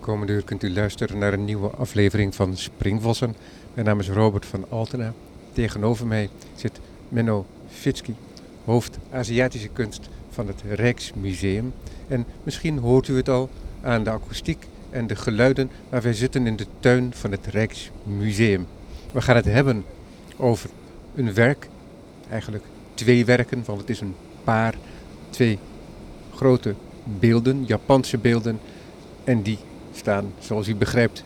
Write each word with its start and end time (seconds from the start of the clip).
Komende 0.00 0.32
uur 0.32 0.44
kunt 0.44 0.62
u 0.62 0.72
luisteren 0.72 1.18
naar 1.18 1.32
een 1.32 1.44
nieuwe 1.44 1.68
aflevering 1.68 2.34
van 2.34 2.56
Springvossen. 2.56 3.34
Mijn 3.74 3.86
naam 3.86 4.00
is 4.00 4.08
Robert 4.08 4.46
van 4.46 4.64
Altena. 4.68 5.12
Tegenover 5.52 6.06
mij 6.06 6.28
zit 6.54 6.80
Menno 7.08 7.46
Fitski, 7.68 8.14
hoofd 8.64 8.98
Aziatische 9.10 9.68
kunst 9.68 10.08
van 10.30 10.46
het 10.46 10.62
Rijksmuseum. 10.68 11.72
En 12.08 12.24
misschien 12.42 12.78
hoort 12.78 13.08
u 13.08 13.16
het 13.16 13.28
al 13.28 13.50
aan 13.82 14.04
de 14.04 14.10
akoestiek 14.10 14.66
en 14.90 15.06
de 15.06 15.16
geluiden, 15.16 15.70
maar 15.90 16.02
wij 16.02 16.12
zitten 16.12 16.46
in 16.46 16.56
de 16.56 16.66
tuin 16.80 17.14
van 17.14 17.30
het 17.30 17.46
Rijksmuseum. 17.46 18.66
We 19.12 19.20
gaan 19.20 19.36
het 19.36 19.44
hebben 19.44 19.84
over 20.36 20.70
een 21.14 21.34
werk, 21.34 21.68
eigenlijk 22.30 22.64
twee 22.94 23.24
werken, 23.24 23.62
want 23.64 23.80
het 23.80 23.90
is 23.90 24.00
een 24.00 24.14
paar, 24.44 24.74
twee 25.30 25.58
grote 26.34 26.74
beelden, 27.04 27.64
Japanse 27.64 28.18
beelden. 28.18 28.60
En 29.24 29.42
die 29.42 29.58
staan, 29.98 30.32
zoals 30.38 30.68
u 30.68 30.74
begrijpt, 30.74 31.24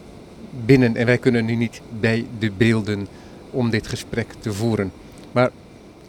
binnen. 0.65 0.97
En 0.97 1.07
wij 1.07 1.19
kunnen 1.19 1.45
nu 1.45 1.55
niet 1.55 1.81
bij 2.01 2.27
de 2.39 2.51
beelden 2.51 3.07
om 3.51 3.71
dit 3.71 3.87
gesprek 3.87 4.33
te 4.39 4.53
voeren. 4.53 4.93
Maar 5.33 5.51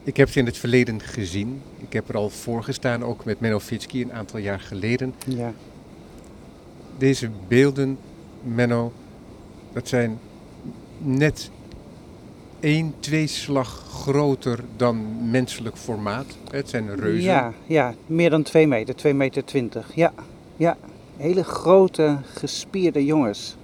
ik 0.04 0.18
heb 0.18 0.30
ze 0.30 0.40
in 0.40 0.46
het 0.46 0.58
verleden 0.58 1.02
gezien. 1.02 1.62
Ik 1.78 1.94
heb 1.94 2.10
er 2.10 2.18
al 2.18 2.30
voor 2.30 2.64
gestaan, 2.64 3.04
ook 3.04 3.26
met 3.26 3.40
Menno 3.40 3.60
Fitski 3.60 4.02
een 4.02 4.14
aantal 4.14 4.40
jaar 4.40 4.60
geleden. 4.60 5.14
Ja. 5.28 5.54
Deze 6.98 7.30
beelden, 7.48 7.98
Menno, 8.44 8.92
dat 9.74 9.88
zijn 9.88 10.20
net 10.98 11.50
één, 12.60 12.94
twee 13.00 13.28
slag 13.28 13.86
groter 13.90 14.60
dan 14.78 15.30
menselijk 15.32 15.78
formaat. 15.78 16.26
Het 16.52 16.70
zijn 16.70 16.96
reuzen. 16.96 17.24
Ja, 17.24 17.54
ja, 17.66 17.94
meer 18.06 18.30
dan 18.30 18.44
2 18.44 18.68
meter, 18.68 18.96
2 18.96 19.14
meter 19.14 19.46
20. 19.46 19.92
Ja, 19.96 20.14
ja. 20.56 20.78
Hele 21.18 21.44
grote, 21.44 22.18
gespierde 22.34 23.06
jongens. 23.06 23.56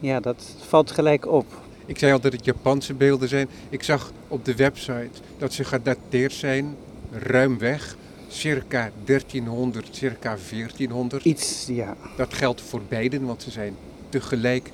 Ja, 0.00 0.20
dat 0.20 0.54
valt 0.66 0.90
gelijk 0.90 1.26
op. 1.26 1.46
Ik 1.86 1.98
zei 1.98 2.12
al 2.12 2.20
dat 2.20 2.32
het 2.32 2.44
Japanse 2.44 2.94
beelden 2.94 3.28
zijn. 3.28 3.48
Ik 3.68 3.82
zag 3.82 4.12
op 4.28 4.44
de 4.44 4.54
website 4.54 5.10
dat 5.38 5.52
ze 5.52 5.64
gedateerd 5.64 6.32
zijn, 6.32 6.76
ruim 7.10 7.58
weg, 7.58 7.96
circa 8.28 8.90
1300, 9.04 9.88
circa 9.90 10.36
1400. 10.50 11.24
Iets, 11.24 11.66
ja. 11.66 11.96
Dat 12.16 12.34
geldt 12.34 12.60
voor 12.60 12.82
beiden, 12.88 13.26
want 13.26 13.42
ze 13.42 13.50
zijn 13.50 13.76
tegelijk 14.08 14.70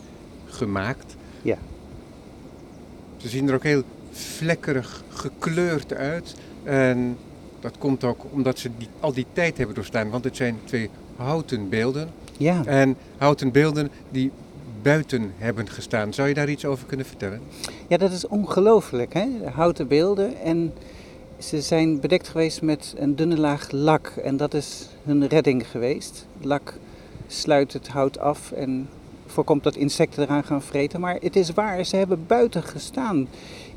gemaakt. 0.47 1.17
Ja. 1.43 1.59
Ze 3.17 3.29
zien 3.29 3.49
er 3.49 3.55
ook 3.55 3.63
heel 3.63 3.83
vlekkerig 4.11 5.03
gekleurd 5.09 5.95
uit. 5.95 6.35
En 6.63 7.17
dat 7.61 7.79
komt 7.79 8.05
ook 8.05 8.25
omdat 8.31 8.59
ze 8.59 8.71
die, 8.79 8.89
al 9.01 9.13
die 9.13 9.27
tijd 9.33 9.57
hebben 9.57 9.75
doorstaan, 9.75 10.11
want 10.11 10.25
het 10.25 10.37
zijn 10.37 10.59
twee 10.65 10.91
houten 11.17 11.69
beelden. 11.69 12.09
Ja. 12.37 12.65
En 12.65 12.97
houten 13.17 13.53
beelden 13.53 13.91
die 14.11 14.31
buiten 14.83 15.33
hebben 15.37 15.69
gestaan. 15.69 16.13
Zou 16.13 16.29
je 16.29 16.35
daar 16.35 16.49
iets 16.49 16.65
over 16.65 16.87
kunnen 16.87 17.07
vertellen? 17.07 17.41
ja, 17.89 17.97
dat 17.97 18.13
is 18.13 18.27
ongelooflijk, 18.27 19.15
hè? 19.15 19.27
Houten 19.53 19.89
beelden. 19.89 20.41
En 20.41 20.73
ze 21.39 21.61
zijn 21.61 22.01
bedekt 22.01 22.29
geweest 22.29 22.63
met 22.63 22.95
een 22.97 23.17
dunne 23.17 23.39
laag 23.39 23.71
lak. 23.71 24.07
En 24.07 24.37
dat 24.37 24.55
is 24.55 24.89
hun 25.05 25.27
redding 25.27 25.67
geweest. 25.71 26.27
Lak 26.41 26.75
sluit 27.27 27.73
het 27.73 27.89
hout 27.89 28.19
af 28.19 28.53
en 28.53 28.89
voorkomt 29.27 29.63
dat 29.63 29.77
insecten 29.77 30.23
eraan 30.23 30.45
gaan 30.45 30.63
vreten. 30.63 31.01
Maar 31.01 31.17
het 31.21 31.37
is 31.37 31.51
waar, 31.51 31.85
ze 31.85 31.97
hebben 31.97 32.25
buiten 32.27 32.63
gestaan. 32.63 33.29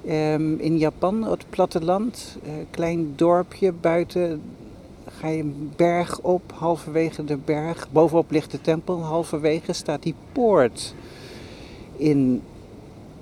Ehm, 0.08 0.54
in 0.54 0.78
Japan, 0.78 1.24
het 1.24 1.46
platteland, 1.50 2.38
eh, 2.44 2.52
klein 2.70 3.14
dorpje 3.16 3.72
buiten. 3.72 4.42
Ga 5.20 5.28
je 5.28 5.42
een 5.42 5.72
berg 5.76 6.20
op, 6.20 6.42
halverwege 6.56 7.24
de 7.24 7.38
berg. 7.38 7.88
Bovenop 7.92 8.32
ligt 8.32 8.52
de 8.52 8.62
tempel, 8.62 9.04
halverwege 9.04 9.74
staat 9.74 10.04
die 10.04 10.16
poort. 10.32 10.94
In 11.96 12.42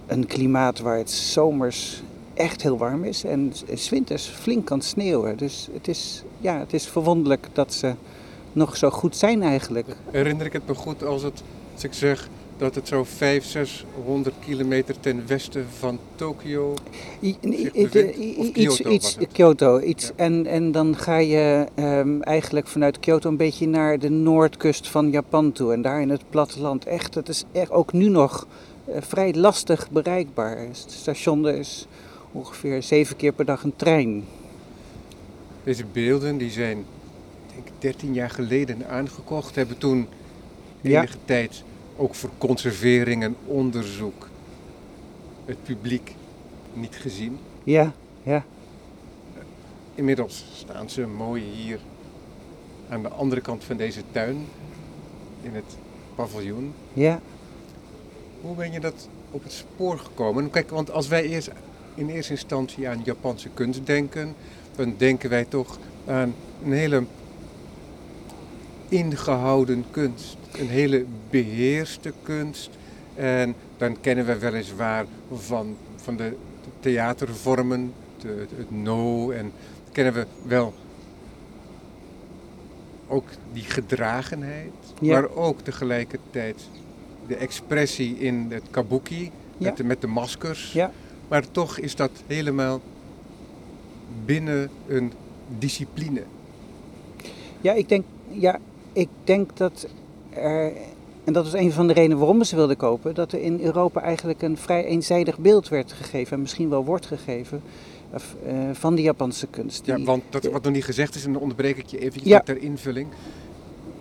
een 0.08 0.26
klimaat 0.26 0.80
waar 0.80 0.98
het 0.98 1.12
zomers 1.12 2.04
echt 2.34 2.62
heel 2.62 2.78
warm 2.78 3.04
is 3.04 3.24
en 3.24 3.54
s 3.74 3.90
winters 3.90 4.26
flink 4.26 4.66
kan 4.66 4.82
sneeuwen. 4.82 5.38
Dus 5.38 5.70
het 5.74 5.88
is, 5.88 6.24
ja, 6.40 6.60
het 6.60 6.74
is 6.74 6.88
verwonderlijk 6.88 7.48
dat 7.54 7.74
ze 7.74 7.94
nog 8.54 8.78
zo 8.78 8.90
goed 8.90 9.16
zijn 9.16 9.44
eigenlijk. 9.44 9.88
Herinner 10.12 10.46
ik 10.46 10.54
het 10.54 10.68
me 10.68 10.76
goed 10.76 11.04
als, 11.04 11.24
het, 11.24 11.44
als 11.74 11.84
ik 11.84 11.94
zeg 11.94 12.30
dat 12.58 12.76
het 12.76 12.88
zo 12.88 13.04
500, 13.04 13.70
600 13.70 14.36
kilometer 14.40 15.00
ten 15.00 15.28
westen 15.28 15.66
van 15.78 16.00
Tokio 16.16 16.74
iets, 17.20 17.38
Kyoto 18.54 18.90
iets, 18.90 19.04
was 19.04 19.16
het? 19.16 19.32
Kyoto, 19.32 19.80
iets. 19.80 20.06
Ja. 20.06 20.12
En, 20.16 20.46
en 20.46 20.72
dan 20.72 20.98
ga 20.98 21.18
je 21.18 21.66
ehm, 21.76 22.22
eigenlijk 22.22 22.68
vanuit 22.68 23.00
Kyoto 23.00 23.30
een 23.30 23.38
beetje 23.38 23.68
naar 23.68 24.00
de 24.00 24.10
noordkust 24.10 24.88
van 24.88 25.12
Japan 25.12 25.52
toe. 25.52 25.74
En 25.74 25.82
daar 25.82 26.02
in 26.02 26.10
het 26.10 26.30
platteland. 26.30 26.86
Echt, 26.86 27.16
het 27.16 27.30
is 27.30 27.44
echt 27.52 27.72
ook 27.72 27.94
nu 27.94 28.10
nog 28.10 28.48
eh, 28.86 29.02
vrij 29.02 29.34
lastig 29.34 29.90
bereikbaar. 29.92 30.58
Het 30.58 30.86
station 30.88 31.48
is 31.48 31.88
ongeveer 32.32 32.84
zeven 32.84 33.16
keer 33.16 33.32
per 33.34 33.46
dag 33.46 33.64
een 33.64 33.76
trein. 33.76 34.24
Deze 35.64 35.86
beelden 35.92 36.38
die 36.38 36.52
zijn 36.52 36.86
denk 37.54 37.68
ik 37.68 37.74
13 37.80 38.14
jaar 38.14 38.30
geleden 38.30 38.88
aangekocht, 38.90 39.56
hebben 39.56 39.78
toen 39.78 40.08
Ja. 40.82 41.00
enige 41.02 41.18
tijd 41.26 41.64
ook 41.98 42.16
voor 42.16 42.30
conservering 42.38 43.24
en 43.24 43.36
onderzoek 43.46 44.30
het 45.46 45.64
publiek 45.64 46.16
niet 46.74 46.96
gezien. 46.96 47.38
Ja, 47.64 47.94
ja. 48.24 48.44
Inmiddels 49.96 50.46
staan 50.54 50.90
ze 50.90 51.08
mooi 51.08 51.44
hier 51.44 51.80
aan 52.90 53.02
de 53.02 53.10
andere 53.10 53.42
kant 53.42 53.64
van 53.64 53.78
deze 53.78 54.02
tuin 54.12 54.46
in 55.42 55.56
het 55.56 55.78
paviljoen. 56.16 56.74
Ja, 56.94 57.20
Hoe 58.42 58.56
ben 58.56 58.72
je 58.72 58.80
dat 58.80 59.08
op 59.32 59.44
het 59.44 59.52
spoor 59.52 59.98
gekomen? 60.00 60.50
Kijk, 60.50 60.70
want 60.70 60.92
als 60.92 61.08
wij 61.08 61.24
eerst 61.24 61.52
in 61.96 62.10
eerste 62.10 62.32
instantie 62.32 62.90
aan 62.90 63.02
Japanse 63.04 63.50
kunst 63.54 63.86
denken, 63.86 64.36
dan 64.76 64.94
denken 64.98 65.30
wij 65.30 65.46
toch 65.46 65.78
aan 66.06 66.36
een 66.64 66.72
hele 66.74 67.04
ingehouden 68.90 69.86
kunst. 69.92 70.38
Een 70.52 70.68
hele 70.68 71.06
beheerste 71.30 72.14
kunst. 72.24 72.70
En 73.16 73.56
dan 73.78 73.98
kennen 74.02 74.26
we 74.26 74.38
weliswaar 74.38 75.06
van, 75.34 75.76
van 75.96 76.16
de 76.18 76.36
theatervormen, 76.80 77.94
de, 78.22 78.46
het 78.58 78.72
no, 78.72 79.32
en 79.32 79.52
kennen 79.92 80.14
we 80.14 80.26
wel 80.44 80.74
ook 83.08 83.28
die 83.54 83.64
gedragenheid, 83.64 84.72
Ja. 85.02 85.14
maar 85.14 85.30
ook 85.36 85.62
tegelijkertijd 85.62 86.70
de 87.28 87.36
expressie 87.36 88.18
in 88.20 88.46
het 88.50 88.64
kabuki, 88.72 89.24
Ja. 89.24 89.32
met, 89.68 89.78
de, 89.78 89.84
met 89.84 90.02
de 90.02 90.08
maskers. 90.08 90.74
ja. 90.74 90.92
Maar 91.28 91.52
toch 91.52 91.78
is 91.78 91.96
dat 91.96 92.12
helemaal 92.28 92.82
binnen 94.26 94.70
een 94.88 95.12
discipline. 95.58 96.24
Ja, 97.62 97.74
ik 97.74 97.90
denk, 97.90 98.06
ja, 98.28 98.60
ik 98.96 99.10
denk 99.24 99.58
dat 99.58 99.88
er, 100.30 100.72
en 101.24 101.34
dat 101.34 101.46
is 101.46 101.54
een 101.54 101.72
van 101.72 101.88
de 101.88 101.94
redenen 101.94 102.18
waarom 102.18 102.40
we 102.40 102.46
ze 102.46 102.56
wilden 102.56 102.78
kopen, 102.78 103.14
dat 103.16 103.32
er 103.32 103.42
in 103.42 103.60
Europa 103.62 104.02
eigenlijk 104.02 104.42
een 104.42 104.58
vrij 104.58 104.86
eenzijdig 104.86 105.38
beeld 105.38 105.70
werd 105.70 105.92
gegeven, 105.92 106.34
en 106.36 106.42
misschien 106.42 106.70
wel 106.70 106.86
wordt 106.86 107.06
gegeven, 107.06 107.62
eh, 108.12 108.54
van 108.74 108.96
de 108.96 109.02
Japanse 109.02 109.48
kunst. 109.48 109.86
Ja, 109.86 110.00
want 110.04 110.24
dat, 110.30 110.44
wat 110.46 110.64
nog 110.64 110.74
niet 110.74 110.86
gezegd 110.86 111.16
is, 111.16 111.26
en 111.26 111.34
dan 111.34 111.42
onderbreek 111.42 111.78
ik 111.78 111.86
je 111.86 112.12
Ja. 112.24 112.40
ter 112.40 112.62
invulling. 112.62 113.08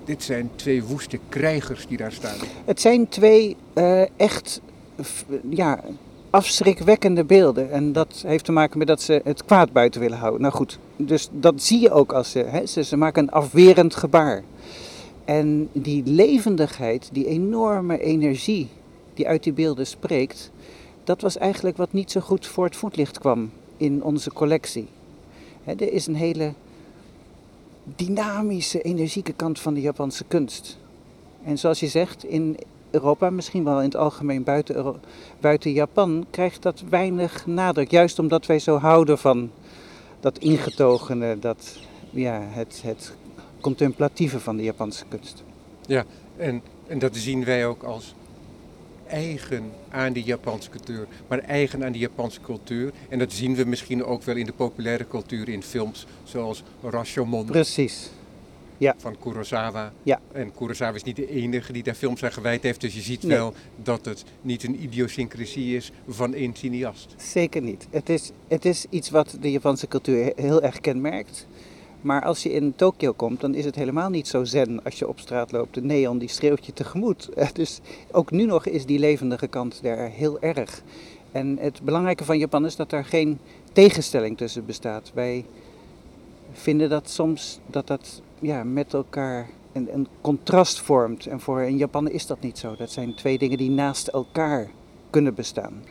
Dit 0.05 0.23
zijn 0.23 0.51
twee 0.57 0.85
woeste 0.85 1.19
krijgers 1.29 1.87
die 1.87 1.97
daar 1.97 2.13
staan. 2.13 2.37
Het 2.65 2.81
zijn 2.81 3.09
twee 3.09 3.57
eh, 3.73 4.03
echt 4.17 4.61
ja, 5.51 5.81
afschrikwekkende 6.31 7.25
beelden. 7.25 7.71
En 7.71 7.93
dat 7.93 8.23
heeft 8.27 8.45
te 8.45 8.53
maken 8.53 8.79
met 8.79 8.87
dat 8.87 9.03
ze 9.03 9.21
het 9.25 9.45
kwaad 9.45 9.73
buiten 9.73 10.01
willen 10.01 10.19
houden. 10.19 10.41
Nou 10.41 10.55
goed, 10.55 10.79
dus 10.97 11.29
dat 11.33 11.63
zie 11.63 11.81
je 11.81 11.91
ook 11.91 12.13
als 12.13 12.31
ze, 12.31 12.39
hè, 12.39 12.67
ze, 12.67 12.85
ze 12.85 12.97
maken 12.97 13.23
een 13.23 13.31
afwerend 13.31 13.95
gebaar. 13.95 14.43
En 15.25 15.69
die 15.73 16.03
levendigheid, 16.05 17.09
die 17.13 17.27
enorme 17.27 18.01
energie 18.01 18.69
die 19.15 19.29
uit 19.29 19.43
die 19.43 19.53
beelden 19.53 19.87
spreekt, 19.87 20.51
dat 21.05 21.21
was 21.21 21.37
eigenlijk 21.37 21.77
wat 21.77 21.93
niet 21.93 22.11
zo 22.11 22.21
goed 22.21 22.47
voor 22.47 22.65
het 22.65 22.77
voetlicht 22.77 23.19
kwam 23.19 23.51
in 23.77 24.03
onze 24.03 24.33
collectie. 24.33 24.87
Er 25.65 25.93
is 25.93 26.07
een 26.07 26.15
hele 26.15 26.53
dynamische, 27.85 28.83
energieke 28.83 29.33
kant 29.33 29.61
van 29.61 29.75
de 29.75 29.81
Japanse 29.81 30.25
kunst. 30.25 30.79
En 31.45 31.59
zoals 31.59 31.81
je 31.81 31.89
zegt, 31.89 32.25
in 32.25 32.57
Europa, 32.91 33.31
misschien 33.31 33.65
wel 33.65 33.79
in 33.79 33.85
het 33.85 33.97
algemeen 33.97 34.43
buiten, 34.43 34.97
buiten 35.41 35.73
Japan, 35.73 36.27
krijgt 36.31 36.63
dat 36.63 36.83
weinig 36.89 37.47
nadruk. 37.47 37.91
Juist 37.91 38.19
omdat 38.19 38.47
wij 38.47 38.59
zo 38.59 38.77
houden 38.79 39.19
van 39.19 39.51
dat 40.21 40.39
ingetogene, 40.39 41.39
dat, 41.39 41.79
ja, 42.11 42.41
het, 42.51 42.81
het 42.85 43.15
contemplatieve 43.65 44.41
van 44.41 44.57
de 44.57 44.63
Japanse 44.63 45.05
kunst. 45.09 45.43
En, 46.37 46.63
en 46.87 46.99
dat 46.99 47.17
zien 47.17 47.45
wij 47.45 47.67
ook 47.67 47.83
als 47.83 48.15
eigen 49.07 49.73
aan 49.91 50.13
die 50.13 50.25
Japanse 50.25 50.71
cultuur, 50.71 51.07
maar 51.29 51.39
eigen 51.39 51.85
aan 51.85 51.93
die 51.93 52.01
Japanse 52.01 52.41
cultuur. 52.41 52.93
En 53.09 53.19
dat 53.19 53.33
zien 53.33 53.55
we 53.55 53.65
misschien 53.65 54.05
ook 54.05 54.23
wel 54.23 54.37
in 54.37 54.47
de 54.47 54.53
populaire 54.53 55.09
cultuur 55.09 55.49
in 55.49 55.63
films 55.63 56.07
zoals 56.25 56.63
Rashomon. 56.83 57.45
Precies. 57.45 58.11
Ja. 58.79 58.95
van 58.99 59.19
Kurosawa. 59.19 59.93
Ja. 60.03 60.21
En 60.33 60.53
Kurosawa 60.55 60.95
is 60.97 61.03
niet 61.03 61.17
de 61.17 61.31
enige 61.31 61.73
die 61.73 61.83
daar 61.83 61.95
films 61.95 62.25
aan 62.25 62.33
gewijd 62.33 62.63
heeft. 62.63 62.81
Dus 62.81 62.95
je 62.95 63.01
ziet 63.01 63.23
Nee. 63.23 63.37
wel 63.37 63.55
dat 63.83 64.05
het 64.05 64.25
niet 64.43 64.63
een 64.65 64.83
idiosyncrasie 64.83 65.77
is 65.77 65.93
van 66.09 66.35
één 66.35 66.55
cineast. 66.57 67.15
Zeker 67.17 67.63
niet. 67.63 67.87
Het 67.91 68.09
is, 68.09 68.31
het 68.49 68.65
is 68.65 68.87
iets 68.91 69.11
wat 69.11 69.37
de 69.41 69.51
Japanse 69.51 69.89
cultuur 69.89 70.33
heel 70.37 70.63
erg 70.63 70.81
kenmerkt. 70.81 71.47
Maar 72.05 72.25
als 72.25 72.43
je 72.43 72.53
in 72.53 72.75
Tokio 72.77 73.13
komt, 73.13 73.41
dan 73.41 73.55
is 73.55 73.65
het 73.65 73.75
helemaal 73.75 74.09
niet 74.11 74.29
zo 74.29 74.45
zen 74.45 74.83
als 74.85 74.99
je 74.99 75.09
op 75.09 75.19
straat 75.19 75.53
loopt. 75.53 75.75
De 75.75 75.83
neon 75.83 76.19
die 76.19 76.29
schreeuwt 76.29 76.67
je 76.67 76.73
tegemoet. 76.73 77.29
Eh, 77.35 77.49
Dus 77.53 77.81
ook 78.11 78.31
nu 78.31 78.45
nog 78.45 78.67
is 78.67 78.87
die 78.87 78.99
levendige 78.99 79.47
kant 79.47 79.83
daar 79.83 80.09
heel 80.11 80.41
erg. 80.41 80.83
En 81.33 81.59
het 81.61 81.83
belangrijke 81.83 82.25
van 82.25 82.39
Japan 82.39 82.67
is 82.67 82.77
dat 82.77 82.93
er 82.93 83.05
geen 83.05 83.39
tegenstelling 83.73 84.37
tussen 84.37 84.67
bestaat. 84.67 85.11
Wij 85.15 85.45
vinden 86.53 86.89
dat 86.89 87.11
soms 87.11 87.61
dat 87.67 87.87
dat 87.87 88.23
ja, 88.39 88.65
met 88.65 88.95
elkaar 88.95 89.49
een, 89.73 89.95
een 89.95 90.07
contrast 90.21 90.81
vormt. 90.81 91.27
En 91.27 91.41
voor 91.41 91.61
een 91.61 91.77
Japaner 91.77 92.13
is 92.13 92.27
dat 92.27 92.41
niet 92.41 92.59
zo. 92.59 92.77
Dat 92.77 92.91
zijn 92.91 93.15
twee 93.15 93.39
dingen 93.39 93.59
die 93.59 93.71
naast 93.71 94.09
elkaar 94.09 94.71
kunnen 95.11 95.35
bestaan. 95.35 95.83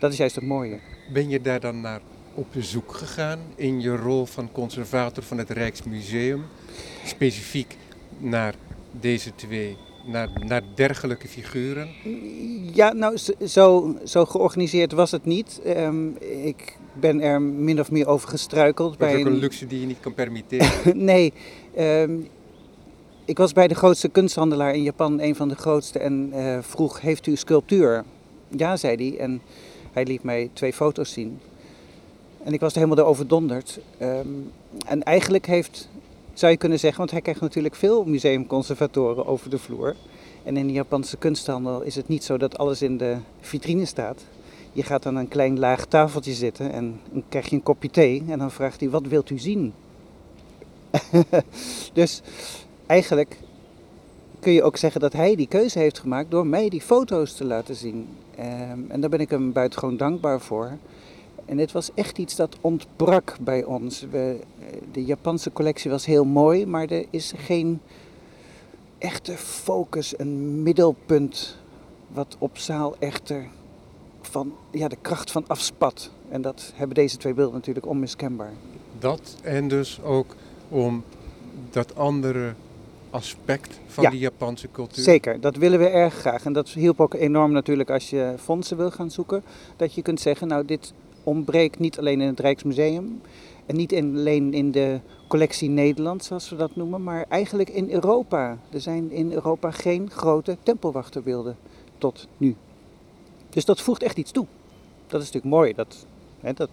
Dat 0.00 0.12
is 0.12 0.18
juist 0.18 0.34
het 0.34 0.44
mooie. 0.44 0.80
Ben 1.12 1.28
je 1.28 1.40
daar 1.40 1.60
dan 1.60 1.80
naar 1.80 2.00
op 2.36 2.46
bezoek 2.52 2.94
gegaan 2.94 3.38
in 3.54 3.80
je 3.80 3.96
rol 3.96 4.26
van 4.26 4.52
conservator 4.52 5.22
van 5.22 5.38
het 5.38 5.50
Rijksmuseum? 5.50 6.44
Specifiek 7.04 7.76
naar 8.18 8.54
deze 8.90 9.34
twee, 9.34 9.76
naar, 10.06 10.28
naar 10.46 10.62
dergelijke 10.74 11.28
figuren? 11.28 11.88
Ja, 12.74 12.92
nou, 12.92 13.16
zo, 13.46 13.96
zo 14.04 14.24
georganiseerd 14.24 14.92
was 14.92 15.10
het 15.10 15.24
niet. 15.24 15.60
Ehm, 15.64 16.08
ik 16.42 16.76
ben 16.92 17.20
er 17.20 17.42
min 17.42 17.80
of 17.80 17.90
meer 17.90 18.06
over 18.06 18.28
gestruikeld. 18.28 18.98
Dat 18.98 19.08
is 19.08 19.14
bij 19.14 19.20
ook 19.20 19.26
een 19.26 19.38
luxe 19.38 19.66
die 19.66 19.80
je 19.80 19.86
niet 19.86 20.00
kan 20.00 20.14
permitteren. 20.14 20.68
nee, 21.12 21.32
ehm, 21.74 22.16
ik 23.24 23.38
was 23.38 23.52
bij 23.52 23.68
de 23.68 23.74
grootste 23.74 24.08
kunsthandelaar 24.08 24.74
in 24.74 24.82
Japan, 24.82 25.20
een 25.20 25.36
van 25.36 25.48
de 25.48 25.56
grootste, 25.56 25.98
en 25.98 26.28
eh, 26.32 26.58
vroeg: 26.60 27.00
Heeft 27.00 27.26
u 27.26 27.36
sculptuur? 27.36 28.04
Ja, 28.48 28.76
zei 28.76 28.96
hij. 28.96 29.18
En 29.18 29.42
hij 29.92 30.04
liet 30.04 30.22
mij 30.22 30.50
twee 30.52 30.72
foto's 30.72 31.12
zien. 31.12 31.40
En 32.46 32.52
ik 32.52 32.60
was 32.60 32.70
er 32.72 32.76
helemaal 32.76 32.96
door 32.96 33.06
overdonderd. 33.06 33.78
Ehm, 33.98 34.28
en 34.86 35.02
eigenlijk 35.02 35.46
heeft, 35.46 35.88
zou 36.32 36.52
je 36.52 36.58
kunnen 36.58 36.78
zeggen, 36.78 36.98
want 36.98 37.10
hij 37.10 37.20
krijgt 37.20 37.40
natuurlijk 37.40 37.74
veel 37.74 38.04
museumconservatoren 38.04 39.26
over 39.26 39.50
de 39.50 39.58
vloer. 39.58 39.94
En 40.42 40.56
in 40.56 40.66
de 40.66 40.72
Japanse 40.72 41.16
kunsthandel 41.16 41.82
is 41.82 41.96
het 41.96 42.08
niet 42.08 42.24
zo 42.24 42.36
dat 42.36 42.58
alles 42.58 42.82
in 42.82 42.96
de 42.96 43.16
vitrine 43.40 43.84
staat. 43.84 44.24
Je 44.72 44.82
gaat 44.82 45.06
aan 45.06 45.16
een 45.16 45.28
klein 45.28 45.58
laag 45.58 45.86
tafeltje 45.86 46.32
zitten 46.32 46.72
en 46.72 47.00
dan 47.12 47.22
krijg 47.28 47.48
je 47.48 47.56
een 47.56 47.62
kopje 47.62 47.90
thee 47.90 48.24
en 48.28 48.38
dan 48.38 48.50
vraagt 48.50 48.80
hij: 48.80 48.90
Wat 48.90 49.06
wilt 49.06 49.30
u 49.30 49.38
zien? 49.38 49.72
dus 51.92 52.22
eigenlijk 52.86 53.38
kun 54.40 54.52
je 54.52 54.62
ook 54.62 54.76
zeggen 54.76 55.00
dat 55.00 55.12
hij 55.12 55.36
die 55.36 55.48
keuze 55.48 55.78
heeft 55.78 55.98
gemaakt 55.98 56.30
door 56.30 56.46
mij 56.46 56.68
die 56.68 56.80
foto's 56.80 57.32
te 57.32 57.44
laten 57.44 57.76
zien. 57.76 58.08
Ehm, 58.36 58.80
en 58.88 59.00
daar 59.00 59.10
ben 59.10 59.20
ik 59.20 59.30
hem 59.30 59.52
buitengewoon 59.52 59.96
dankbaar 59.96 60.40
voor. 60.40 60.78
En 61.46 61.56
dit 61.56 61.72
was 61.72 61.90
echt 61.94 62.18
iets 62.18 62.36
dat 62.36 62.56
ontbrak 62.60 63.36
bij 63.40 63.64
ons. 63.64 64.06
We, 64.10 64.40
de 64.92 65.04
Japanse 65.04 65.52
collectie 65.52 65.90
was 65.90 66.06
heel 66.06 66.24
mooi, 66.24 66.66
maar 66.66 66.88
er 66.88 67.06
is 67.10 67.32
geen 67.36 67.80
echte 68.98 69.32
focus, 69.36 70.18
een 70.18 70.62
middelpunt 70.62 71.56
wat 72.08 72.36
op 72.38 72.58
zaal 72.58 72.96
echter 72.98 73.46
van 74.20 74.54
ja, 74.70 74.88
de 74.88 74.96
kracht 75.00 75.30
van 75.30 75.44
afspat. 75.46 76.10
En 76.28 76.42
dat 76.42 76.72
hebben 76.74 76.94
deze 76.96 77.16
twee 77.16 77.34
beelden 77.34 77.54
natuurlijk 77.54 77.86
onmiskenbaar. 77.86 78.52
Dat 78.98 79.36
en 79.42 79.68
dus 79.68 80.02
ook 80.02 80.34
om 80.68 81.04
dat 81.70 81.96
andere 81.96 82.54
aspect 83.10 83.80
van 83.86 84.04
Ja. 84.04 84.10
die 84.10 84.18
Japanse 84.18 84.68
cultuur. 84.72 85.04
Zeker, 85.04 85.40
dat 85.40 85.56
willen 85.56 85.78
we 85.78 85.86
erg 85.86 86.14
graag. 86.14 86.44
En 86.44 86.52
dat 86.52 86.68
hielp 86.68 87.00
ook 87.00 87.14
enorm 87.14 87.52
natuurlijk 87.52 87.90
als 87.90 88.10
je 88.10 88.34
fondsen 88.38 88.76
wil 88.76 88.90
gaan 88.90 89.10
zoeken. 89.10 89.42
Dat 89.76 89.94
je 89.94 90.02
kunt 90.02 90.20
zeggen, 90.20 90.48
nou 90.48 90.64
dit 90.64 90.92
ontbreekt 91.26 91.78
niet 91.78 91.98
alleen 91.98 92.20
in 92.20 92.26
het 92.26 92.40
Rijksmuseum. 92.40 93.20
En 93.66 93.76
niet 93.76 93.94
alleen 93.94 94.54
in 94.54 94.70
de 94.70 95.00
collectie 95.28 95.68
Nederland, 95.68 96.24
zoals 96.24 96.48
we 96.50 96.56
dat 96.56 96.76
noemen. 96.76 97.02
Maar 97.02 97.24
eigenlijk 97.28 97.68
in 97.68 97.90
Europa. 97.90 98.58
Er 98.70 98.80
zijn 98.80 99.10
in 99.10 99.32
Europa 99.32 99.70
geen 99.70 100.10
grote 100.10 100.56
tempelwachterbeelden 100.62 101.56
tot 101.98 102.26
nu. 102.36 102.56
Dus 103.50 103.64
dat 103.64 103.80
voegt 103.80 104.02
echt 104.02 104.16
iets 104.16 104.30
toe. 104.30 104.46
Dat 105.06 105.20
is 105.22 105.26
natuurlijk 105.26 105.54
mooi. 105.54 105.74
Dat, 105.74 106.06
hè, 106.40 106.52
dat, 106.52 106.70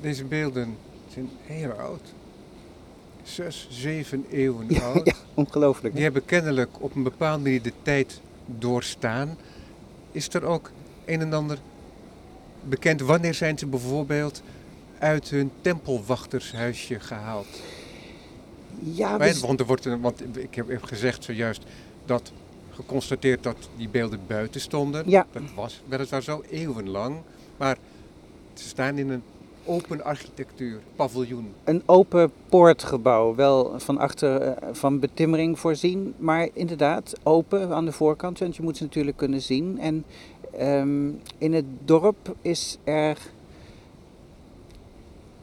Deze 0.00 0.24
beelden 0.24 0.76
zijn 1.12 1.28
heel 1.42 1.70
oud. 1.70 2.14
Zes, 3.22 3.68
zeven 3.70 4.24
eeuwen 4.30 4.66
Ja, 4.68 4.80
oud. 4.92 5.06
ja, 5.06 5.12
ongelooflijk. 5.34 5.94
Die 5.94 6.02
hebben 6.02 6.24
kennelijk 6.24 6.70
op 6.78 6.94
een 6.94 7.02
bepaalde 7.02 7.42
manier 7.42 7.62
de 7.62 7.72
tijd 7.82 8.20
doorstaan. 8.46 9.36
Is 10.12 10.28
er 10.34 10.44
ook 10.44 10.70
een 11.04 11.20
en 11.20 11.32
ander 11.32 11.58
bekend? 12.68 13.00
Wanneer 13.00 13.34
zijn 13.34 13.58
ze 13.58 13.66
bijvoorbeeld 13.66 14.42
uit 14.98 15.28
hun 15.28 15.50
tempelwachtershuisje 15.60 17.00
gehaald? 17.00 17.46
Ja, 18.78 19.18
we- 19.18 19.38
want, 19.46 19.60
er 19.60 19.66
wordt, 19.66 19.84
want 20.00 20.22
ik 20.36 20.54
heb, 20.54 20.68
heb 20.68 20.82
gezegd 20.82 21.24
zojuist 21.24 21.62
dat 22.06 22.32
geconstateerd 22.70 23.42
dat 23.42 23.56
die 23.76 23.88
beelden 23.88 24.20
buiten 24.26 24.60
stonden. 24.60 25.10
Ja. 25.10 25.26
Dat 25.32 25.42
was 25.54 25.82
weliswaar 25.88 26.22
zo 26.22 26.42
eeuwenlang, 26.50 27.16
maar 27.56 27.76
ze 28.54 28.68
staan 28.68 28.98
in 28.98 29.10
een 29.10 29.22
open 29.64 30.04
architectuur, 30.04 30.78
paviljoen. 30.96 31.52
een 31.64 31.82
open 31.86 32.32
poortgebouw, 32.48 33.34
wel 33.34 33.74
van 33.80 33.98
achter 33.98 34.40
eh, 34.40 34.68
van 34.72 34.98
betimmering 34.98 35.58
voorzien, 35.58 36.14
maar 36.18 36.48
inderdaad 36.52 37.12
open 37.22 37.72
aan 37.74 37.84
de 37.84 37.92
voorkant, 37.92 38.38
want 38.38 38.56
je 38.56 38.62
moet 38.62 38.76
ze 38.76 38.82
natuurlijk 38.82 39.16
kunnen 39.16 39.42
zien. 39.42 39.78
En 39.80 40.04
ehm, 40.58 41.10
in 41.38 41.52
het 41.52 41.64
dorp 41.84 42.34
is 42.40 42.78
er, 42.84 43.18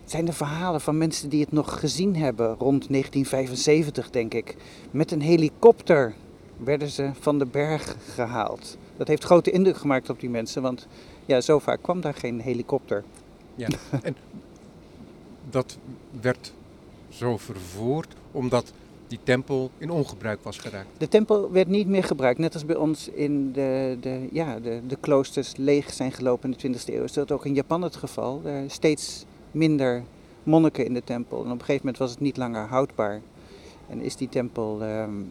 zijn 0.06 0.28
er 0.28 0.34
verhalen 0.34 0.82
van 0.82 0.98
mensen 0.98 1.30
die 1.30 1.42
het 1.42 1.52
nog 1.52 1.80
gezien 1.80 2.16
hebben, 2.16 2.48
rond 2.48 2.90
1975 2.90 4.10
denk 4.10 4.34
ik. 4.34 4.56
Met 4.92 5.12
een 5.12 5.22
helikopter 5.22 6.14
werden 6.58 6.90
ze 6.90 7.10
van 7.20 7.40
de 7.40 7.46
berg 7.46 7.96
gehaald. 8.14 8.78
Dat 8.98 9.08
heeft 9.08 9.24
grote 9.24 9.52
indruk 9.52 9.78
gemaakt 9.78 10.10
op 10.10 10.20
die 10.20 10.30
mensen, 10.30 10.62
want 10.62 10.88
ja, 11.26 11.42
zo 11.42 11.60
vaak 11.60 11.82
kwam 11.82 12.02
daar 12.02 12.14
geen 12.14 12.42
helikopter. 12.42 13.04
Dat 15.50 15.78
werd 16.22 16.54
zo 17.10 17.38
vervoerd 17.38 18.14
omdat 18.32 18.74
die 19.10 19.20
tempel 19.24 19.72
in 19.78 19.90
ongebruik 19.90 20.40
was 20.44 20.58
geraakt. 20.58 20.88
De 20.98 21.08
tempel 21.08 21.52
werd 21.52 21.68
niet 21.68 21.88
meer 21.88 22.04
gebruikt, 22.04 22.40
net 22.40 22.54
als 22.54 22.66
bij 22.66 22.76
ons 22.76 23.08
in 23.08 23.52
de, 23.52 23.98
de, 24.02 24.28
ja, 24.32 24.60
de, 24.60 24.82
de 24.88 24.98
kloosters 25.00 25.56
leeg 25.56 25.94
zijn 25.94 26.12
gelopen 26.12 26.56
in 26.58 26.72
de 26.72 26.80
20e 26.80 26.94
eeuw. 26.94 27.04
Is 27.04 27.14
dat 27.14 27.32
ook 27.32 27.46
in 27.46 27.54
Japan 27.54 27.82
het 27.82 27.96
geval? 27.96 28.42
Er 28.46 28.64
steeds 28.72 29.26
minder 29.52 30.04
monniken 30.44 30.86
in 30.86 30.94
de 30.94 31.04
tempel. 31.04 31.38
En 31.38 31.46
op 31.46 31.52
een 31.52 31.60
gegeven 31.60 31.82
moment 31.82 31.98
was 31.98 32.12
het 32.12 32.20
niet 32.20 32.38
langer 32.38 32.68
houdbaar. 32.68 33.22
En 33.88 34.02
is 34.02 34.16
die 34.16 34.30
tempel 34.30 34.82
ehm, 34.82 35.22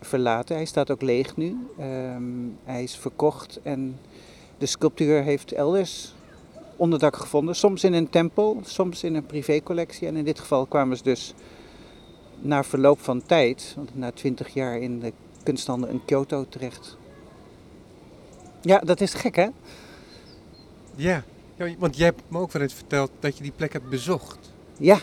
verlaten. 0.00 0.56
Hij 0.56 0.64
staat 0.64 0.90
ook 0.90 1.02
leeg 1.02 1.36
nu. 1.36 1.56
Ehm, 1.78 2.22
hij 2.64 2.82
is 2.82 2.96
verkocht 2.96 3.60
en 3.62 3.98
de 4.58 4.66
sculptuur 4.66 5.22
heeft 5.22 5.52
elders 5.52 6.14
onderdak 6.76 7.16
gevonden. 7.16 7.56
Soms 7.56 7.84
in 7.84 7.92
een 7.92 8.10
tempel, 8.10 8.60
soms 8.64 9.04
in 9.04 9.14
een 9.14 9.26
privécollectie. 9.26 10.08
En 10.08 10.16
in 10.16 10.24
dit 10.24 10.38
geval 10.38 10.66
kwamen 10.66 10.96
ze 10.96 11.02
dus 11.02 11.34
na 12.40 12.64
verloop 12.64 13.00
van 13.00 13.22
tijd, 13.22 13.72
want 13.76 13.96
na 13.96 14.10
twintig 14.12 14.54
jaar 14.54 14.78
in 14.78 15.00
de 15.00 15.12
kunsthandel 15.42 15.88
in 15.88 16.04
Kyoto 16.04 16.46
terecht. 16.48 16.96
Ja, 18.60 18.78
dat 18.78 19.00
is 19.00 19.14
gek 19.14 19.36
hè? 19.36 19.48
Ja, 20.94 21.24
ja, 21.56 21.74
want 21.78 21.96
jij 21.96 22.06
hebt 22.06 22.22
me 22.28 22.38
ook 22.38 22.52
wel 22.52 22.62
eens 22.62 22.74
verteld 22.74 23.10
dat 23.20 23.36
je 23.36 23.42
die 23.42 23.52
plek 23.56 23.72
hebt 23.72 23.88
bezocht. 23.88 24.52
Ja, 24.78 24.98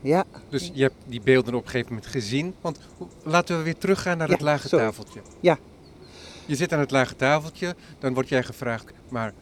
ja, 0.00 0.24
Dus 0.48 0.70
je 0.74 0.82
hebt 0.82 0.94
die 1.06 1.20
beelden 1.20 1.54
op 1.54 1.64
een 1.64 1.70
gegeven 1.70 1.92
moment 1.94 2.10
gezien. 2.12 2.54
Want 2.60 2.78
laten 3.22 3.56
we 3.58 3.62
weer 3.62 3.76
teruggaan 3.78 4.18
naar 4.18 4.28
het 4.28 4.38
Ja, 4.38 4.44
lage 4.44 4.68
sorry. 4.68 4.84
tafeltje. 4.84 5.20
Ja. 5.40 5.58
Je 6.46 6.56
zit 6.56 6.72
aan 6.72 6.78
het 6.78 6.90
lage 6.90 7.16
tafeltje, 7.16 7.74
dan 7.98 8.14
word 8.14 8.28
jij 8.28 8.42
gevraagd, 8.42 8.92
maar 9.08 9.32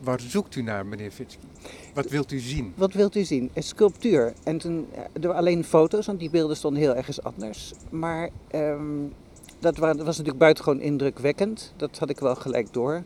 waar 0.00 0.20
zoekt 0.20 0.54
u 0.54 0.62
naar, 0.62 0.86
meneer 0.86 1.10
Fitski? 1.10 1.46
Wat 1.94 2.08
wilt 2.10 2.32
u 2.32 2.38
zien? 2.38 2.72
wat 2.76 2.92
wilt 2.92 3.16
u 3.16 3.24
zien? 3.24 3.50
Een 3.54 3.62
sculptuur. 3.62 4.32
En 4.44 4.58
toen, 4.58 4.86
eh, 4.94 5.24
er 5.24 5.32
alleen 5.32 5.64
foto's, 5.64 6.06
want 6.06 6.18
die 6.18 6.30
beelden 6.30 6.56
stonden 6.56 6.82
heel 6.82 6.94
ergens 6.94 7.22
anders. 7.22 7.72
Maar 7.90 8.28
ehm, 8.50 8.82
dat, 9.58 9.76
wa- 9.76 9.86
dat 9.94 10.06
was 10.06 10.16
natuurlijk 10.16 10.38
buitengewoon 10.38 10.80
indrukwekkend. 10.80 11.72
Dat 11.76 11.98
had 11.98 12.10
ik 12.10 12.18
wel 12.20 12.34
gelijk 12.34 12.72
door. 12.72 13.02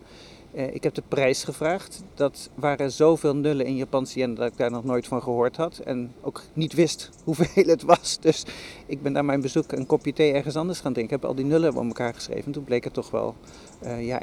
Eh, 0.52 0.74
ik 0.74 0.82
heb 0.82 0.94
de 0.94 1.02
prijs 1.08 1.44
gevraagd. 1.44 2.02
Dat 2.14 2.50
waren 2.54 2.92
zoveel 2.92 3.36
nullen 3.36 3.66
in 3.66 3.76
Japanse 3.76 4.18
yen 4.18 4.34
dat 4.34 4.46
ik 4.50 4.56
daar 4.56 4.70
nog 4.70 4.84
nooit 4.84 5.06
van 5.06 5.22
gehoord 5.22 5.56
had. 5.56 5.78
En 5.78 6.12
ook 6.20 6.42
niet 6.52 6.72
wist 6.72 7.10
hoeveel 7.24 7.64
het 7.66 7.82
was. 7.82 8.18
Dus 8.20 8.44
ik 8.86 9.02
ben 9.02 9.12
na 9.12 9.22
mijn 9.22 9.40
bezoek 9.40 9.72
een 9.72 9.86
kopje 9.86 10.12
thee 10.12 10.32
ergens 10.32 10.56
anders 10.56 10.80
gaan 10.80 10.92
drinken. 10.92 11.14
Ik 11.16 11.20
heb 11.22 11.30
al 11.30 11.36
die 11.36 11.44
nullen 11.44 11.76
op 11.76 11.84
elkaar 11.86 12.14
geschreven. 12.14 12.52
Toen 12.52 12.64
bleek 12.64 12.84
het 12.84 12.92
toch 12.92 13.10
wel 13.10 13.34
eh, 13.80 14.06
ja, 14.06 14.22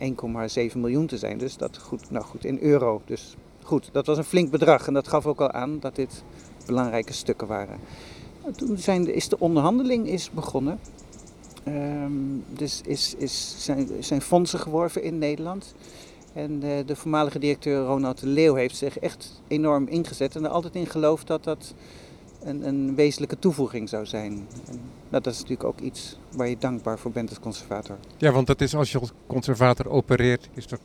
1,7 0.71 0.77
miljoen 0.77 1.05
te 1.07 1.17
zijn. 1.17 1.37
Dus 1.37 1.57
dat 1.57 1.77
goed, 1.77 2.11
nou 2.11 2.25
goed, 2.25 2.45
in 2.45 2.59
euro. 2.61 3.01
Dus 3.05 3.35
goed, 3.63 3.89
dat 3.91 4.05
was 4.05 4.17
een 4.17 4.23
flink 4.23 4.51
bedrag. 4.51 4.87
En 4.87 4.93
dat 4.93 5.07
gaf 5.07 5.25
ook 5.25 5.41
al 5.41 5.51
aan 5.51 5.79
dat 5.79 5.95
dit 5.95 6.23
belangrijke 6.65 7.13
stukken 7.13 7.47
waren. 7.47 7.79
Toen 8.55 8.77
zijn, 8.77 9.03
de- 9.03 9.13
is 9.13 9.29
de 9.29 9.39
onderhandeling 9.39 10.07
is 10.07 10.31
begonnen. 10.31 10.79
Ehm, 11.63 12.11
dus 12.47 12.81
is, 12.85 13.15
is, 13.17 13.55
zijn, 13.57 13.89
zijn 13.99 14.21
fondsen 14.21 14.59
geworven 14.59 15.03
in 15.03 15.17
Nederland. 15.17 15.73
En 16.33 16.63
eh, 16.63 16.85
de 16.85 16.95
voormalige 16.95 17.39
directeur 17.39 17.85
Ronald 17.85 18.19
de 18.19 18.27
Leeuw 18.27 18.55
heeft 18.55 18.75
zich 18.75 18.99
echt 18.99 19.41
enorm 19.47 19.87
ingezet 19.87 20.35
en 20.35 20.43
er 20.43 20.49
altijd 20.49 20.75
in 20.75 20.87
geloofd 20.87 21.27
dat 21.27 21.43
dat 21.43 21.73
een, 22.43 22.67
een 22.67 22.95
wezenlijke 22.95 23.39
toevoeging 23.39 23.89
zou 23.89 24.05
zijn. 24.05 24.47
En 24.67 24.79
dat 25.09 25.25
is 25.27 25.33
natuurlijk 25.33 25.63
ook 25.63 25.79
iets 25.79 26.17
waar 26.35 26.47
je 26.47 26.57
dankbaar 26.59 26.99
voor 26.99 27.11
bent 27.11 27.29
als 27.29 27.39
conservator. 27.39 27.97
Ja, 28.17 28.31
want 28.31 28.47
dat 28.47 28.61
is 28.61 28.75
als 28.75 28.91
je 28.91 28.99
als 28.99 29.11
conservator 29.27 29.89
opereert, 29.89 30.49
is 30.53 30.67
dat 30.67 30.79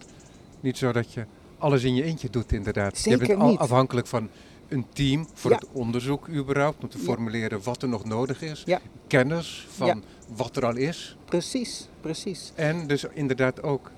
niet 0.60 0.78
zo 0.78 0.92
dat 0.92 1.12
je 1.12 1.24
alles 1.58 1.82
in 1.84 1.94
je 1.94 2.02
eentje 2.02 2.30
doet 2.30 2.52
inderdaad. 2.52 2.98
Zeker 2.98 3.20
je 3.20 3.26
bent 3.26 3.40
al 3.40 3.48
niet. 3.48 3.58
afhankelijk 3.58 4.06
van 4.06 4.28
een 4.68 4.86
team 4.92 5.26
voor 5.34 5.50
Ja. 5.50 5.56
het 5.56 5.66
onderzoek 5.72 6.28
überhaupt, 6.28 6.82
om 6.82 6.88
te 6.88 6.98
formuleren 6.98 7.62
wat 7.62 7.82
er 7.82 7.88
nog 7.88 8.04
nodig 8.04 8.42
is. 8.42 8.62
Ja. 8.66 8.80
Kennis 9.06 9.66
van 9.70 9.86
Ja. 9.86 9.96
wat 10.36 10.56
er 10.56 10.66
al 10.66 10.76
is. 10.76 11.16
Precies, 11.24 11.88
precies. 12.00 12.52
En 12.54 12.86
dus 12.86 13.04
inderdaad 13.14 13.62
ook 13.62 13.90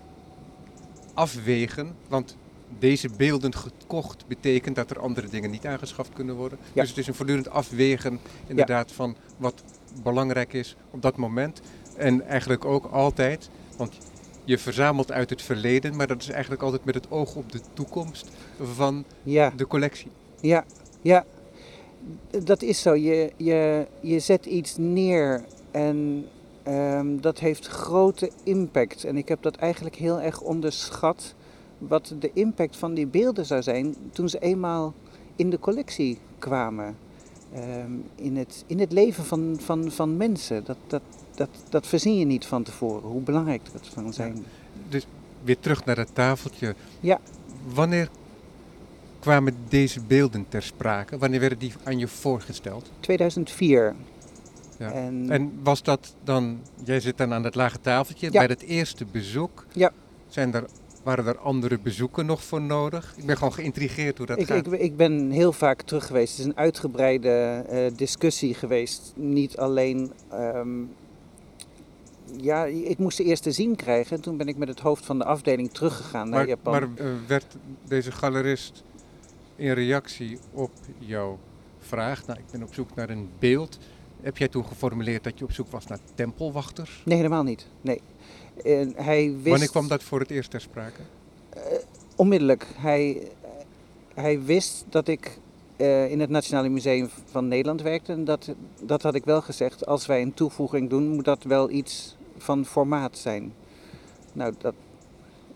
afwegen, 1.14 1.94
want 2.08 2.36
deze 2.78 3.08
beelden 3.16 3.54
gekocht 3.54 4.26
betekent 4.26 4.76
dat 4.76 4.90
er 4.90 4.98
andere 5.00 5.28
dingen 5.28 5.50
niet 5.50 5.66
aangeschaft 5.66 6.12
kunnen 6.12 6.34
worden. 6.34 6.58
Dus 6.72 6.88
het 6.88 6.98
is 6.98 7.06
een 7.06 7.14
voortdurend 7.14 7.50
afwegen 7.50 8.18
inderdaad 8.46 8.92
van 8.92 9.16
wat 9.36 9.62
belangrijk 10.02 10.52
is 10.52 10.76
op 10.90 11.02
dat 11.02 11.16
moment. 11.16 11.60
En 11.96 12.26
eigenlijk 12.26 12.64
ook 12.64 12.84
altijd, 12.84 13.50
want 13.76 13.98
je 14.48 14.58
verzamelt 14.58 15.12
uit 15.12 15.30
het 15.30 15.42
verleden, 15.42 15.96
maar 15.96 16.06
dat 16.06 16.22
is 16.22 16.28
eigenlijk 16.28 16.62
altijd 16.62 16.84
met 16.84 16.94
het 16.94 17.10
oog 17.10 17.34
op 17.34 17.52
de 17.52 17.60
toekomst 17.72 18.28
van 18.60 19.04
Ja. 19.22 19.52
de 19.56 19.66
collectie. 19.66 20.10
Ja, 20.40 20.64
ja. 21.02 21.24
Dat 22.44 22.62
is 22.62 22.80
zo. 22.82 22.94
Je, 22.94 23.32
je, 23.36 23.86
je 24.00 24.18
zet 24.18 24.46
iets 24.46 24.76
neer 24.76 25.44
en 25.70 26.26
ehm, 26.62 27.20
dat 27.20 27.38
heeft 27.38 27.66
grote 27.66 28.30
impact. 28.42 29.04
En 29.04 29.16
ik 29.16 29.28
heb 29.28 29.42
dat 29.42 29.56
eigenlijk 29.56 29.96
heel 29.96 30.20
erg 30.20 30.40
onderschat. 30.40 31.34
Wat 31.78 32.14
de 32.18 32.30
impact 32.32 32.76
van 32.76 32.94
die 32.94 33.06
beelden 33.06 33.46
zou 33.46 33.62
zijn 33.62 33.94
toen 34.12 34.28
ze 34.28 34.38
eenmaal 34.38 34.94
in 35.36 35.50
de 35.50 35.58
collectie 35.58 36.18
kwamen. 36.38 36.96
Ehm, 37.54 37.92
in, 38.14 38.36
het, 38.36 38.64
in 38.66 38.80
het 38.80 38.92
leven 38.92 39.24
van, 39.24 39.56
van, 39.60 39.90
van 39.90 40.16
mensen. 40.16 40.64
Dat, 40.64 40.76
dat, 40.86 41.02
dat, 41.38 41.48
dat 41.68 41.86
verzin 41.86 42.18
je 42.18 42.24
niet 42.24 42.46
van 42.46 42.62
tevoren, 42.62 43.08
hoe 43.10 43.20
belangrijk 43.20 43.60
dat 43.72 43.90
kan 43.94 44.12
zijn. 44.12 44.44
Dus 44.88 45.06
weer 45.44 45.58
terug 45.60 45.84
naar 45.84 45.94
dat 45.96 46.10
tafeltje. 46.12 46.74
Ja. 47.00 47.20
Wanneer 47.74 48.08
kwamen 49.20 49.56
deze 49.68 50.00
beelden 50.00 50.46
ter 50.48 50.62
sprake? 50.62 51.18
Wanneer 51.18 51.40
werden 51.40 51.58
die 51.58 51.72
aan 51.84 51.98
je 51.98 52.08
voorgesteld? 52.08 52.90
2004. 53.00 53.94
Ja. 54.78 54.92
En, 54.92 55.30
En 55.30 55.52
was 55.62 55.82
dat 55.82 56.14
dan, 56.24 56.60
jij 56.84 57.00
zit 57.00 57.16
dan 57.18 57.32
aan 57.32 57.44
het 57.44 57.54
lage 57.54 57.80
tafeltje, 57.80 58.26
Ja. 58.26 58.32
bij 58.32 58.46
het 58.46 58.62
eerste 58.62 59.04
bezoek, 59.04 59.64
Ja. 59.72 59.92
zijn 60.28 60.54
er, 60.54 60.64
waren 61.02 61.26
er 61.26 61.38
andere 61.38 61.78
bezoeken 61.78 62.26
nog 62.26 62.44
voor 62.44 62.60
nodig? 62.60 63.14
Ik 63.16 63.26
ben 63.26 63.36
gewoon 63.36 63.52
geïntrigeerd 63.52 64.18
hoe 64.18 64.26
dat 64.26 64.38
Ik, 64.38 64.46
gaat. 64.46 64.66
ik, 64.66 64.72
ik 64.72 64.96
ben 64.96 65.30
heel 65.30 65.52
vaak 65.52 65.82
terug 65.82 66.06
geweest. 66.06 66.30
Het 66.30 66.40
is 66.40 66.44
een 66.52 66.56
uitgebreide 66.56 67.64
eh, 67.68 67.96
discussie 67.96 68.54
geweest. 68.54 69.12
Niet 69.16 69.56
alleen. 69.56 70.12
ehm, 70.30 70.68
ja, 72.36 72.64
ik 72.64 72.98
moest 72.98 73.16
de 73.16 73.24
eerste 73.24 73.52
zien 73.52 73.76
krijgen. 73.76 74.20
Toen 74.20 74.36
ben 74.36 74.48
ik 74.48 74.56
met 74.56 74.68
het 74.68 74.80
hoofd 74.80 75.06
van 75.06 75.18
de 75.18 75.24
afdeling 75.24 75.72
teruggegaan 75.72 76.28
naar 76.28 76.48
Japan. 76.48 76.72
maar 76.72 76.88
eh, 76.96 77.06
werd 77.26 77.56
deze 77.84 78.12
galerist 78.12 78.82
in 79.56 79.72
reactie 79.72 80.38
op 80.52 80.70
jouw 80.98 81.38
vraag, 81.78 82.26
nou 82.26 82.38
ik 82.38 82.44
ben 82.50 82.62
op 82.62 82.74
zoek 82.74 82.94
naar 82.94 83.10
een 83.10 83.28
beeld, 83.38 83.78
heb 84.20 84.36
jij 84.36 84.48
toen 84.48 84.64
geformuleerd 84.64 85.24
dat 85.24 85.38
je 85.38 85.44
op 85.44 85.52
zoek 85.52 85.70
was 85.70 85.86
naar 85.86 85.98
tempelwachters? 86.14 87.02
Nee, 87.04 87.16
helemaal 87.16 87.42
niet. 87.42 87.66
Nee. 87.80 88.00
En 88.64 88.92
hij 88.96 89.32
wist 89.32 89.48
Wanneer 89.48 89.70
kwam 89.70 89.88
dat 89.88 90.02
voor 90.02 90.20
het 90.20 90.30
eerst 90.30 90.50
ter 90.50 90.60
sprake? 90.60 91.00
onmiddellijk. 92.18 92.66
Hij, 92.76 93.28
hij 94.14 94.42
wist 94.42 94.84
dat 94.88 95.08
ik 95.08 95.38
eh, 95.76 96.10
in 96.10 96.20
het 96.20 96.30
Nationale 96.30 96.68
Museum 96.68 97.08
van 97.24 97.48
Nederland 97.48 97.82
werkte. 97.82 98.12
En 98.12 98.24
dat, 98.24 98.54
dat 98.82 99.02
had 99.02 99.14
ik 99.14 99.24
wel 99.24 99.40
gezegd. 99.40 99.86
Als 99.86 100.06
wij 100.06 100.22
een 100.22 100.34
toevoeging 100.34 100.90
doen, 100.90 101.08
moet 101.08 101.24
dat 101.24 101.42
wel 101.42 101.70
iets 101.70 102.16
van 102.42 102.64
formaat 102.64 103.18
zijn. 103.18 103.52
Nou, 104.32 104.54
dat, 104.58 104.74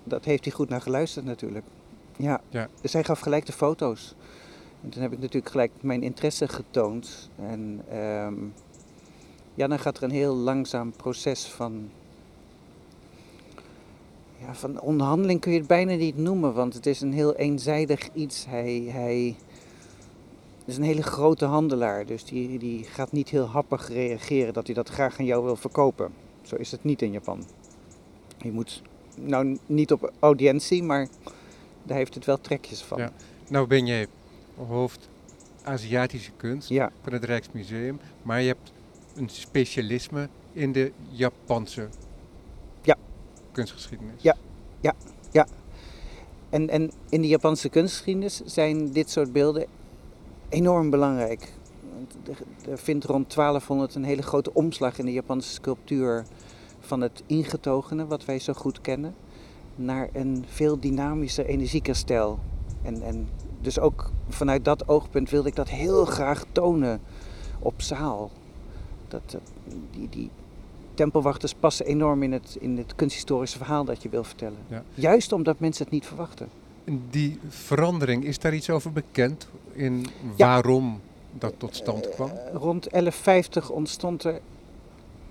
dat 0.05 0.25
heeft 0.25 0.45
hij 0.45 0.53
goed 0.53 0.69
naar 0.69 0.81
geluisterd 0.81 1.25
natuurlijk. 1.25 1.65
Ja. 2.17 2.41
Ja. 2.49 2.69
Dus 2.81 2.93
hij 2.93 3.05
gaf 3.05 3.21
gelijk 3.21 3.47
de 3.47 3.53
foto's. 3.53 4.15
En 4.83 4.89
toen 4.89 5.03
heb 5.03 5.13
ik 5.13 5.19
natuurlijk 5.19 5.51
gelijk 5.51 5.73
mijn 5.81 6.03
interesse 6.03 6.49
getoond. 6.49 7.31
En 7.37 7.83
ehm, 7.89 8.35
ja, 9.55 9.67
dan 9.67 9.79
gaat 9.79 9.97
er 9.97 10.03
een 10.03 10.11
heel 10.11 10.35
langzaam 10.35 10.93
proces 10.93 11.45
van 11.45 11.91
ja, 14.47 14.55
van 14.55 14.81
onderhandeling 14.81 15.41
kun 15.41 15.53
je 15.53 15.59
het 15.59 15.67
bijna 15.67 15.95
niet 15.95 16.17
noemen, 16.17 16.55
want 16.55 16.75
het 16.75 16.87
is 16.87 17.01
een 17.01 17.13
heel 17.13 17.35
eenzijdig 17.35 18.09
iets. 18.13 18.47
Hij, 18.47 18.89
hij 18.89 19.37
is 20.65 20.77
een 20.77 20.83
hele 20.83 21.03
grote 21.03 21.45
handelaar, 21.45 22.07
dus 22.07 22.25
die, 22.25 22.59
die 22.59 22.85
gaat 22.85 23.13
niet 23.13 23.29
heel 23.29 23.47
happig 23.47 23.89
reageren 23.89 24.53
dat 24.53 24.67
hij 24.67 24.75
dat 24.75 24.89
graag 24.89 25.19
aan 25.19 25.25
jou 25.25 25.45
wil 25.45 25.57
verkopen. 25.57 26.13
Zo 26.53 26.59
is 26.59 26.71
het 26.71 26.85
niet 26.85 27.03
in 27.03 27.13
Japan. 27.13 27.45
Je 28.39 28.53
moet, 28.53 28.83
nou 29.15 29.59
niet 29.67 29.93
op 29.93 30.13
audiëntie, 30.19 30.83
maar 30.83 31.09
daar 31.83 31.97
heeft 31.97 32.15
het 32.15 32.25
wel 32.25 32.41
trekjes 32.41 32.83
van. 32.83 32.99
Ja. 32.99 33.13
Nou 33.49 33.67
ben 33.67 33.87
jij 33.87 34.07
hoofd 34.57 35.09
Aziatische 35.63 36.31
kunst 36.37 36.69
ja. 36.69 36.93
van 37.03 37.13
het 37.13 37.25
Rijksmuseum, 37.25 38.01
maar 38.23 38.41
je 38.41 38.47
hebt 38.47 38.73
een 39.17 39.29
specialisme 39.29 40.29
in 40.53 40.73
de 40.73 40.93
Japanse 41.11 41.89
Ja. 42.83 42.97
kunstgeschiedenis. 43.53 44.23
Ja. 44.23 44.37
En, 46.51 46.69
en 46.69 46.91
in 47.09 47.21
de 47.21 47.29
Japanse 47.29 47.69
kunstgeschiedenis 47.69 48.41
zijn 48.45 48.93
dit 48.93 49.11
soort 49.11 49.33
beelden 49.33 49.67
enorm 50.49 50.91
belangrijk. 50.91 51.53
Er 52.69 52.79
vindt 52.79 53.05
rond 53.05 53.35
1200 53.35 53.95
een 53.95 54.05
hele 54.05 54.23
grote 54.23 54.55
omslag 54.55 54.99
in 54.99 55.05
de 55.05 55.13
Japanse 55.13 55.51
sculptuur 55.51 56.25
van 56.93 57.01
het 57.01 57.23
ingetogene, 57.27 58.07
wat 58.07 58.25
wij 58.25 58.39
zo 58.39 58.53
goed 58.53 58.81
kennen, 58.81 59.15
naar 59.77 60.09
een 60.13 60.45
veel 60.49 60.81
dynamischer, 60.81 61.47
energieker 61.47 61.97
stijl. 61.97 62.39
En, 62.83 63.03
en 63.03 63.29
dus 63.61 63.79
ook 63.79 64.11
vanuit 64.29 64.65
dat 64.65 64.89
oogpunt 64.89 65.31
wilde 65.31 65.49
ik 65.49 65.55
dat 65.55 65.69
heel 65.69 66.05
graag 66.05 66.45
tonen 66.53 67.01
op 67.59 67.83
zaal. 67.83 68.31
Dat, 69.09 69.37
die, 69.91 70.09
die 70.09 70.31
tempelwachters 70.95 71.55
passen 71.55 71.87
enorm 71.87 72.23
in 72.23 72.33
het, 72.33 72.57
in 72.61 72.77
het 72.79 72.95
kunsthistorische 72.95 73.59
verhaal 73.59 73.85
dat 73.85 74.03
je 74.03 74.09
wil 74.09 74.25
vertellen. 74.25 74.59
Ja. 74.69 74.83
Juist 74.95 75.33
omdat 75.33 75.59
mensen 75.61 75.85
het 75.85 75.93
niet 75.93 76.07
verwachten. 76.07 76.49
En 76.85 77.03
Die 77.11 77.39
verandering, 77.49 78.25
is 78.25 78.39
daar 78.39 78.55
iets 78.55 78.71
over 78.71 78.93
bekend? 78.93 79.49
In 79.73 80.07
Ja. 80.37 80.47
waarom 80.47 81.01
dat 81.39 81.55
tot 81.57 81.77
stand 81.77 82.09
kwam? 82.09 82.29
Eh, 82.29 82.35
rond 82.53 82.91
1150 82.91 83.71
ontstond 83.71 84.25
er 84.25 84.41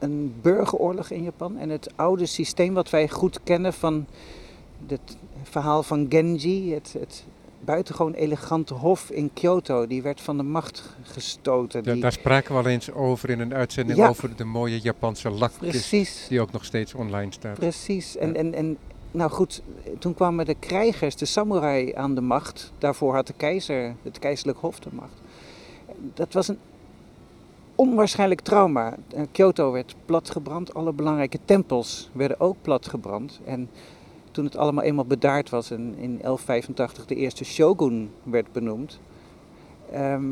een 0.01 0.33
burgeroorlog 0.41 1.09
in 1.09 1.23
Japan. 1.23 1.57
En 1.57 1.69
het 1.69 1.89
oude 1.95 2.25
systeem 2.25 2.73
wat 2.73 2.89
wij 2.89 3.09
goed 3.09 3.39
kennen 3.43 3.73
van 3.73 4.05
het 4.87 5.17
verhaal 5.43 5.83
van 5.83 6.05
Genji, 6.09 6.73
het, 6.73 6.95
het 6.99 7.23
buitengewoon 7.59 8.13
elegante 8.13 8.73
hof 8.73 9.09
in 9.11 9.29
Kyoto, 9.33 9.87
die 9.87 10.01
werd 10.01 10.21
van 10.21 10.37
de 10.37 10.43
macht 10.43 10.95
gestoten. 11.03 11.99
Daar 11.99 12.11
spraken 12.11 12.53
we 12.55 12.61
al 12.61 12.67
eens 12.67 12.91
over 12.91 13.29
in 13.29 13.39
een 13.39 13.53
uitzending 13.53 13.97
Ja. 13.97 14.07
over 14.07 14.35
de 14.35 14.43
mooie 14.43 14.79
Japanse 14.79 15.29
lakkist, 15.29 15.59
precies. 15.71 16.25
die 16.29 16.41
ook 16.41 16.51
nog 16.51 16.65
steeds 16.65 16.93
online 16.93 17.31
staat. 17.31 17.59
Precies. 17.59 18.17
En, 18.17 18.27
Ja. 18.33 18.33
en, 18.39 18.53
en 18.53 18.77
nou 19.11 19.31
goed, 19.31 19.61
toen 19.99 20.13
kwamen 20.13 20.45
de 20.45 20.55
krijgers, 20.59 21.15
de 21.15 21.25
samurai 21.25 21.93
aan 21.95 22.15
de 22.15 22.21
macht. 22.21 22.71
Daarvoor 22.77 23.13
had 23.13 23.27
de 23.27 23.33
keizer, 23.37 23.95
het 24.03 24.19
keizerlijk 24.19 24.57
hof 24.59 24.79
de 24.79 24.89
macht. 24.91 25.13
Dat 26.13 26.33
was 26.33 26.47
een 26.47 26.57
onwaarschijnlijk 27.75 28.41
trauma. 28.41 28.95
Eh, 29.15 29.21
Kyoto 29.31 29.71
werd 29.71 29.95
platgebrand, 30.05 30.73
alle 30.73 30.93
belangrijke 30.93 31.39
tempels 31.45 32.09
werden 32.13 32.39
ook 32.39 32.55
platgebrand. 32.61 33.39
En 33.45 33.69
toen 34.31 34.45
het 34.45 34.57
allemaal 34.57 34.83
eenmaal 34.83 35.05
bedaard 35.05 35.49
was 35.49 35.71
en 35.71 35.81
in 35.81 36.19
1185 36.21 37.05
de 37.05 37.15
eerste 37.15 37.43
shogun 37.43 38.11
werd 38.23 38.51
benoemd, 38.51 38.99
ehm, 39.91 40.23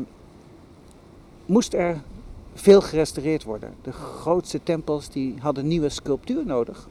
moest 1.46 1.74
er 1.74 2.00
veel 2.54 2.80
gerestaureerd 2.80 3.44
worden. 3.44 3.74
De 3.82 3.92
grootste 3.92 4.62
tempels 4.62 5.08
die 5.08 5.34
hadden 5.38 5.66
nieuwe 5.66 5.88
sculptuur 5.88 6.46
nodig. 6.46 6.88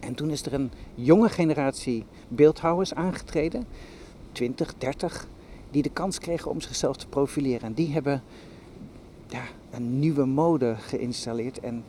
En 0.00 0.14
toen 0.14 0.30
is 0.30 0.46
er 0.46 0.52
een 0.52 0.70
jonge 0.94 1.28
generatie 1.28 2.04
beeldhouwers 2.28 2.94
aangetreden, 2.94 3.66
20, 4.32 4.74
30, 4.78 5.28
die 5.70 5.82
de 5.82 5.90
kans 5.90 6.18
kregen 6.18 6.50
om 6.50 6.60
zichzelf 6.60 6.96
te 6.96 7.06
profileren. 7.06 7.66
En 7.66 7.72
die 7.72 7.92
hebben 7.92 8.22
ja, 9.28 9.42
een 9.70 9.98
nieuwe 9.98 10.24
mode 10.24 10.74
geïnstalleerd 10.78 11.60
en 11.60 11.84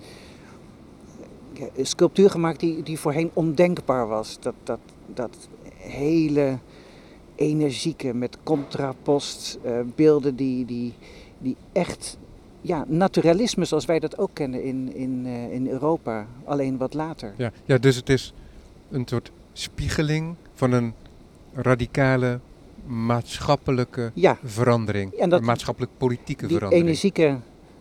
ja, 1.54 1.68
een 1.76 1.86
sculptuur 1.86 2.30
gemaakt 2.30 2.60
die, 2.60 2.84
die 2.84 3.00
voorheen 3.00 3.32
ondenkbaar 3.34 4.08
was. 4.08 4.38
Dat, 4.40 4.56
dat, 4.64 4.80
dat 5.06 5.48
hele 5.78 6.58
energieke 7.36 8.14
met 8.14 8.38
contrapost, 8.44 9.60
eh, 9.64 9.80
beelden 9.96 10.36
die, 10.36 10.66
die, 10.66 10.94
die 11.38 11.56
echt 11.72 12.18
ja, 12.62 12.86
naturalisme 12.88 13.66
zoals 13.66 13.86
wij 13.86 14.00
dat 14.00 14.18
ook 14.18 14.30
kennen 14.34 14.64
in, 14.64 14.94
in, 14.94 15.22
eh, 15.26 15.54
in 15.54 15.68
Europa, 15.68 16.28
alleen 16.46 16.78
wat 16.78 16.94
later. 16.94 17.34
Ja, 17.38 17.52
ja, 17.66 17.78
dus 17.78 17.96
het 17.96 18.10
is 18.10 18.34
een 18.90 19.08
soort 19.08 19.32
spiegeling 19.54 20.36
van 20.54 20.72
een 20.72 20.94
radicale 21.54 22.40
maatschappelijke 22.88 24.12
Ja, 24.14 24.38
verandering. 24.44 25.12
En 25.14 25.30
dat- 25.30 25.40
een 25.40 25.46
maatschappelijk-politieke 25.46 26.48
die 26.48 26.56
verandering. 26.56 26.88
energieke, 26.88 27.38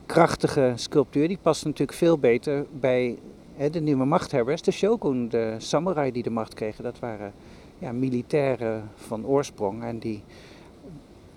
krachtige 0.07 0.73
sculptuur, 0.77 1.29
die 1.29 1.39
past 1.43 1.65
natuurlijk 1.65 1.99
veel 1.99 2.19
beter 2.19 2.67
bij 2.81 3.19
hè, 3.57 3.71
de 3.71 3.81
nieuwe 3.81 4.05
machthebbers. 4.05 4.63
De 4.63 4.71
shogun, 4.71 5.29
de 5.29 5.55
samurai 5.59 6.13
die 6.13 6.23
de 6.23 6.31
macht 6.31 6.55
kregen, 6.55 6.85
dat 6.85 6.99
waren 6.99 7.33
ja, 7.79 7.93
militairen 7.93 8.91
van 8.97 9.27
oorsprong. 9.27 9.83
En 9.85 9.99
die 9.99 10.23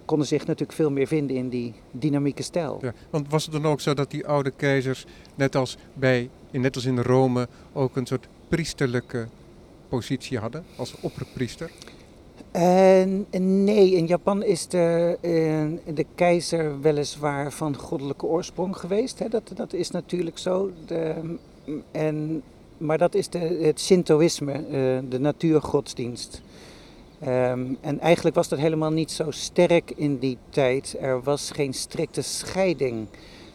konden 0.05 0.27
zich 0.27 0.39
natuurlijk 0.45 0.71
veel 0.77 0.91
meer 0.91 1.07
vinden 1.07 1.35
in 1.35 1.49
die 1.49 1.73
dynamieke 1.91 2.43
stijl. 2.43 2.77
Ja, 2.81 2.93
want 3.09 3.29
was 3.29 3.43
het 3.43 3.51
dan 3.53 3.65
ook 3.65 3.81
zo 3.81 3.93
dat 3.93 4.11
die 4.11 4.27
oude 4.27 4.51
keizers, 4.51 5.05
net 5.35 5.55
als, 5.55 5.77
bij, 5.93 6.29
net 6.51 6.75
als 6.75 6.85
in 6.85 6.99
Rome, 6.99 7.47
ook 7.73 7.95
een 7.95 8.05
soort 8.05 8.27
priesterlijke 8.47 9.27
positie 9.89 10.37
hadden, 10.39 10.63
als 10.75 10.95
opperpriester? 11.01 11.71
Nee, 12.51 13.91
in 13.91 14.05
Japan 14.05 14.43
is 14.43 14.67
de, 14.67 15.17
eh, 15.21 15.95
de 15.95 16.05
keizer 16.15 16.81
weliswaar 16.81 17.51
van 17.51 17.77
goddelijke 17.77 18.25
oorsprong 18.25 18.77
geweest. 18.77 19.19
Hè? 19.19 19.29
Dat, 19.29 19.51
dat 19.55 19.73
is 19.73 19.91
natuurlijk 19.91 20.37
zo. 20.37 20.71
De, 20.85 21.15
en, 21.91 22.43
maar 22.77 22.97
dat 22.97 23.15
is 23.15 23.29
de, 23.29 23.39
het 23.39 23.79
Shintoïsme, 23.79 24.51
eh, 24.51 24.61
de 25.09 25.19
natuurgodsdienst. 25.19 26.41
Ehm, 27.19 27.65
en 27.81 27.99
eigenlijk 27.99 28.35
was 28.35 28.47
dat 28.47 28.59
helemaal 28.59 28.91
niet 28.91 29.11
zo 29.11 29.31
sterk 29.31 29.91
in 29.95 30.17
die 30.17 30.37
tijd. 30.49 30.95
Er 30.99 31.23
was 31.23 31.51
geen 31.51 31.73
strikte 31.73 32.21
scheiding 32.21 33.07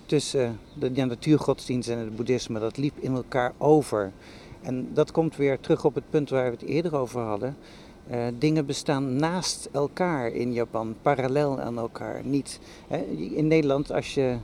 tussen 0.06 0.58
de 0.78 0.90
natuurgodsdienst 0.90 1.88
en 1.88 1.98
het 1.98 2.16
boeddhisme. 2.16 2.60
Dat 2.60 2.76
liep 2.76 2.94
in 2.98 3.14
elkaar 3.14 3.52
over. 3.58 4.12
En 4.62 4.88
dat 4.92 5.12
komt 5.12 5.36
weer 5.36 5.60
terug 5.60 5.84
op 5.84 5.94
het 5.94 6.10
punt 6.10 6.30
waar 6.30 6.44
we 6.44 6.56
het 6.60 6.68
eerder 6.68 6.96
over 6.96 7.20
hadden. 7.20 7.56
Eh, 8.08 8.26
dingen 8.38 8.66
bestaan 8.66 9.16
naast 9.16 9.68
elkaar 9.72 10.28
in 10.28 10.52
Japan, 10.52 10.94
parallel 11.02 11.60
aan 11.60 11.78
elkaar. 11.78 12.20
Niet, 12.24 12.60
hè, 12.88 12.96
in 13.14 13.46
Nederland, 13.48 13.92
als 13.92 14.14
je 14.14 14.36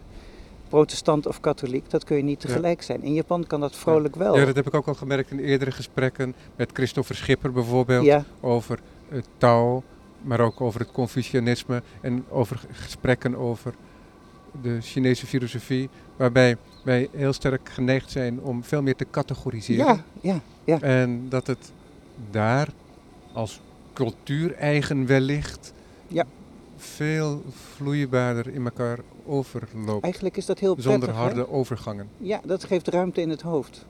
protestant 0.69 1.27
of 1.27 1.41
katholiek, 1.41 1.91
dat 1.91 2.05
kun 2.05 2.17
je 2.17 2.23
niet 2.23 2.41
tegelijk 2.41 2.83
zijn. 2.83 3.03
In 3.03 3.15
Japan 3.15 3.47
kan 3.47 3.61
dat 3.61 3.77
vrolijk 3.77 4.17
wel. 4.17 4.39
Ja, 4.39 4.45
dat 4.45 4.57
heb 4.57 4.67
ik 4.67 4.75
ook 4.75 4.87
al 4.87 4.95
gemerkt 4.95 5.31
in 5.31 5.39
eerdere 5.39 5.71
gesprekken 5.71 6.35
met 6.57 6.71
Christopher 6.73 7.17
Schipper 7.17 7.53
bijvoorbeeld, 7.53 8.05
Ja, 8.05 8.25
over 8.41 8.79
het 9.09 9.27
Tao, 9.39 9.83
maar 10.23 10.41
ook 10.41 10.61
over 10.61 10.81
het 10.81 10.93
Confucianisme 10.93 11.83
en 12.01 12.25
over 12.29 12.61
gesprekken 12.71 13.37
over 13.37 13.75
de 14.63 14.81
Chinese 14.81 15.27
filosofie, 15.27 15.89
waarbij 16.17 16.57
wij 16.85 17.09
heel 17.13 17.33
sterk 17.33 17.69
geneigd 17.69 18.11
zijn 18.11 18.41
om 18.41 18.65
veel 18.65 18.83
meer 18.83 18.97
te 18.97 19.07
categoriseren. 19.11 20.05
ja, 20.21 20.41
ja, 20.65 20.81
En 20.81 21.27
dat 21.29 21.47
het 21.47 21.73
daar 22.31 22.69
als 23.33 23.61
cultuureigen 23.93 25.07
wellicht 25.07 25.73
Ja. 26.09 26.25
veel 26.77 27.43
vloeibaarder 27.77 28.49
in 28.49 28.65
elkaar 28.65 28.99
overloopt. 29.27 30.05
eigenlijk 30.05 30.37
is 30.37 30.47
dat 30.47 30.59
heel 30.59 30.73
prettig. 30.75 30.93
Zonder 30.93 31.09
hè? 31.09 31.15
harde 31.21 31.51
overgangen. 31.51 32.09
Ja, 32.19 32.41
dat 32.45 32.65
geeft 32.65 32.89
ruimte 32.89 33.21
in 33.21 33.29
het 33.31 33.43
hoofd. 33.43 33.87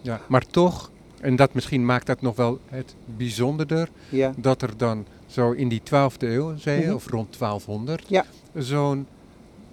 Ja, 0.00 0.20
maar 0.28 0.46
toch, 0.46 0.90
en 1.20 1.36
dat 1.36 1.54
misschien 1.54 1.84
maakt 1.84 2.06
dat 2.06 2.20
nog 2.20 2.36
wel 2.36 2.58
het 2.66 2.94
bijzonderder, 3.16 3.88
Ja, 4.08 4.32
dat 4.36 4.62
er 4.62 4.76
dan 4.76 5.06
zo 5.26 5.50
in 5.52 5.68
die 5.68 5.80
12e 5.82 6.26
eeuw, 6.28 6.56
zei 6.56 6.80
je, 6.80 6.86
Mhm. 6.86 6.94
of 6.94 7.06
rond 7.10 7.36
1200, 7.36 8.04
Ja. 8.08 8.24
zo'n 8.54 9.06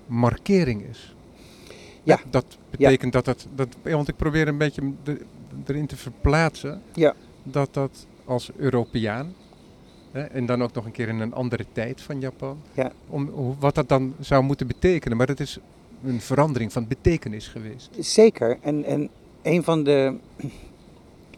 markering 0.05 0.84
is. 0.89 1.15
Ja. 2.03 2.20
Dat 2.29 2.46
betekent 2.70 3.14
dat 3.14 3.25
dat, 3.25 3.48
dat, 3.55 3.68
want 3.83 4.07
ik 4.07 4.16
probeer 4.16 4.48
een 4.48 4.57
beetje 4.57 4.92
de- 5.03 5.22
erin 5.66 5.85
te 5.87 5.96
verplaatsen, 5.98 6.81
Ja. 6.94 7.14
dat 7.44 7.74
dat 7.74 8.05
als 8.25 8.50
Europeaan, 8.55 9.34
hè, 10.12 10.22
en 10.22 10.46
dan 10.46 10.64
ook 10.64 10.74
nog 10.74 10.86
een 10.86 10.92
keer 10.92 11.07
in 11.07 11.20
een 11.20 11.34
andere 11.34 11.66
tijd 11.72 12.01
van 12.01 12.20
Japan, 12.20 12.57
Ja. 12.74 12.92
om, 13.10 13.55
wat 13.60 13.75
dat 13.75 13.90
dan 13.90 14.14
zou 14.20 14.44
moeten 14.44 14.68
betekenen. 14.68 15.18
Maar 15.18 15.27
het 15.27 15.40
is 15.40 15.57
een 16.05 16.22
verandering 16.22 16.72
van 16.74 16.88
betekenis 16.88 17.48
geweest. 17.48 17.90
zeker. 18.00 18.57
En, 18.62 18.84
en 18.84 19.10
een, 19.42 19.64
van 19.64 19.84
de, 19.84 20.16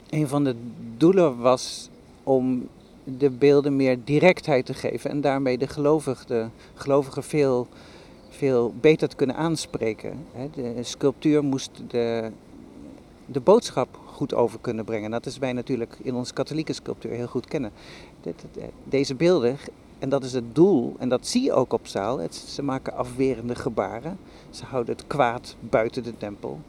een 0.09 0.27
van 0.27 0.43
de 0.43 0.55
doelen 0.97 1.37
was 1.37 1.89
om 2.23 2.67
de 3.03 3.29
beelden 3.29 3.75
meer 3.75 3.97
directheid 4.03 4.65
te 4.65 4.73
geven 4.73 5.09
en 5.09 5.21
daarmee 5.21 5.57
de 5.57 5.67
gelovigen, 5.67 6.27
de 6.27 6.45
gelovigen 6.73 7.23
veel, 7.23 7.67
veel 8.29 8.73
beter 8.81 9.07
te 9.09 9.15
kunnen 9.15 9.35
aanspreken. 9.35 10.13
hè. 10.33 10.49
De 10.55 10.83
sculptuur 10.83 11.43
moest 11.43 11.71
de, 11.87 12.31
de 13.25 13.39
boodschap 13.39 13.99
goed 14.05 14.33
over 14.33 14.59
kunnen 14.61 14.85
brengen. 14.85 15.11
Dat 15.11 15.25
is 15.25 15.37
wij 15.37 15.53
natuurlijk 15.53 15.97
in 16.01 16.15
onze 16.15 16.33
katholieke 16.33 16.73
sculptuur 16.73 17.11
heel 17.11 17.27
goed 17.27 17.45
kennen. 17.47 17.71
Dit- 18.21 18.43
Deze 18.83 19.15
beelden, 19.15 19.57
en 19.99 20.09
dat 20.09 20.23
is 20.23 20.33
het 20.33 20.55
doel, 20.55 20.95
en 20.99 21.09
dat 21.09 21.27
zie 21.27 21.43
je 21.43 21.53
ook 21.53 21.73
op 21.73 21.87
zaal, 21.87 22.17
het, 22.19 22.35
ze 22.35 22.61
maken 22.63 22.93
afwerende 22.95 23.55
gebaren. 23.55 24.17
Ze 24.49 24.65
houden 24.65 24.95
het 24.95 25.07
kwaad 25.07 25.55
buiten 25.59 26.03
de 26.03 26.17
tempel. 26.17 26.59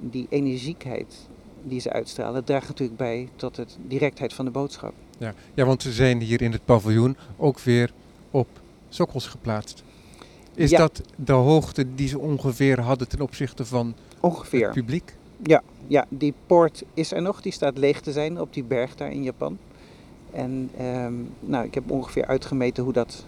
Die 0.00 0.26
energiekheid 0.30 1.28
die 1.62 1.80
ze 1.80 1.92
uitstralen 1.92 2.44
draagt 2.44 2.68
natuurlijk 2.68 2.98
bij 2.98 3.28
tot 3.36 3.54
de 3.54 3.66
directheid 3.86 4.32
van 4.32 4.44
de 4.44 4.50
boodschap. 4.50 4.92
Ja. 5.18 5.34
ja, 5.54 5.64
want 5.64 5.82
ze 5.82 5.92
zijn 5.92 6.20
hier 6.20 6.42
in 6.42 6.52
het 6.52 6.64
paviljoen 6.64 7.16
ook 7.36 7.60
weer 7.60 7.92
op 8.30 8.48
sokkels 8.88 9.26
geplaatst. 9.26 9.82
Is 10.54 10.70
Ja. 10.70 10.78
dat 10.78 11.02
de 11.16 11.32
hoogte 11.32 11.94
die 11.94 12.08
ze 12.08 12.18
ongeveer 12.18 12.80
hadden 12.80 13.08
ten 13.08 13.20
opzichte 13.20 13.64
van 13.64 13.86
het 13.86 14.18
Ongeveer. 14.20 14.70
publiek? 14.70 15.14
Ja, 15.88 16.06
die 16.08 16.34
poort 16.46 16.82
is 16.94 17.12
er 17.12 17.22
nog, 17.22 17.40
die 17.42 17.52
staat 17.52 17.78
leeg 17.78 18.00
te 18.00 18.12
zijn 18.12 18.40
op 18.40 18.52
die 18.54 18.64
berg 18.64 18.94
daar 18.96 19.10
in 19.12 19.22
Japan. 19.22 19.58
En 20.30 20.70
ehm, 20.78 21.12
nou, 21.40 21.64
ik 21.64 21.74
heb 21.74 21.90
ongeveer 21.90 22.26
uitgemeten 22.26 22.84
hoe 22.84 22.92
dat 22.92 23.24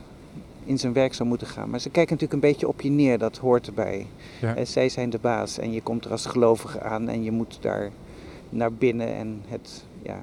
in 0.65 0.79
zijn 0.79 0.93
werk 0.93 1.15
zou 1.15 1.29
moeten 1.29 1.47
gaan. 1.47 1.71
Maar 1.71 1.81
ze 1.81 1.91
kijken 1.91 2.15
natuurlijk 2.15 2.43
een 2.43 2.51
beetje 2.51 2.69
op 2.69 2.81
je 2.81 2.91
neer, 2.91 3.19
dat 3.19 3.37
hoort 3.37 3.67
erbij. 3.67 4.07
Ja. 4.41 4.55
Eh, 4.57 4.65
zij 4.65 4.89
zijn 4.89 5.11
de 5.11 5.19
baas 5.19 5.59
en 5.59 5.73
je 5.73 5.83
komt 5.83 6.05
er 6.05 6.11
als 6.11 6.27
gelovige 6.27 6.81
aan 6.81 7.09
en 7.09 7.23
je 7.25 7.31
moet 7.31 7.59
daar 7.61 7.91
naar 8.51 8.73
binnen 8.73 9.15
en 9.15 9.43
het, 9.49 9.85
ja, 10.03 10.21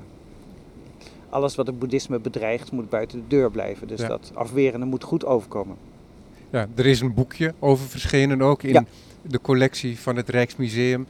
alles 1.29 1.55
wat 1.55 1.67
het 1.67 1.79
boeddhisme 1.79 2.19
bedreigt 2.19 2.71
moet 2.71 2.89
buiten 2.89 3.19
de 3.19 3.27
deur 3.27 3.51
blijven. 3.51 3.87
Dus 3.87 4.01
Ja. 4.01 4.07
dat 4.07 4.31
afwerende 4.33 4.85
moet 4.85 5.03
goed 5.03 5.25
overkomen. 5.25 5.75
Ja, 6.49 6.67
er 6.75 6.85
is 6.85 7.01
een 7.01 7.13
boekje 7.13 7.53
over 7.59 7.85
verschenen 7.87 8.41
ook 8.41 8.63
in 8.63 8.73
Ja. 8.73 8.85
de 9.21 9.41
collectie 9.41 9.99
van 9.99 10.15
het 10.15 10.29
Rijksmuseum. 10.29 11.05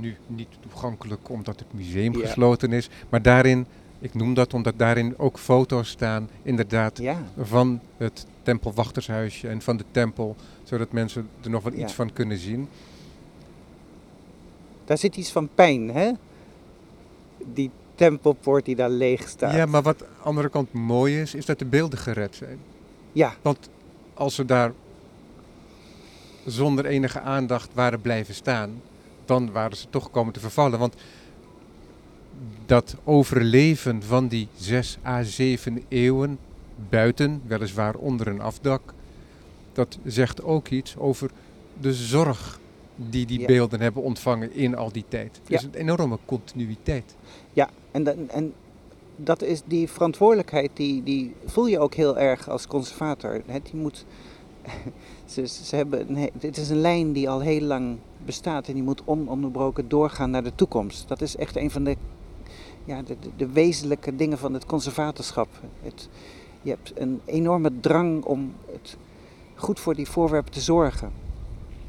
Nu 0.00 0.16
niet 0.26 0.48
toegankelijk 0.60 1.28
omdat 1.28 1.58
het 1.58 1.72
museum 1.74 2.14
Ja. 2.18 2.26
gesloten 2.26 2.72
is, 2.72 2.88
maar 3.08 3.22
daarin, 3.22 3.66
ik 3.98 4.14
noem 4.14 4.34
dat 4.34 4.54
omdat 4.54 4.74
daarin 4.78 5.18
ook 5.18 5.38
foto's 5.38 5.88
staan, 5.88 6.28
inderdaad, 6.42 6.98
Ja, 6.98 7.22
van 7.38 7.80
het 7.96 8.26
tempelwachtershuisje 8.42 9.48
en 9.48 9.62
van 9.62 9.76
de 9.76 9.84
tempel, 9.90 10.36
zodat 10.62 10.92
mensen 10.92 11.28
er 11.42 11.50
nog 11.50 11.62
wel 11.62 11.72
Ja. 11.74 11.82
iets 11.82 11.92
van 11.92 12.12
kunnen 12.12 12.38
zien. 12.38 12.68
daar 14.84 14.98
zit 14.98 15.16
iets 15.16 15.32
van 15.32 15.48
pijn, 15.54 15.88
hè? 15.90 16.10
Die 17.54 17.70
tempelpoort 17.94 18.64
die 18.64 18.76
daar 18.76 18.90
leeg 18.90 19.28
staat. 19.28 19.54
Ja, 19.54 19.66
maar 19.66 19.82
wat 19.82 20.02
aan 20.02 20.08
de 20.18 20.24
andere 20.24 20.48
kant 20.48 20.72
mooi 20.72 21.20
is, 21.20 21.34
is 21.34 21.46
dat 21.46 21.58
de 21.58 21.64
beelden 21.64 21.98
gered 21.98 22.34
zijn. 22.34 22.58
Ja, 23.12 23.34
Want 23.42 23.68
als 24.14 24.34
ze 24.34 24.44
daar 24.44 24.72
zonder 26.46 26.86
enige 26.86 27.20
aandacht 27.20 27.70
waren 27.74 28.00
blijven 28.00 28.34
staan, 28.34 28.80
dan 29.24 29.52
waren 29.52 29.76
ze 29.76 29.86
toch 29.90 30.10
komen 30.10 30.32
te 30.32 30.40
vervallen. 30.40 30.78
Want 30.78 30.94
dat 32.66 32.96
overleven 33.04 34.02
van 34.02 34.28
die 34.28 34.48
zes 34.56 34.98
à 35.06 35.22
zeven 35.22 35.82
eeuwen 35.88 36.38
buiten, 36.88 37.42
weliswaar 37.46 37.94
onder 37.94 38.26
een 38.28 38.40
afdak, 38.40 38.80
dat 39.72 39.98
zegt 40.04 40.42
ook 40.42 40.68
iets 40.68 40.96
over 40.96 41.30
de 41.80 41.94
zorg 41.94 42.60
die 42.96 43.26
die 43.26 43.40
Ja. 43.40 43.46
beelden 43.46 43.80
hebben 43.80 44.02
ontvangen 44.02 44.52
in 44.54 44.76
al 44.76 44.92
die 44.92 45.04
tijd. 45.08 45.36
Het 45.36 45.48
Ja. 45.48 45.56
is 45.56 45.62
een 45.64 45.74
enorme 45.74 46.18
continuïteit. 46.24 47.14
Ja, 47.52 47.70
en, 47.90 48.02
dan- 48.04 48.28
en 48.30 48.52
dat 49.16 49.42
is 49.42 49.62
die 49.64 49.88
verantwoordelijkheid, 49.88 50.70
die, 50.74 51.02
die 51.02 51.34
voel 51.44 51.66
je 51.66 51.78
ook 51.78 51.94
heel 51.94 52.18
erg 52.18 52.48
als 52.48 52.66
conservator. 52.66 53.40
Die 53.62 53.80
moet, 53.80 54.04
ze, 55.32 55.46
ze 55.46 55.76
hebben, 55.76 56.16
een 56.16 56.30
is 56.40 56.70
een 56.70 56.80
lijn 56.80 57.12
die 57.12 57.30
al 57.30 57.40
heel 57.40 57.60
lang 57.60 57.96
bestaat 58.24 58.68
en 58.68 58.74
die 58.74 58.82
moet 58.82 59.02
ononderbroken 59.04 59.88
doorgaan 59.88 60.30
naar 60.30 60.42
de 60.42 60.54
toekomst. 60.54 61.08
Dat 61.08 61.20
is 61.20 61.36
echt 61.36 61.56
een 61.56 61.70
van 61.70 61.84
de, 61.84 61.96
ja, 62.84 63.02
de, 63.02 63.16
de, 63.20 63.28
de 63.36 63.48
wezenlijke 63.48 64.16
dingen 64.16 64.38
van 64.38 64.54
het 64.54 64.66
conservatorschap. 64.66 65.48
Het, 65.82 66.08
je 66.62 66.70
hebt 66.70 66.92
een 66.94 67.20
enorme 67.24 67.80
drang 67.80 68.24
om 68.24 68.52
het 68.72 68.96
goed 69.54 69.80
voor 69.80 69.94
die 69.94 70.08
voorwerpen 70.08 70.52
te 70.52 70.60
zorgen. 70.60 71.12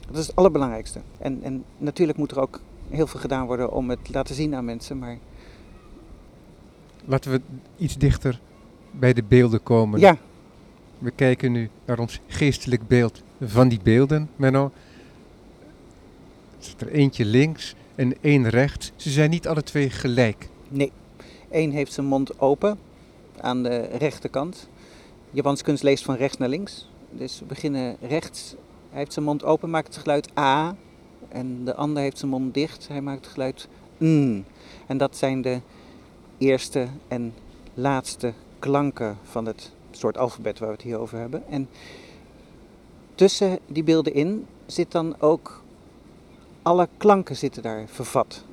Dat 0.07 0.17
is 0.17 0.27
het 0.27 0.36
allerbelangrijkste. 0.36 1.01
En, 1.17 1.39
en 1.43 1.63
natuurlijk 1.77 2.17
moet 2.17 2.31
er 2.31 2.39
ook 2.39 2.59
heel 2.89 3.07
veel 3.07 3.19
gedaan 3.19 3.45
worden 3.45 3.71
om 3.71 3.89
het 3.89 4.05
te 4.05 4.13
laten 4.13 4.36
zien 4.36 4.55
aan 4.55 4.65
mensen, 4.65 4.99
maar 4.99 5.17
Laten 7.05 7.31
we 7.31 7.41
iets 7.77 7.97
dichter 7.97 8.39
bij 8.91 9.13
de 9.13 9.23
beelden 9.23 9.63
komen. 9.63 9.99
Ja, 9.99 10.17
We 11.04 11.12
kijken 11.12 11.52
nu 11.52 11.70
naar 11.86 12.00
ons 12.00 12.20
geestelijk 12.28 12.88
beeld, 12.88 13.24
van 13.42 13.68
die 13.68 13.80
beelden, 13.84 14.30
Menno. 14.36 14.72
Er 16.58 16.66
zit 16.66 16.82
er 16.82 16.88
eentje 16.88 17.26
links 17.26 17.76
en 17.96 18.13
één 18.22 18.50
rechts. 18.50 18.92
Ze 18.96 19.10
zijn 19.10 19.30
niet 19.30 19.48
alle 19.48 19.63
twee 19.63 19.89
gelijk. 19.89 20.50
Nee. 20.70 20.92
Eén 21.52 21.72
heeft 21.72 21.94
zijn 21.94 22.06
mond 22.06 22.39
open 22.39 22.80
aan 23.42 23.63
de 23.63 23.80
rechterkant. 23.80 24.70
Japans 25.32 25.62
kunst 25.62 25.84
leest 25.84 26.04
van 26.04 26.16
rechts 26.16 26.38
naar 26.38 26.50
links. 26.50 26.89
Dus 27.12 27.39
we 27.39 27.46
beginnen 27.46 27.98
rechts. 28.02 28.56
Hij 28.89 29.00
heeft 29.00 29.13
zijn 29.13 29.26
mond 29.26 29.44
open, 29.44 29.70
maakt 29.70 29.88
het 29.88 29.98
geluid 29.98 30.38
A. 30.38 30.76
En 31.30 31.66
de 31.66 31.76
ander 31.76 32.04
heeft 32.04 32.18
zijn 32.18 32.32
mond 32.32 32.54
dicht. 32.54 32.88
Hij 32.88 33.02
maakt 33.02 33.26
het 33.26 33.34
geluid 33.34 33.68
N. 34.04 34.46
En 34.88 34.98
dat 34.98 35.18
zijn 35.18 35.42
de 35.42 35.60
eerste 36.38 36.88
en 37.08 37.34
laatste 37.74 38.34
klanken 38.60 39.18
van 39.24 39.46
het 39.46 39.72
soort 39.97 40.17
alfabet 40.17 40.60
waar 40.60 40.67
we 40.67 40.75
het 40.75 40.84
hier 40.84 40.99
over 40.99 41.17
hebben. 41.17 41.43
En 41.49 41.69
tussen 43.15 43.60
die 43.67 43.84
beelden 43.84 44.13
in 44.13 44.45
zit 44.65 44.91
dan 44.91 45.15
ook 45.19 45.62
alle 46.62 46.88
klanken 46.97 47.36
zitten 47.36 47.63
daar 47.63 47.84
vervat. 47.88 48.43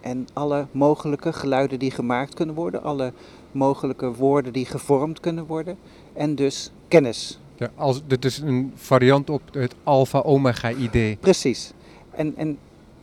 En 0.00 0.26
alle 0.32 0.66
mogelijke 0.70 1.32
geluiden 1.32 1.78
die 1.78 1.90
gemaakt 1.90 2.34
kunnen 2.34 2.54
worden, 2.54 2.82
alle 2.82 3.12
mogelijke 3.52 4.14
woorden 4.14 4.52
die 4.52 4.66
gevormd 4.66 5.20
kunnen 5.20 5.46
worden. 5.46 5.78
En 6.12 6.34
dus 6.34 6.70
kennis. 6.88 7.38
Ja, 7.56 7.70
als, 7.74 8.02
dit 8.06 8.24
is 8.24 8.38
een 8.38 8.72
variant 8.74 9.30
op 9.30 9.42
het 9.52 9.74
alpha-omega-idee. 9.82 11.16
Precies. 11.20 11.72
En, 12.10 12.36
en 12.36 12.58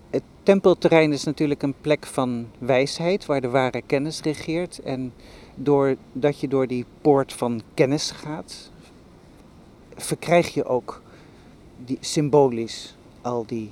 het 0.10 0.24
tempelterrein 0.43 1.13
is 1.13 1.24
natuurlijk 1.24 1.63
een 1.63 1.76
plek 1.82 2.06
van 2.06 2.48
wijsheid, 2.58 3.26
waar 3.26 3.41
de 3.41 3.50
ware 3.50 3.82
kennis 3.86 4.22
regeert. 4.22 4.80
En 4.80 5.13
doordat 5.63 6.39
je 6.39 6.48
door 6.48 6.67
die 6.67 6.86
poort 7.02 7.34
van 7.34 7.62
kennis 7.74 8.12
gaat, 8.12 8.72
verkrijg 9.95 10.54
je 10.54 10.65
ook 10.65 11.02
die, 11.86 11.98
symbolisch 12.02 12.95
al 13.22 13.45
die, 13.45 13.69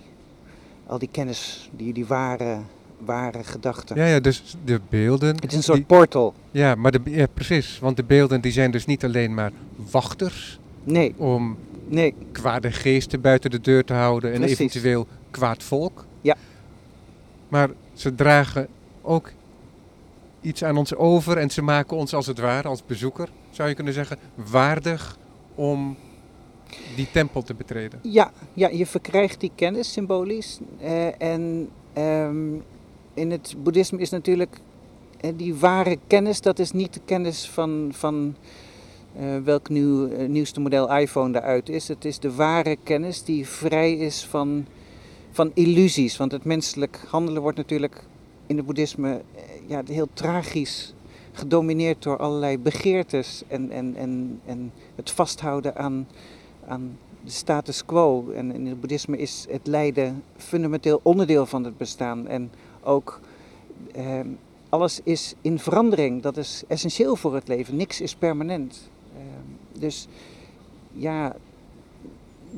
al 0.86 1.00
die 1.00 1.10
kennis, 1.12 1.70
die, 1.76 1.94
die 1.94 2.06
ware, 2.06 2.58
ware 2.98 3.44
gedachten. 3.44 3.96
Ja, 3.96 4.06
ja, 4.06 4.20
dus 4.20 4.58
de 4.66 4.80
beelden. 4.90 5.36
Het 5.36 5.46
is 5.52 5.54
een 5.58 5.64
soort 5.64 5.78
die- 5.78 5.86
portal. 5.86 6.34
ja, 6.52 6.76
maar 6.76 6.92
de, 6.92 7.00
ja, 7.04 7.26
precies. 7.34 7.80
Want 7.80 7.96
de 7.98 8.04
beelden 8.04 8.42
die 8.42 8.52
zijn 8.52 8.72
dus 8.72 8.86
niet 8.86 9.04
alleen 9.06 9.34
maar 9.34 9.52
wachters 9.92 10.60
Nee, 10.84 11.14
om 11.18 11.58
nee, 11.88 12.14
kwade 12.32 12.72
geesten 12.72 13.22
buiten 13.22 13.50
de 13.52 13.62
deur 13.62 13.84
te 13.84 13.94
houden 13.94 14.34
en 14.34 14.40
Precies. 14.40 14.60
eventueel 14.60 15.08
kwaad 15.32 15.64
volk. 15.64 16.06
Ja. 16.22 16.36
Maar 17.48 17.70
ze 17.94 18.16
dragen 18.16 18.68
ook 19.02 19.32
iets 20.42 20.64
aan 20.64 20.78
ons 20.78 20.96
over 20.96 21.38
en 21.38 21.50
ze 21.50 21.62
maken 21.62 21.98
ons 21.98 22.14
als 22.14 22.28
het 22.28 22.40
ware, 22.40 22.68
als 22.68 22.86
bezoeker, 22.86 23.30
zou 23.50 23.70
je 23.70 23.76
kunnen 23.76 23.94
zeggen, 23.94 24.18
waardig 24.36 25.18
om 25.56 25.98
die 26.96 27.08
tempel 27.12 27.42
te 27.44 27.54
betreden. 27.54 28.00
Ja, 28.04 28.32
ja, 28.54 28.68
je 28.68 28.86
verkrijgt 28.86 29.40
die 29.40 29.52
kennis 29.56 29.92
symbolisch. 29.92 30.60
eh, 30.80 31.22
en 31.22 31.70
ehm, 31.94 32.54
in 33.14 33.32
het 33.32 33.56
boeddhisme 33.64 34.00
is 34.00 34.10
natuurlijk 34.10 34.60
eh, 35.20 35.32
die 35.36 35.56
ware 35.56 35.98
kennis, 36.08 36.42
dat 36.42 36.60
is 36.60 36.72
niet 36.72 36.94
de 36.94 37.02
kennis 37.06 37.50
van, 37.50 37.90
van 37.92 38.36
eh, 39.20 39.38
welk 39.44 39.70
nieuw, 39.70 40.28
nieuwste 40.28 40.60
model 40.60 40.98
iPhone 40.98 41.38
eruit 41.40 41.70
is. 41.70 41.88
Het 41.88 42.06
is 42.06 42.20
de 42.20 42.36
ware 42.36 42.78
kennis 42.84 43.24
die 43.24 43.48
vrij 43.48 43.94
is 43.94 44.26
van, 44.26 44.66
van 45.32 45.52
illusies. 45.54 46.18
Want 46.18 46.32
het 46.32 46.44
menselijk 46.44 47.00
handelen 47.08 47.42
wordt 47.42 47.58
natuurlijk 47.58 48.04
in 48.48 48.58
het 48.58 48.66
boeddhisme 48.66 49.22
eh, 49.36 49.44
ja, 49.66 49.82
heel 49.86 50.08
tragisch 50.14 50.94
gedomineerd 51.32 52.04
door 52.04 52.18
allerlei 52.18 52.58
begeertes 52.58 53.44
en, 53.48 53.72
en, 53.72 53.96
en, 53.96 54.42
en 54.46 54.72
het 54.96 55.12
vasthouden 55.12 55.76
aan, 55.76 56.08
aan 56.68 56.98
de 57.24 57.32
status 57.32 57.86
quo. 57.86 58.32
En 58.32 58.52
in 58.52 58.66
het 58.66 58.80
boeddhisme 58.80 59.18
is 59.18 59.46
het 59.50 59.68
lijden 59.68 60.24
fundamenteel 60.38 61.00
onderdeel 61.04 61.46
van 61.46 61.64
het 61.64 61.78
bestaan. 61.78 62.28
En 62.28 62.52
ook 62.84 63.20
ehm, 63.94 64.28
alles 64.70 65.00
is 65.04 65.34
in 65.42 65.60
verandering. 65.60 66.22
Dat 66.22 66.38
is 66.38 66.64
essentieel 66.68 67.16
voor 67.16 67.36
het 67.36 67.48
leven. 67.48 67.76
Niks 67.76 68.02
is 68.02 68.16
permanent. 68.16 68.90
Ehm, 69.16 69.80
dus 69.80 70.08
ja, 70.94 71.36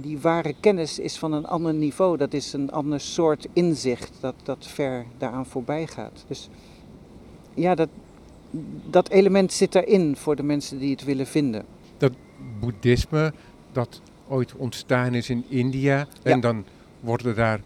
die 0.02 0.20
ware 0.20 0.56
kennis 0.60 1.00
is 1.00 1.18
van 1.18 1.34
een 1.34 1.46
ander 1.46 1.74
niveau. 1.74 2.18
Dat 2.18 2.34
is 2.34 2.54
een 2.54 2.72
ander 2.72 3.00
soort 3.00 3.48
inzicht 3.54 4.12
dat, 4.20 4.36
dat 4.44 4.68
ver 4.68 5.06
daaraan 5.18 5.46
voorbij 5.46 5.88
gaat. 5.88 6.24
Dus 6.28 6.50
ja, 7.54 7.76
dat, 7.76 7.90
dat 8.90 9.10
element 9.10 9.52
zit 9.54 9.72
daarin 9.72 10.16
voor 10.16 10.36
de 10.36 10.44
mensen 10.44 10.80
die 10.80 10.92
het 10.92 11.04
willen 11.04 11.28
vinden. 11.28 11.66
Boeddhisme, 12.60 13.34
dat 13.72 14.02
ooit 14.28 14.54
ontstaan 14.56 15.14
is 15.14 15.30
in 15.30 15.44
India 15.50 16.08
en 16.24 16.36
Ja. 16.36 16.42
dan 16.42 16.66
worden 17.00 17.36
daar, 17.36 17.62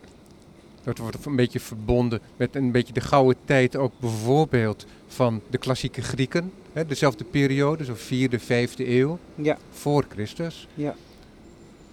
dat 0.83 0.97
wordt 0.97 1.25
een 1.25 1.35
beetje 1.35 1.59
verbonden 1.59 2.19
met 2.37 2.55
een 2.55 2.71
beetje 2.71 2.93
de 2.93 3.01
gouden 3.01 3.37
tijd 3.45 3.75
ook 3.75 3.91
bijvoorbeeld 3.99 4.85
van 5.07 5.41
de 5.49 5.57
klassieke 5.57 6.01
Grieken. 6.01 6.51
Hè, 6.73 6.85
dezelfde 6.85 7.23
periode, 7.23 7.83
zo 7.85 7.93
vierde, 7.95 8.39
vijfde 8.39 8.89
eeuw 8.89 9.17
Ja, 9.35 9.57
voor 9.71 10.05
Christus. 10.09 10.67
ja, 10.73 10.95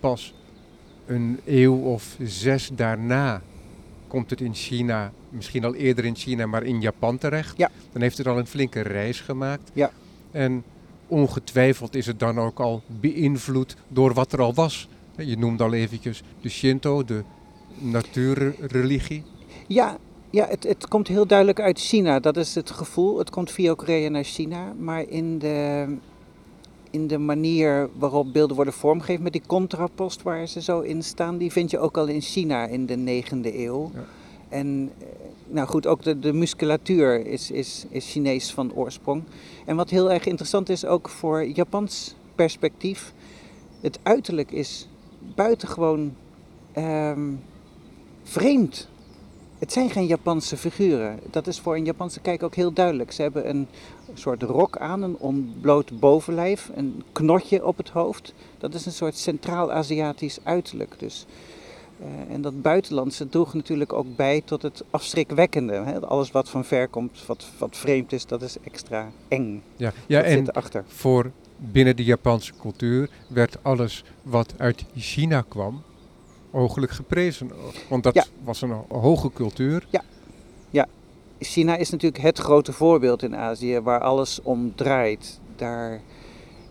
Pas 0.00 0.34
een 1.06 1.40
eeuw 1.44 1.76
of 1.76 2.16
zes 2.22 2.70
daarna 2.74 3.42
komt 4.08 4.30
het 4.30 4.40
in 4.40 4.54
China, 4.54 5.12
misschien 5.28 5.64
al 5.64 5.74
eerder 5.74 6.04
in 6.04 6.16
China, 6.16 6.46
maar 6.46 6.62
in 6.62 6.80
Japan 6.80 7.18
terecht. 7.18 7.56
Ja. 7.56 7.70
Dan 7.92 8.02
heeft 8.02 8.18
het 8.18 8.26
al 8.26 8.38
een 8.38 8.46
flinke 8.46 8.80
reis 8.80 9.20
gemaakt. 9.20 9.70
Ja. 9.72 9.90
En 10.30 10.64
ongetwijfeld 11.06 11.94
is 11.94 12.06
het 12.06 12.18
dan 12.18 12.38
ook 12.38 12.60
al 12.60 12.82
beïnvloed 12.86 13.76
door 13.88 14.14
wat 14.14 14.32
er 14.32 14.40
al 14.40 14.54
was. 14.54 14.88
Je 15.16 15.38
noemde 15.38 15.64
al 15.64 15.72
eventjes 15.72 16.22
de 16.40 16.48
Shinto, 16.48 17.04
de 17.04 17.22
natuurreligie. 17.78 19.22
Ja, 19.66 19.96
ja 20.30 20.46
het, 20.48 20.62
het 20.62 20.88
komt 20.88 21.08
heel 21.08 21.26
duidelijk 21.26 21.60
uit 21.60 21.78
China. 21.78 22.20
Dat 22.20 22.36
is 22.36 22.54
het 22.54 22.70
gevoel. 22.70 23.18
Het 23.18 23.30
komt 23.30 23.50
via 23.50 23.74
Korea 23.74 24.08
naar 24.08 24.24
China. 24.24 24.72
Maar 24.78 25.08
in 25.08 25.38
de, 25.38 25.86
in 26.90 27.06
de 27.06 27.18
manier 27.18 27.88
waarop 27.98 28.32
beelden 28.32 28.56
worden 28.56 28.74
vormgegeven 28.74 29.22
met 29.22 29.32
die 29.32 29.42
contrapost 29.46 30.22
waar 30.22 30.46
ze 30.46 30.62
zo 30.62 30.80
in 30.80 31.02
staan, 31.02 31.38
die 31.38 31.52
vind 31.52 31.70
je 31.70 31.78
ook 31.78 31.96
al 31.96 32.06
in 32.06 32.20
China 32.20 32.66
in 32.66 32.86
de 32.86 33.22
9e 33.22 33.54
eeuw. 33.54 33.90
Ja. 33.94 34.04
En 34.48 34.92
eh, 34.98 35.06
nou 35.46 35.68
goed, 35.68 35.86
ook 35.86 36.02
de, 36.02 36.18
de 36.18 36.32
musculatuur 36.32 37.26
is, 37.26 37.50
is, 37.50 37.86
is 37.88 38.10
Chinees 38.10 38.52
van 38.52 38.74
oorsprong. 38.74 39.22
En 39.66 39.76
wat 39.76 39.90
heel 39.90 40.12
erg 40.12 40.26
interessant 40.26 40.68
is, 40.68 40.84
ook 40.84 41.08
voor 41.08 41.46
Japans 41.46 42.14
perspectief, 42.34 43.12
het 43.80 43.98
uiterlijk 44.02 44.50
is 44.50 44.88
buitengewoon 45.34 46.14
ehm, 46.72 47.32
vreemd. 48.22 48.88
Het 49.58 49.72
zijn 49.72 49.90
geen 49.90 50.06
Japanse 50.06 50.56
figuren. 50.56 51.18
Dat 51.30 51.46
is 51.46 51.60
voor 51.60 51.76
een 51.76 51.84
Japanse 51.84 52.20
kijk 52.20 52.42
ook 52.42 52.54
heel 52.54 52.72
duidelijk. 52.72 53.12
Ze 53.12 53.22
hebben 53.22 53.48
een 53.48 53.66
soort 54.14 54.42
rok 54.42 54.76
aan, 54.78 55.02
een 55.02 55.16
ontbloot 55.18 56.00
bovenlijf, 56.00 56.70
een 56.74 57.02
knotje 57.12 57.66
op 57.66 57.76
het 57.76 57.88
hoofd. 57.88 58.34
Dat 58.58 58.74
is 58.74 58.86
een 58.86 58.92
soort 58.92 59.16
Centraal-Aziatisch 59.18 60.38
uiterlijk. 60.42 60.94
Dus. 60.98 61.26
Eh, 62.00 62.34
en 62.34 62.42
dat 62.42 62.62
buitenlandse 62.62 63.28
droeg 63.28 63.54
natuurlijk 63.54 63.92
ook 63.92 64.16
bij 64.16 64.42
tot 64.44 64.62
het 64.62 64.84
afschrikwekkende. 64.90 65.72
Hè? 65.72 66.00
Alles 66.00 66.30
wat 66.30 66.48
van 66.48 66.64
ver 66.64 66.88
komt, 66.88 67.26
wat, 67.26 67.46
wat 67.58 67.76
vreemd 67.76 68.12
is, 68.12 68.26
dat 68.26 68.42
is 68.42 68.56
extra 68.64 69.10
eng. 69.28 69.62
Ja, 69.76 69.92
ja 70.06 70.18
dat 70.20 70.30
en 70.30 70.36
zit 70.38 70.48
erachter. 70.48 70.84
voor 70.86 71.30
binnen 71.56 71.96
de 71.96 72.04
Japanse 72.04 72.52
cultuur 72.60 73.10
werd 73.28 73.56
alles 73.62 74.04
wat 74.22 74.54
uit 74.56 74.84
China 74.96 75.44
kwam 75.48 75.82
ooglijk 76.50 76.92
geprezen. 76.92 77.50
Want 77.88 78.02
dat 78.02 78.14
Ja. 78.14 78.24
was 78.44 78.62
een 78.62 78.74
hoge 78.88 79.32
cultuur. 79.32 79.86
China 81.40 81.76
is 81.76 81.90
natuurlijk 81.90 82.22
het 82.22 82.38
grote 82.38 82.72
voorbeeld 82.72 83.22
in 83.22 83.36
Azië 83.36 83.80
waar 83.80 84.00
alles 84.00 84.40
om 84.42 84.74
draait. 84.74 85.40
Daar, 85.56 86.00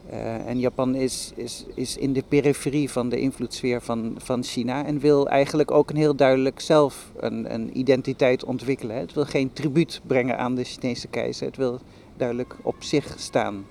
eh, 0.10 0.48
en 0.48 0.60
Japan 0.60 0.96
is, 0.96 1.32
is, 1.36 1.66
is 1.76 1.98
in 1.98 2.14
de 2.14 2.24
periferie 2.28 2.90
van 2.90 3.10
de 3.10 3.20
invloedssfeer 3.20 3.82
van, 3.82 4.16
van 4.18 4.44
China 4.44 4.86
en 4.86 5.00
wil 5.00 5.28
eigenlijk 5.28 5.72
ook 5.72 5.90
een 5.90 5.96
heel 5.96 6.16
duidelijk 6.16 6.60
zelf 6.60 7.12
een, 7.20 7.54
een 7.54 7.78
identiteit 7.78 8.44
ontwikkelen. 8.44 8.96
Het 8.96 9.14
wil 9.14 9.26
geen 9.26 9.54
tribuut 9.54 10.02
brengen 10.08 10.38
aan 10.38 10.56
de 10.56 10.64
Chinese 10.64 11.08
keizer, 11.08 11.48
het 11.48 11.58
wil 11.58 11.80
duidelijk 12.18 12.56
op 12.62 12.76
zich 12.80 13.16
staan. 13.18 13.66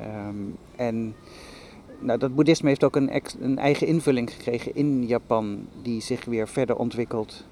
Ehm, 0.00 0.36
en 0.76 1.14
nou, 1.98 2.18
dat 2.18 2.34
boeddhisme 2.34 2.68
heeft 2.68 2.84
ook 2.84 2.96
een, 2.96 3.10
een 3.40 3.58
eigen 3.58 3.86
invulling 3.86 4.32
gekregen 4.32 4.74
in 4.74 5.06
Japan, 5.06 5.66
die 5.82 6.00
zich 6.00 6.24
weer 6.24 6.48
verder 6.48 6.76
ontwikkelt 6.76 7.44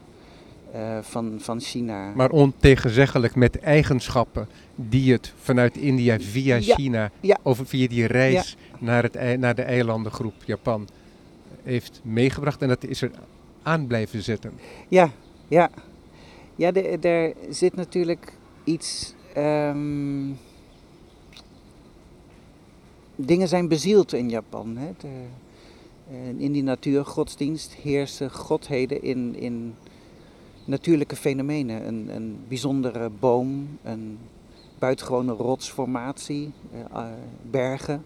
van, 1.01 1.35
van 1.41 1.61
China. 1.61 2.13
Maar 2.15 2.31
ontegenzeggelijk 2.31 3.35
met 3.35 3.59
eigenschappen 3.59 4.49
die 4.75 5.13
het 5.13 5.33
vanuit 5.41 5.77
India 5.77 6.19
via 6.21 6.57
Ja, 6.57 6.75
China, 6.75 7.11
ja. 7.21 7.39
of 7.43 7.61
via 7.65 7.89
die 7.89 8.07
reis 8.07 8.57
naar, 8.79 9.03
het, 9.03 9.39
naar 9.39 9.55
de 9.55 9.63
eilandengroep 9.63 10.35
Japan, 10.45 10.89
heeft 11.63 12.01
meegebracht. 12.05 12.63
En 12.63 12.69
dat 12.69 12.85
is 12.85 13.03
er 13.03 13.11
aan 13.63 13.87
blijven 13.87 14.23
zetten. 14.23 14.53
Ja, 14.89 15.11
ja. 15.49 15.71
Ja, 16.57 16.73
er 17.01 17.35
zit 17.51 17.77
natuurlijk 17.77 18.33
iets. 18.65 19.15
ehm, 19.35 20.27
dingen 23.17 23.49
zijn 23.49 23.69
bezield 23.69 24.13
in 24.13 24.29
Japan. 24.31 24.77
Hè. 24.77 24.91
De, 24.99 25.09
En 26.13 26.41
in 26.41 26.53
die 26.53 26.63
natuurgodsdienst 26.63 27.75
heersen 27.75 28.31
godheden 28.31 29.03
in, 29.03 29.37
in 29.37 29.75
natuurlijke 30.71 31.17
fenomenen. 31.17 31.87
Een, 31.87 32.09
een 32.15 32.37
bijzondere 32.49 33.11
boom, 33.21 33.69
een 33.83 34.19
buitengewone 34.79 35.33
rotsformatie, 35.33 36.51
uh, 36.75 36.81
uh, 36.95 37.05
bergen. 37.51 38.03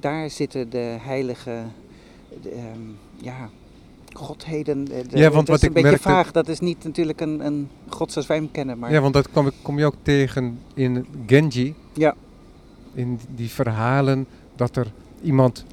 Daar 0.00 0.30
zitten 0.30 0.70
de 0.70 0.96
heilige 1.00 1.62
de, 2.42 2.50
um, 2.74 2.96
ja, 3.16 3.48
godheden. 4.12 4.84
De, 4.84 5.04
ja, 5.10 5.30
want 5.30 5.46
dat 5.46 5.46
wat 5.46 5.56
is 5.56 5.62
een 5.62 5.68
ik 5.68 5.74
beetje 5.74 5.88
merkte- 5.88 6.08
vaag. 6.08 6.32
Dat 6.32 6.48
is 6.48 6.60
niet 6.60 6.84
natuurlijk 6.84 7.20
een, 7.20 7.46
een 7.46 7.68
god 7.88 8.12
zoals 8.12 8.26
wij 8.26 8.36
hem 8.36 8.50
kennen. 8.50 8.78
Maar 8.78 8.92
Ja, 8.92 9.00
want 9.00 9.14
dat 9.14 9.30
kom, 9.30 9.50
kom 9.62 9.78
je 9.78 9.84
ook 9.84 9.96
tegen 10.02 10.58
in 10.74 11.06
Genji. 11.26 11.74
Ja. 11.92 12.14
In 12.94 13.20
die 13.34 13.50
verhalen 13.50 14.26
dat 14.56 14.76
er 14.76 14.86
iemand 15.22 15.64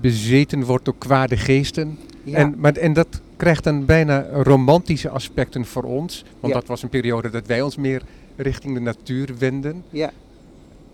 bezeten 0.00 0.64
wordt 0.64 0.84
door 0.84 0.94
kwade 0.98 1.36
geesten. 1.36 1.98
ja, 2.24 2.36
En, 2.38 2.54
maar, 2.58 2.72
en 2.76 2.92
dat 2.92 3.20
krijgt 3.36 3.64
dan 3.64 3.84
bijna 3.84 4.26
romantische 4.32 5.08
aspecten 5.08 5.64
voor 5.64 5.82
ons. 5.82 6.24
Want 6.40 6.52
Ja. 6.52 6.58
dat 6.60 6.68
was 6.68 6.82
een 6.82 6.88
periode 6.88 7.30
dat 7.30 7.46
wij 7.46 7.62
ons 7.62 7.76
meer 7.76 8.02
richting 8.36 8.74
de 8.74 8.80
natuur 8.80 9.38
wenden. 9.38 9.84
ja, 9.90 10.12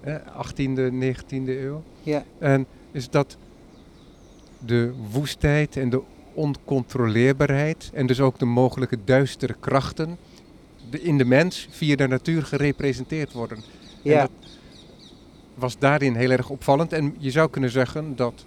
Hè, 0.00 0.18
18e, 0.18 0.90
19e 0.90 1.60
eeuw. 1.60 1.82
ja, 2.02 2.24
En 2.38 2.66
is 2.92 3.10
dat 3.10 3.36
de 4.58 4.92
woestheid 5.10 5.76
en 5.76 5.90
de 5.90 6.00
oncontroleerbaarheid 6.34 7.90
en 7.94 8.06
dus 8.06 8.20
ook 8.20 8.38
de 8.38 8.44
mogelijke 8.44 8.98
duistere 9.04 9.54
krachten 9.60 10.16
in 10.90 11.18
de 11.18 11.24
mens 11.24 11.68
via 11.70 11.96
de 11.96 12.08
natuur 12.08 12.42
gerepresenteerd 12.42 13.32
worden. 13.32 13.56
En 13.56 14.10
ja. 14.10 14.20
dat 14.20 14.30
was 15.54 15.78
daarin 15.78 16.14
heel 16.14 16.30
erg 16.30 16.50
opvallend. 16.50 16.92
En 16.92 17.14
je 17.18 17.30
zou 17.30 17.50
kunnen 17.50 17.70
zeggen 17.70 18.16
dat, 18.16 18.44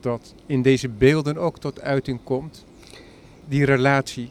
dat 0.00 0.34
in 0.46 0.62
deze 0.62 0.88
beelden 0.88 1.36
ook 1.38 1.58
tot 1.58 1.80
uiting 1.80 2.18
komt 2.24 2.64
die 3.48 3.64
relatie. 3.64 4.30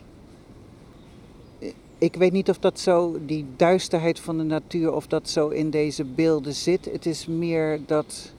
Ik 1.98 2.16
weet 2.16 2.32
niet 2.32 2.50
of 2.50 2.60
dat 2.60 2.80
zo, 2.80 3.18
die 3.26 3.46
duisterheid 3.56 4.20
van 4.20 4.38
de 4.38 4.44
natuur, 4.44 4.94
of 4.94 5.08
dat 5.08 5.30
zo 5.30 5.48
in 5.48 5.70
deze 5.70 6.04
beelden 6.04 6.54
zit. 6.54 6.86
Het 6.86 7.06
is 7.06 7.28
meer 7.28 7.80
dat 7.86 8.34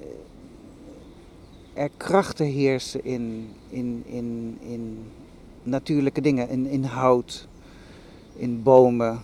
eh, 0.00 1.82
er 1.82 1.90
krachten 1.96 2.46
heersen 2.46 3.04
in, 3.04 3.48
in, 3.68 4.02
in, 4.06 4.58
in 4.60 4.98
natuurlijke 5.62 6.20
dingen, 6.20 6.48
in, 6.48 6.66
in 6.66 6.84
hout, 6.84 7.48
in 8.36 8.62
bomen. 8.62 9.20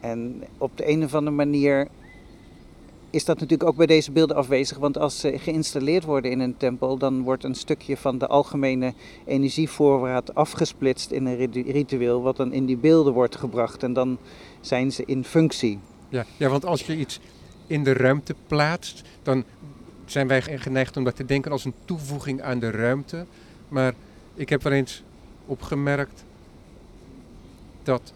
En 0.00 0.42
op 0.58 0.76
de 0.76 0.88
een 0.88 1.04
of 1.04 1.14
andere 1.14 1.36
manier 1.36 1.88
is 3.10 3.24
dat 3.24 3.40
natuurlijk 3.40 3.68
ook 3.68 3.76
bij 3.76 3.86
deze 3.86 4.12
beelden 4.12 4.36
afwezig. 4.36 4.78
Want 4.78 4.98
als 4.98 5.20
ze 5.20 5.38
geïnstalleerd 5.38 6.04
worden 6.04 6.30
in 6.30 6.40
een 6.40 6.56
tempel, 6.56 6.96
dan 6.96 7.22
wordt 7.22 7.44
een 7.44 7.54
stukje 7.54 7.96
van 7.96 8.18
de 8.18 8.26
algemene 8.26 8.94
energievoorraad 9.24 10.34
afgesplitst 10.34 11.10
in 11.10 11.26
een 11.26 11.36
ritu- 11.36 11.70
ritueel, 11.70 12.22
wat 12.22 12.36
dan 12.36 12.52
in 12.52 12.66
die 12.66 12.76
beelden 12.76 13.12
wordt 13.12 13.36
gebracht. 13.36 13.82
En 13.82 13.92
dan 13.92 14.18
zijn 14.60 14.92
ze 14.92 15.02
in 15.06 15.24
functie. 15.24 15.78
Ja, 16.08 16.24
ja, 16.36 16.48
want 16.48 16.64
als 16.64 16.86
je 16.86 16.96
iets 16.96 17.20
in 17.66 17.84
de 17.84 17.92
ruimte 17.92 18.34
plaatst, 18.46 19.02
dan 19.22 19.44
zijn 20.04 20.28
wij 20.28 20.42
geneigd 20.42 20.96
om 20.96 21.04
dat 21.04 21.16
te 21.16 21.24
denken 21.24 21.52
als 21.52 21.64
een 21.64 21.74
toevoeging 21.84 22.42
aan 22.42 22.58
de 22.58 22.70
ruimte. 22.70 23.26
Maar 23.68 23.94
ik 24.34 24.48
heb 24.48 24.62
wel 24.62 24.72
eens 24.72 25.02
opgemerkt 25.46 26.24
dat 27.82 28.12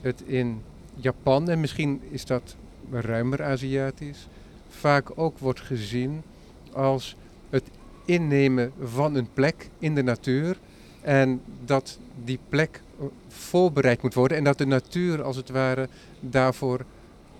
het 0.00 0.22
in 0.26 0.62
Japan, 0.94 1.48
en 1.48 1.60
misschien 1.60 2.00
is 2.10 2.24
dat 2.24 2.56
ruimer 2.90 3.42
Aziatisch, 3.42 4.26
vaak 4.68 5.10
ook 5.14 5.38
wordt 5.38 5.60
gezien 5.60 6.22
als 6.72 7.16
het 7.50 7.64
innemen 8.04 8.72
van 8.82 9.14
een 9.14 9.28
plek 9.34 9.68
in 9.78 9.94
de 9.94 10.02
natuur. 10.02 10.58
En 11.00 11.40
dat 11.64 11.98
die 12.24 12.38
plek 12.48 12.80
eh, 13.00 13.06
voorbereid 13.28 14.02
moet 14.02 14.14
worden 14.14 14.36
en 14.36 14.44
dat 14.44 14.58
de 14.58 14.66
natuur 14.66 15.22
als 15.22 15.36
het 15.36 15.48
ware 15.50 15.88
daarvoor, 16.20 16.84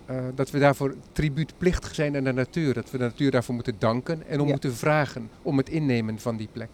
eh, 0.06 0.16
dat 0.34 0.50
we 0.50 0.58
daarvoor 0.58 0.94
tribuutplichtig 1.12 1.94
zijn 1.94 2.16
aan 2.16 2.24
de 2.24 2.32
natuur. 2.32 2.74
Dat 2.74 2.90
we 2.90 2.98
de 2.98 3.04
natuur 3.04 3.30
daarvoor 3.30 3.54
moeten 3.54 3.76
danken 3.78 4.26
en 4.26 4.40
om 4.40 4.46
Ja. 4.46 4.52
moeten 4.52 4.74
vragen 4.74 5.30
om 5.42 5.56
het 5.56 5.68
innemen 5.68 6.18
van 6.18 6.36
die 6.36 6.48
plek. 6.52 6.68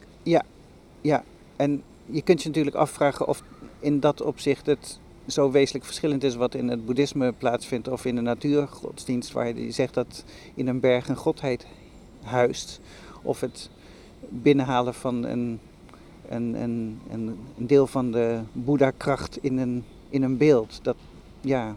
En 1.56 1.82
je 2.06 2.22
kunt 2.22 2.42
je 2.42 2.48
natuurlijk 2.48 2.76
afvragen 2.76 3.26
of 3.28 3.42
in 3.80 4.00
dat 4.00 4.20
opzicht 4.20 4.66
het 4.66 4.98
zo 5.26 5.50
wezenlijk 5.50 5.84
verschillend 5.84 6.24
is 6.24 6.34
wat 6.34 6.54
in 6.54 6.68
het 6.68 6.86
boeddhisme 6.86 7.32
plaatsvindt 7.32 7.88
of 7.88 8.04
in 8.04 8.14
de 8.14 8.20
natuurgodsdienst, 8.20 9.32
waar 9.32 9.58
je 9.58 9.70
zegt 9.70 9.94
dat 9.94 10.24
in 10.54 10.68
een 10.68 10.80
berg 10.80 11.08
een 11.08 11.16
godheid 11.16 11.66
huist. 12.22 12.80
Of 13.22 13.40
het 13.40 13.70
binnenhalen 14.28 14.94
van 14.94 15.24
een, 15.24 15.60
een, 16.28 16.54
een, 16.54 17.00
een, 17.10 17.38
deel 17.56 17.86
van 17.86 18.10
de 18.10 18.40
Boeddha-kracht 18.52 19.38
in 19.40 19.58
een, 19.58 19.84
in 20.08 20.22
een 20.22 20.36
beeld. 20.36 20.80
Dat, 20.82 20.96
ja, 21.40 21.76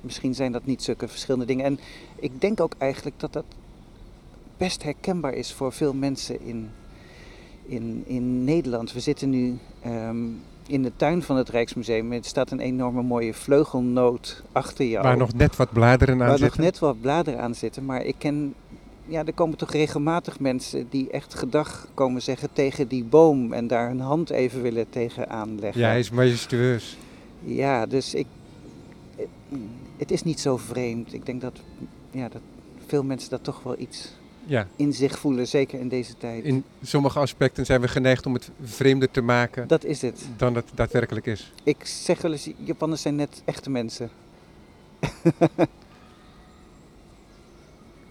misschien 0.00 0.34
zijn 0.34 0.52
dat 0.52 0.64
niet 0.64 0.82
zulke 0.82 1.08
verschillende 1.08 1.46
dingen. 1.46 1.64
En 1.64 1.78
ik 2.16 2.40
denk 2.40 2.60
ook 2.60 2.74
eigenlijk 2.78 3.20
dat 3.20 3.32
dat 3.32 3.44
best 4.56 4.82
herkenbaar 4.82 5.34
is 5.34 5.52
voor 5.52 5.72
veel 5.72 5.94
mensen 5.94 6.40
in, 6.40 6.70
in, 7.66 8.02
in 8.06 8.44
Nederland. 8.44 8.92
We 8.92 9.00
zitten 9.00 9.30
nu 9.30 9.58
ehm, 9.80 10.26
in 10.66 10.82
de 10.82 10.92
tuin 10.96 11.22
van 11.22 11.36
het 11.36 11.48
Rijksmuseum. 11.48 12.12
Er 12.12 12.24
staat 12.24 12.50
een 12.50 12.60
enorme 12.60 13.02
mooie 13.02 13.34
vleugelnoot 13.34 14.42
achter 14.52 14.86
jou. 14.86 15.02
Waar 15.04 15.16
nog 15.16 15.32
net 15.34 15.56
wat 15.56 15.72
bladeren 15.72 16.12
aan 16.14 16.18
Waar 16.20 16.28
nog 16.28 16.38
zitten. 16.38 16.60
net 16.62 16.78
wat 16.78 17.00
bladeren 17.00 17.40
aan 17.40 17.54
zitten. 17.54 17.84
Maar 17.84 18.04
ik 18.04 18.14
ken, 18.18 18.54
ja, 19.06 19.24
er 19.24 19.32
komen 19.32 19.56
toch 19.58 19.70
regelmatig 19.70 20.40
mensen 20.40 20.86
die 20.90 21.10
echt 21.10 21.34
gedag 21.34 21.88
komen 21.94 22.22
zeggen 22.22 22.48
tegen 22.52 22.88
die 22.88 23.04
boom. 23.04 23.52
En 23.52 23.66
daar 23.66 23.88
hun 23.88 24.00
hand 24.00 24.30
even 24.30 24.62
willen 24.62 24.88
tegen 24.90 25.28
aanleggen. 25.30 25.80
Ja, 25.80 25.88
hij 25.88 25.98
is 25.98 26.10
majestueus. 26.10 26.96
Ja, 27.44 27.86
dus 27.86 28.14
ik, 28.14 28.26
het- 29.16 29.28
het 29.96 30.10
is 30.10 30.22
niet 30.22 30.40
zo 30.40 30.56
vreemd. 30.56 31.12
Ik 31.14 31.26
denk 31.26 31.40
dat, 31.40 31.60
ja, 32.10 32.28
dat 32.28 32.40
veel 32.86 33.02
mensen 33.04 33.30
dat 33.30 33.44
toch 33.44 33.62
wel 33.62 33.74
iets 33.78 34.12
Ja, 34.46 34.66
in 34.76 34.92
zich 34.92 35.18
voelen, 35.18 35.48
zeker 35.48 35.80
in 35.80 35.88
deze 35.88 36.16
tijd. 36.16 36.44
in 36.44 36.64
sommige 36.82 37.18
aspecten 37.18 37.66
zijn 37.66 37.80
we 37.80 37.88
geneigd 37.88 38.26
om 38.26 38.34
het 38.34 38.50
vreemder 38.62 39.10
te 39.10 39.20
maken 39.20 39.68
Dat 39.68 39.84
is 39.84 40.02
het. 40.02 40.24
dan 40.36 40.54
het 40.54 40.64
daadwerkelijk 40.74 41.26
is. 41.26 41.52
Ik 41.64 41.76
zeg 41.86 42.20
wel 42.22 42.32
eens, 42.32 42.50
Japanners 42.56 43.02
zijn 43.02 43.16
net 43.16 43.42
echte 43.44 43.70
mensen. 43.70 44.10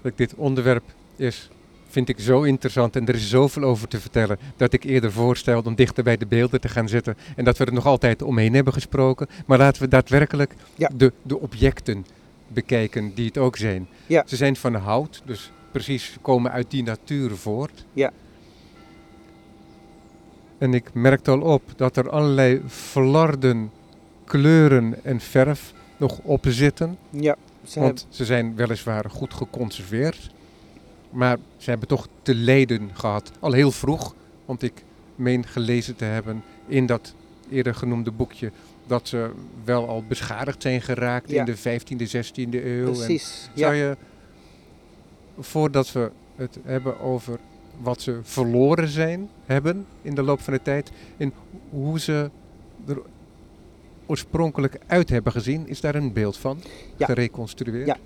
Dat 0.01 0.17
dit 0.17 0.35
onderwerp 0.35 0.83
is, 1.15 1.49
vind 1.89 2.09
ik 2.09 2.19
zo 2.19 2.41
interessant 2.41 2.95
en 2.95 3.07
er 3.07 3.15
is 3.15 3.29
zoveel 3.29 3.63
over 3.63 3.87
te 3.87 3.99
vertellen 3.99 4.37
dat 4.57 4.73
ik 4.73 4.83
eerder 4.83 5.11
voorstelde 5.11 5.69
om 5.69 5.75
dichter 5.75 6.03
bij 6.03 6.17
de 6.17 6.25
beelden 6.25 6.61
te 6.61 6.69
gaan 6.69 6.89
zitten 6.89 7.17
en 7.35 7.45
dat 7.45 7.57
we 7.57 7.65
er 7.65 7.73
nog 7.73 7.85
altijd 7.85 8.21
omheen 8.21 8.53
hebben 8.53 8.73
gesproken. 8.73 9.27
Maar 9.45 9.57
laten 9.57 9.81
we 9.81 9.87
daadwerkelijk 9.87 10.53
Ja. 10.75 10.89
de, 10.95 11.13
de 11.21 11.39
objecten 11.39 12.05
bekijken 12.47 13.13
die 13.13 13.25
het 13.25 13.37
ook 13.37 13.57
zijn. 13.57 13.87
Ja. 14.07 14.23
Ze 14.27 14.35
zijn 14.35 14.55
van 14.55 14.75
hout, 14.75 15.21
dus 15.25 15.51
precies 15.71 16.17
komen 16.21 16.51
uit 16.51 16.71
die 16.71 16.83
natuur 16.83 17.31
voort. 17.35 17.85
Ja. 17.93 18.11
En 20.57 20.73
ik 20.73 20.93
merkte 20.93 21.31
al 21.31 21.41
op 21.41 21.61
dat 21.75 21.97
er 21.97 22.09
allerlei 22.09 22.61
verlarden 22.65 23.71
kleuren 24.25 25.03
en 25.03 25.19
verf 25.19 25.73
nog 25.97 26.19
op 26.23 26.45
zitten. 26.49 26.97
Ja, 27.09 27.35
ze 27.63 27.79
Want 27.79 28.07
ze 28.09 28.25
zijn 28.25 28.55
weliswaar 28.55 29.09
goed 29.09 29.33
geconserveerd, 29.33 30.31
maar 31.09 31.37
ze 31.57 31.69
hebben 31.69 31.87
toch 31.87 32.07
te 32.21 32.35
lijden 32.35 32.89
gehad. 32.93 33.31
Al 33.39 33.51
heel 33.51 33.71
vroeg, 33.71 34.15
want 34.45 34.63
ik 34.63 34.83
meen 35.15 35.45
gelezen 35.47 35.95
te 35.95 36.05
hebben 36.05 36.43
in 36.67 36.85
dat 36.85 37.13
eerder 37.49 37.75
genoemde 37.75 38.11
boekje 38.11 38.51
dat 38.87 39.07
ze 39.07 39.31
wel 39.63 39.87
al 39.87 40.03
beschadigd 40.07 40.61
zijn 40.61 40.81
geraakt 40.81 41.29
Ja. 41.31 41.39
in 41.39 41.45
de 41.45 41.57
15e, 41.57 42.07
16e 42.07 42.65
eeuw. 42.65 42.85
En 42.87 42.91
precies. 42.93 43.49
zou 43.55 43.75
Ja. 43.75 43.81
je, 43.89 43.97
voordat 45.41 45.91
we 45.91 46.11
het 46.35 46.57
hebben 46.63 46.99
over 46.99 47.39
wat 47.81 48.01
ze 48.01 48.19
verloren 48.23 48.87
zijn, 48.87 49.29
hebben 49.45 49.85
in 50.01 50.15
de 50.15 50.21
loop 50.21 50.39
van 50.39 50.53
de 50.53 50.61
tijd, 50.61 50.91
en 51.17 51.33
hoe 51.69 51.99
ze 51.99 52.29
er 52.87 53.01
oorspronkelijk 54.05 54.77
uit 54.87 55.09
hebben 55.09 55.31
gezien, 55.31 55.67
is 55.67 55.81
daar 55.81 55.95
een 55.95 56.13
beeld 56.13 56.37
van 56.37 56.57
Ja. 56.97 57.05
gereconstrueerd? 57.05 57.87
Ja. 57.87 57.97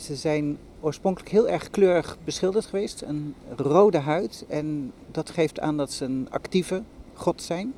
Ze 0.00 0.16
zijn 0.16 0.58
oorspronkelijk 0.80 1.30
heel 1.30 1.48
erg 1.48 1.70
kleurig 1.70 2.18
beschilderd 2.24 2.66
geweest. 2.66 3.02
Een 3.02 3.34
rode 3.56 3.98
huid. 3.98 4.44
En 4.48 4.92
dat 5.10 5.30
geeft 5.30 5.60
aan 5.60 5.76
dat 5.76 5.92
ze 5.92 6.04
een 6.04 6.26
actieve 6.30 6.82
god 7.14 7.42
zijn. 7.42 7.74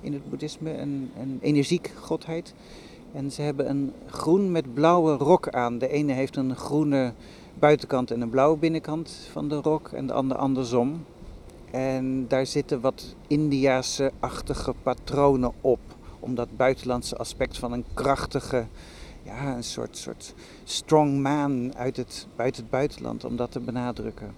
In 0.00 0.12
het 0.12 0.30
boeddhisme. 0.30 0.78
Een, 0.78 1.10
een 1.20 1.38
energiek 1.42 1.90
godheid. 2.00 2.54
En 3.12 3.30
ze 3.30 3.42
hebben 3.42 3.70
een 3.70 3.92
groen 4.06 4.50
met 4.52 4.74
blauwe 4.74 5.16
rok 5.16 5.48
aan. 5.48 5.78
De 5.78 5.88
ene 5.88 6.12
heeft 6.12 6.36
een 6.36 6.56
groene 6.56 7.12
buitenkant 7.58 8.10
en 8.10 8.20
een 8.20 8.30
blauwe 8.30 8.58
binnenkant 8.58 9.28
van 9.30 9.48
de 9.48 9.54
rok. 9.54 9.88
En 9.88 10.06
de 10.06 10.12
andere 10.12 10.40
andersom. 10.40 11.04
En 11.70 12.28
daar 12.28 12.46
zitten 12.46 12.80
wat 12.80 13.14
Indiase-achtige 13.26 14.74
patronen 14.82 15.52
op. 15.60 15.80
Om 16.20 16.34
dat 16.34 16.56
buitenlandse 16.56 17.16
aspect 17.16 17.58
van 17.58 17.72
een 17.72 17.84
krachtige, 17.94 18.66
ja, 19.22 19.56
een 19.56 19.64
soort, 19.64 19.96
soort 19.96 20.34
strong 20.64 21.20
man 21.20 21.76
uit 21.76 21.96
het, 21.96 22.26
buiten 22.36 22.62
het 22.62 22.70
buitenland, 22.70 23.24
om 23.24 23.36
dat 23.36 23.50
te 23.50 23.60
benadrukken. 23.60 24.34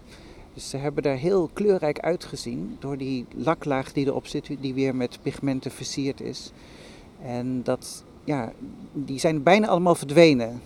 Dus 0.55 0.71
ze 0.71 0.77
hebben 0.77 1.03
daar 1.03 1.17
heel 1.17 1.51
kleurrijk 1.53 1.99
uitgezien 1.99 2.77
door 2.81 2.97
die 2.97 3.27
laklaag 3.35 3.93
die 3.93 4.07
erop 4.07 4.27
zit, 4.27 4.57
die 4.61 4.75
weer 4.75 4.97
met 4.97 5.19
pigmenten 5.23 5.71
versierd 5.71 6.21
is. 6.21 6.53
En 7.23 7.63
dat, 7.63 8.05
ja, 8.25 8.53
die 8.93 9.19
zijn 9.19 9.43
bijna 9.43 9.67
allemaal 9.67 9.95
verdwenen. 9.95 10.61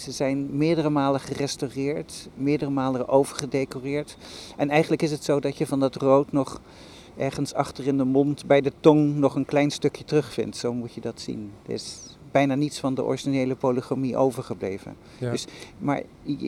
Ze 0.00 0.12
zijn 0.12 0.56
meerdere 0.56 0.90
malen 0.90 1.20
gerestaureerd, 1.20 2.28
meerdere 2.34 2.70
malen 2.70 3.08
overgedecoreerd. 3.08 4.16
En 4.56 4.70
eigenlijk 4.70 5.02
is 5.02 5.10
het 5.10 5.24
zo 5.24 5.40
dat 5.40 5.58
je 5.58 5.66
van 5.66 5.80
dat 5.80 5.94
rood 5.94 6.32
nog 6.32 6.60
ergens 7.16 7.54
achter 7.54 7.86
in 7.86 7.96
de 7.96 8.04
mond 8.04 8.46
bij 8.46 8.60
de 8.60 8.72
tong 8.80 9.14
nog 9.14 9.34
een 9.34 9.44
klein 9.44 9.70
stukje 9.70 10.04
terugvindt. 10.04 10.56
Zo 10.56 10.72
moet 10.72 10.94
je 10.94 11.00
dat 11.00 11.20
zien. 11.20 11.52
Er 11.66 11.72
is 11.72 12.16
bijna 12.30 12.54
niets 12.54 12.78
van 12.78 12.94
de 12.94 13.04
originele 13.04 13.54
polygamie 13.54 14.16
overgebleven. 14.16 14.96
Ja. 15.18 15.30
Dus, 15.30 15.44
maar 15.78 16.02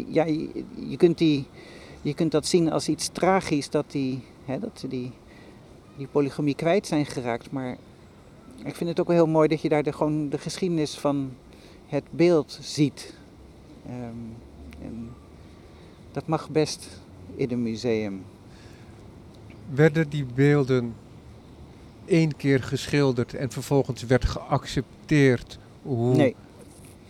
ja, 0.09 0.25
je, 0.25 0.65
je, 0.89 0.97
kunt 0.97 1.19
die, 1.19 1.47
je 2.03 2.15
kunt 2.15 2.33
dat 2.33 2.47
zien 2.47 2.73
als 2.73 2.89
iets 2.89 3.09
tragisch 3.09 3.71
dat, 3.71 3.85
die, 3.91 4.23
hè, 4.45 4.59
dat 4.59 4.79
ze 4.81 4.89
die, 4.89 5.13
die 5.97 6.07
polygamie 6.07 6.55
kwijt 6.55 6.87
zijn 6.87 7.07
geraakt. 7.07 7.51
Maar 7.51 7.77
ik 8.65 8.77
vind 8.77 8.91
het 8.91 9.01
ook 9.01 9.07
wel 9.07 9.17
heel 9.17 9.27
mooi 9.27 9.49
dat 9.49 9.61
je 9.61 9.69
daar 9.69 9.83
de, 9.83 9.93
gewoon 9.93 10.29
de 10.29 10.39
geschiedenis 10.39 10.95
van 10.95 11.33
het 11.87 12.05
beeld 12.11 12.59
ziet. 12.61 13.21
Um, 13.87 14.35
en 14.83 15.11
dat 16.13 16.27
mag 16.27 16.51
best 16.51 16.89
in 17.35 17.51
een 17.51 17.63
museum. 17.63 18.25
Werden 19.75 20.09
die 20.09 20.27
beelden 20.35 20.95
één 22.05 22.37
keer 22.37 22.63
geschilderd 22.63 23.35
en 23.35 23.51
vervolgens 23.51 24.03
werd 24.03 24.25
geaccepteerd 24.25 25.59
hoe 25.83 26.17
nee. 26.17 26.35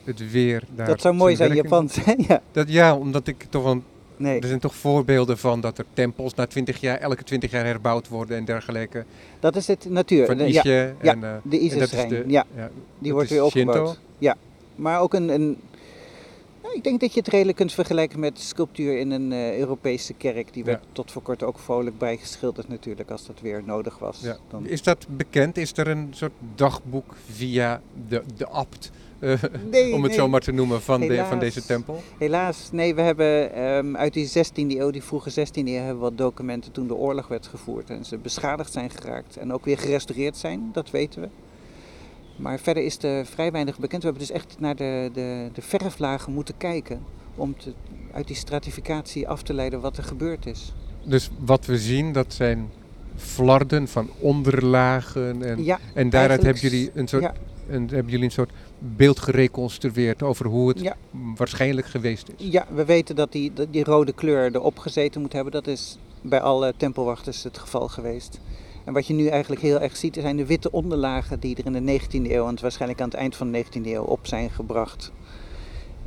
het 0.04 0.30
weer 0.30 0.62
daar. 0.74 0.86
Dat 0.86 1.00
zou 1.00 1.14
mooi 1.14 1.36
zijn, 1.36 1.54
Japans. 1.54 1.98
ja. 2.28 2.42
Dat, 2.52 2.68
ja, 2.68 2.96
omdat 2.96 3.26
ik 3.26 3.46
toch 3.50 3.64
een. 3.64 3.84
Nee. 4.16 4.40
Er 4.40 4.48
zijn 4.48 4.60
toch 4.60 4.74
voorbeelden 4.74 5.38
van 5.38 5.60
dat 5.60 5.78
er 5.78 5.84
tempels 5.92 6.34
na 6.34 6.46
20 6.46 6.80
jaar, 6.80 6.98
elke 6.98 7.24
20 7.24 7.50
jaar 7.50 7.64
herbouwd 7.64 8.08
worden 8.08 8.36
en 8.36 8.44
dergelijke. 8.44 9.04
Dat 9.40 9.56
is 9.56 9.66
het 9.66 9.86
natuur. 9.88 10.26
Van 10.26 10.40
Isje 10.40 10.94
ja, 11.02 11.12
en, 11.12 11.20
ja, 11.20 11.34
uh, 11.34 11.36
de 11.42 11.58
Isis-schijn. 11.58 12.30
Ja, 12.30 12.46
ja, 12.56 12.70
die 12.98 13.12
wordt 13.12 13.30
weer 13.30 13.44
opgebouwd. 13.44 13.76
Shinto. 13.76 14.00
Ja, 14.18 14.36
maar 14.76 15.00
ook 15.00 15.14
een, 15.14 15.28
een 15.28 15.56
ik 16.74 16.84
denk 16.84 17.00
dat 17.00 17.12
je 17.14 17.20
het 17.20 17.28
redelijk 17.28 17.56
kunt 17.56 17.72
vergelijken 17.72 18.20
met 18.20 18.38
sculptuur 18.38 18.98
in 18.98 19.10
een 19.10 19.32
uh, 19.32 19.58
Europese 19.58 20.12
kerk. 20.14 20.52
Die 20.52 20.64
werd 20.64 20.82
ja. 20.82 20.88
tot 20.92 21.10
voor 21.10 21.22
kort 21.22 21.42
ook 21.42 21.58
vrolijk 21.58 21.98
bijgeschilderd 21.98 22.68
natuurlijk, 22.68 23.10
als 23.10 23.26
dat 23.26 23.40
weer 23.40 23.62
nodig 23.66 23.98
was. 23.98 24.20
Ja. 24.20 24.36
Dan... 24.50 24.66
Is 24.66 24.82
dat 24.82 25.06
bekend? 25.08 25.56
Is 25.56 25.72
er 25.76 25.88
een 25.88 26.08
soort 26.10 26.32
dagboek 26.54 27.16
via 27.30 27.80
de, 28.08 28.22
de 28.36 28.46
abt, 28.46 28.90
uh, 29.22 29.42
nee, 29.70 29.94
om 29.94 30.02
het 30.02 30.10
nee. 30.10 30.20
zo 30.20 30.28
maar 30.28 30.40
te 30.40 30.52
noemen, 30.52 30.82
van, 30.82 31.00
Helaas. 31.00 31.18
de, 31.18 31.24
van 31.24 31.38
deze 31.38 31.64
tempel? 31.64 32.02
Helaas, 32.18 32.68
nee. 32.72 32.94
We 32.94 33.00
hebben 33.00 33.62
um, 33.62 33.96
uit 33.96 34.12
die 34.12 34.28
16e 34.28 34.52
eeuw, 34.54 34.90
die 34.90 35.02
vroege 35.02 35.30
16e 35.30 35.52
eeuw, 35.54 35.74
hebben 35.74 35.94
we 35.94 36.00
wat 36.00 36.18
documenten 36.18 36.72
toen 36.72 36.86
de 36.86 36.94
oorlog 36.94 37.28
werd 37.28 37.46
gevoerd. 37.46 37.90
En 37.90 38.04
ze 38.04 38.18
beschadigd 38.18 38.72
zijn 38.72 38.90
geraakt 38.90 39.36
en 39.36 39.52
ook 39.52 39.64
weer 39.64 39.78
gerestaureerd 39.78 40.36
zijn, 40.36 40.70
dat 40.72 40.90
weten 40.90 41.20
we. 41.20 41.28
Maar 42.36 42.58
verder 42.58 42.84
is 42.84 43.02
er 43.02 43.26
vrij 43.26 43.52
weinig 43.52 43.78
bekend. 43.78 44.02
We 44.02 44.08
hebben 44.08 44.26
dus 44.26 44.36
echt 44.36 44.56
naar 44.58 44.76
de, 44.76 45.10
de, 45.12 45.48
de 45.52 45.62
verflagen 45.62 46.32
moeten 46.32 46.56
kijken 46.56 47.00
om 47.34 47.56
te, 47.56 47.72
uit 48.12 48.26
die 48.26 48.36
stratificatie 48.36 49.28
af 49.28 49.42
te 49.42 49.54
leiden 49.54 49.80
wat 49.80 49.96
er 49.96 50.04
gebeurd 50.04 50.46
is. 50.46 50.72
Dus 51.04 51.30
wat 51.38 51.66
we 51.66 51.78
zien, 51.78 52.12
dat 52.12 52.34
zijn 52.34 52.70
flarden 53.16 53.88
van 53.88 54.10
onderlagen. 54.18 55.42
En, 55.42 55.64
ja, 55.64 55.78
en 55.94 56.10
daaruit 56.10 56.42
hebben 56.42 56.62
jullie, 56.62 56.90
een 56.94 57.08
soort, 57.08 57.22
ja. 57.22 57.34
een, 57.68 57.88
hebben 57.88 58.10
jullie 58.10 58.24
een 58.24 58.30
soort 58.30 58.50
beeld 58.78 59.20
gereconstrueerd 59.20 60.22
over 60.22 60.46
hoe 60.46 60.68
het 60.68 60.80
ja. 60.80 60.96
waarschijnlijk 61.36 61.86
geweest 61.86 62.28
is. 62.36 62.50
Ja, 62.50 62.66
we 62.74 62.84
weten 62.84 63.16
dat 63.16 63.32
die, 63.32 63.52
dat 63.52 63.72
die 63.72 63.84
rode 63.84 64.12
kleur 64.12 64.54
erop 64.54 64.78
gezeten 64.78 65.20
moet 65.20 65.32
hebben. 65.32 65.52
Dat 65.52 65.66
is 65.66 65.98
bij 66.22 66.40
alle 66.40 66.74
tempelwachters 66.76 67.42
het 67.42 67.58
geval 67.58 67.88
geweest. 67.88 68.40
En 68.84 68.92
wat 68.92 69.06
je 69.06 69.14
nu 69.14 69.26
eigenlijk 69.26 69.60
heel 69.60 69.80
erg 69.80 69.96
ziet, 69.96 70.18
zijn 70.20 70.36
de 70.36 70.46
witte 70.46 70.70
onderlagen 70.70 71.40
die 71.40 71.56
er 71.56 71.74
in 71.74 71.86
de 71.86 72.00
19e 72.00 72.30
eeuw 72.30 72.46
en 72.46 72.60
waarschijnlijk 72.60 73.00
aan 73.00 73.08
het 73.08 73.18
eind 73.18 73.36
van 73.36 73.52
de 73.52 73.64
19e 73.64 73.86
eeuw 73.86 74.02
op 74.02 74.26
zijn 74.26 74.50
gebracht. 74.50 75.12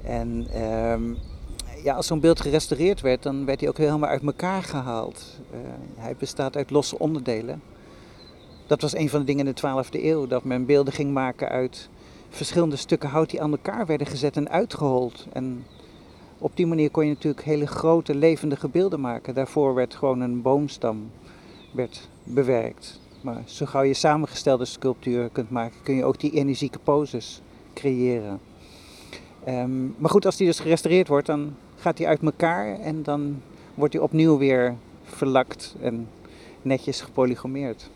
En 0.04 0.62
um, 0.64 1.18
ja, 1.84 1.96
als 1.96 2.08
zo'n 2.08 2.20
beeld 2.20 2.42
gerestaureerd 2.42 3.02
werd, 3.02 3.24
dan 3.24 3.46
werd 3.46 3.60
hij 3.60 3.70
ook 3.70 3.78
helemaal 3.78 4.10
uit 4.10 4.24
elkaar 4.24 4.64
gehaald. 4.64 5.40
Uh, 5.52 5.58
hij 5.98 6.16
bestaat 6.16 6.56
uit 6.56 6.70
losse 6.70 7.00
onderdelen. 7.00 7.62
Dat 8.68 8.82
was 8.82 8.96
een 8.96 9.10
van 9.10 9.20
de 9.20 9.26
dingen 9.26 9.48
in 9.48 9.54
de 9.54 9.84
12e 9.84 10.04
eeuw, 10.04 10.28
dat 10.28 10.44
men 10.44 10.66
beelden 10.66 10.94
ging 10.94 11.14
maken 11.14 11.50
uit 11.50 11.90
verschillende 12.30 12.76
stukken 12.76 13.10
hout 13.10 13.30
die 13.30 13.42
aan 13.42 13.52
elkaar 13.52 13.86
werden 13.86 14.08
gezet 14.08 14.38
en 14.38 14.50
uitgehold. 14.50 15.28
En 15.34 15.66
op 16.38 16.52
die 16.56 16.66
manier 16.66 16.90
kon 16.90 17.04
je 17.06 17.14
natuurlijk 17.14 17.44
hele 17.44 17.68
grote 17.68 18.16
levendige 18.16 18.68
beelden 18.68 19.02
maken. 19.02 19.34
Daarvoor 19.34 19.74
werd 19.74 19.96
gewoon 19.96 20.20
een 20.20 20.42
boomstam 20.42 21.12
werd 21.76 22.10
bewerkt. 22.24 23.00
Maar 23.22 23.42
zo 23.46 23.66
gauw 23.66 23.84
je 23.84 23.94
samengestelde 23.94 24.66
sculptuur 24.66 25.30
kunt 25.30 25.50
maken, 25.50 25.78
kun 25.84 25.96
je 25.96 26.04
ook 26.04 26.20
die 26.20 26.32
energieke 26.32 26.80
poses 26.80 27.42
creëren. 27.74 28.40
Um, 29.48 29.96
maar 29.98 30.10
goed, 30.10 30.26
als 30.26 30.38
die 30.38 30.48
dus 30.48 30.60
gerestaureerd 30.60 31.08
wordt, 31.08 31.28
dan 31.28 31.56
gaat 31.76 31.98
die 31.98 32.08
uit 32.08 32.22
elkaar 32.22 32.80
en 32.80 33.04
dan 33.04 33.42
wordt 33.74 33.92
die 33.92 34.04
opnieuw 34.04 34.38
weer 34.38 34.76
verlakt 35.04 35.76
en 35.82 36.08
netjes 36.62 37.02
gepolygomeerd. 37.02 37.90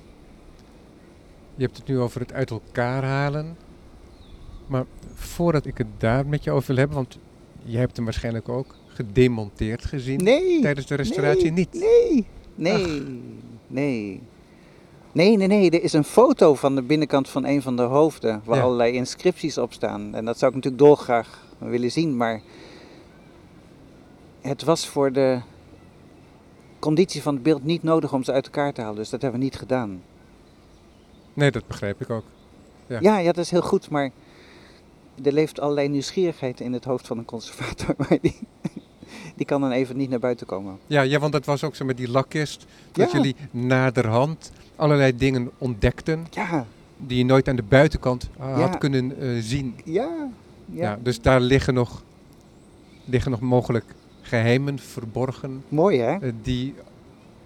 Je 1.56 1.64
hebt 1.64 1.78
het 1.78 1.88
nu 1.88 2.00
over 2.00 2.22
het 2.22 2.34
uit 2.34 2.50
elkaar 2.50 3.04
halen. 3.04 3.58
Maar 4.68 4.86
voordat 5.14 5.66
ik 5.66 5.78
het 5.78 5.88
daar 5.98 6.26
met 6.26 6.44
je 6.44 6.52
over 6.52 6.68
wil 6.68 6.78
hebben, 6.78 6.96
want 6.96 7.18
jij 7.64 7.80
hebt 7.80 7.96
hem 7.96 8.06
waarschijnlijk 8.06 8.50
ook 8.50 8.76
gedemonteerd 8.88 9.86
gezien 9.86 10.24
nee, 10.24 10.62
tijdens 10.62 10.88
de 10.88 10.96
restauratie 10.96 11.52
nee, 11.52 11.52
niet. 11.52 11.74
Nee, 11.74 12.26
nee, 12.56 12.84
Ach. 12.84 13.02
Nee. 13.70 14.22
Nee, 15.12 15.38
nee, 15.38 15.48
nee. 15.48 15.70
Er 15.70 15.84
is 15.84 15.94
een 15.94 16.04
foto 16.04 16.54
van 16.56 16.76
de 16.76 16.82
binnenkant 16.82 17.30
van 17.30 17.46
een 17.46 17.62
van 17.62 17.76
de 17.76 17.82
hoofden 17.82 18.42
waar 18.46 18.58
Ja. 18.58 18.64
allerlei 18.64 18.94
inscripties 18.94 19.58
op 19.58 19.74
staan. 19.74 20.16
En 20.16 20.26
dat 20.26 20.38
zou 20.38 20.52
ik 20.52 20.56
natuurlijk 20.58 20.84
dolgraag 20.84 21.48
willen 21.58 21.92
zien, 21.92 22.18
maar 22.18 22.42
het 24.42 24.64
was 24.64 24.88
voor 24.88 25.12
de 25.12 25.40
conditie 26.80 27.22
van 27.22 27.34
het 27.34 27.44
beeld 27.44 27.64
niet 27.64 27.84
nodig 27.84 28.14
om 28.14 28.24
ze 28.24 28.32
uit 28.32 28.46
elkaar 28.46 28.74
te 28.74 28.82
halen. 28.82 28.96
Dus 28.98 29.10
dat 29.10 29.22
hebben 29.22 29.40
we 29.40 29.46
niet 29.46 29.56
gedaan. 29.58 30.02
Nee, 31.34 31.52
dat 31.52 31.68
begrijp 31.68 32.02
ik 32.02 32.10
ook. 32.10 32.24
Ja. 32.88 32.98
Ja, 33.02 33.18
ja, 33.18 33.32
dat 33.32 33.44
is 33.44 33.52
heel 33.52 33.62
goed, 33.62 33.90
maar 33.90 34.12
er 35.24 35.34
leeft 35.34 35.60
allerlei 35.60 35.88
nieuwsgierigheid 35.88 36.60
in 36.60 36.74
het 36.74 36.84
hoofd 36.84 37.08
van 37.08 37.18
een 37.18 37.26
conservator. 37.26 37.96
Maar 38.10 38.18
die, 38.22 38.36
die 39.36 39.46
kan 39.46 39.62
dan 39.62 39.72
even 39.72 39.98
niet 39.98 40.10
naar 40.10 40.20
buiten 40.20 40.46
komen. 40.48 40.78
Ja, 40.88 41.02
ja, 41.02 41.20
want 41.20 41.32
dat 41.34 41.46
was 41.46 41.64
ook 41.64 41.76
zo 41.76 41.86
met 41.86 41.98
die 41.98 42.10
lakkist. 42.10 42.66
Dat 42.92 43.12
Ja. 43.12 43.18
jullie 43.18 43.36
naderhand 43.52 44.52
allerlei 44.76 45.16
dingen 45.18 45.50
ontdekten 45.58 46.28
Ja, 46.32 46.66
die 46.98 47.18
je 47.18 47.26
nooit 47.26 47.48
aan 47.48 47.56
de 47.56 47.64
buitenkant 47.64 48.30
ah, 48.38 48.48
Ja. 48.50 48.56
had 48.68 48.78
kunnen 48.78 49.20
eh, 49.22 49.28
zien. 49.40 49.76
ja, 49.86 50.02
Ja. 50.66 50.82
ja. 50.82 51.00
dus 51.04 51.22
daar 51.22 51.42
liggen 51.42 51.74
nog, 51.74 52.04
liggen 53.06 53.32
nog 53.32 53.40
mogelijk 53.40 53.86
geheimen 54.22 54.80
verborgen 54.80 55.64
Mooi 55.70 56.00
hè? 56.00 56.14
eh, 56.18 56.32
die 56.42 56.74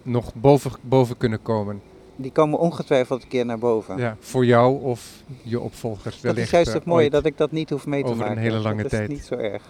nog 0.01 0.31
boven, 0.35 0.71
boven 0.81 1.17
kunnen 1.17 1.41
komen. 1.41 1.81
Die 2.15 2.31
komen 2.31 2.59
ongetwijfeld 2.59 3.23
een 3.23 3.27
keer 3.27 3.45
naar 3.45 3.57
boven. 3.59 3.97
Ja, 3.97 4.17
voor 4.19 4.45
jou 4.45 4.81
of 4.81 5.11
je 5.41 5.59
opvolgers 5.59 6.15
dat 6.15 6.21
wellicht. 6.23 6.45
is 6.45 6.51
juist 6.51 6.67
eh, 6.67 6.73
het 6.75 6.85
mooie, 6.85 7.09
dat 7.09 7.25
ik 7.25 7.37
dat 7.37 7.51
niet 7.51 7.69
hoef 7.69 7.85
mee 7.85 8.01
te 8.03 8.07
over 8.09 8.21
een 8.21 8.27
maken. 8.27 8.41
hele 8.43 8.57
lange 8.57 8.81
dat 8.81 8.91
tijd. 8.91 9.09
is 9.09 9.15
niet 9.15 9.25
zo 9.25 9.35
erg. 9.35 9.63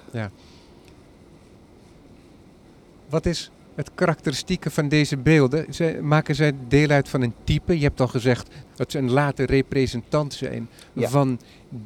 Wat 3.13 3.25
is 3.25 3.51
het 3.75 3.91
karakteristieke 3.95 4.69
van 4.69 4.87
deze 4.87 5.17
beelden? 5.17 5.65
Zij, 5.73 6.01
maken 6.01 6.35
zij 6.35 6.53
deel 6.67 6.89
uit 6.89 7.09
van 7.09 7.21
een 7.21 7.33
type? 7.43 7.77
Je 7.77 7.83
hebt 7.83 8.01
al 8.01 8.07
gezegd 8.07 8.49
dat 8.75 8.91
ze 8.91 8.97
een 8.97 9.11
late 9.11 9.43
representant 9.45 10.33
zijn 10.33 10.69
Ja. 10.93 11.09
van 11.09 11.39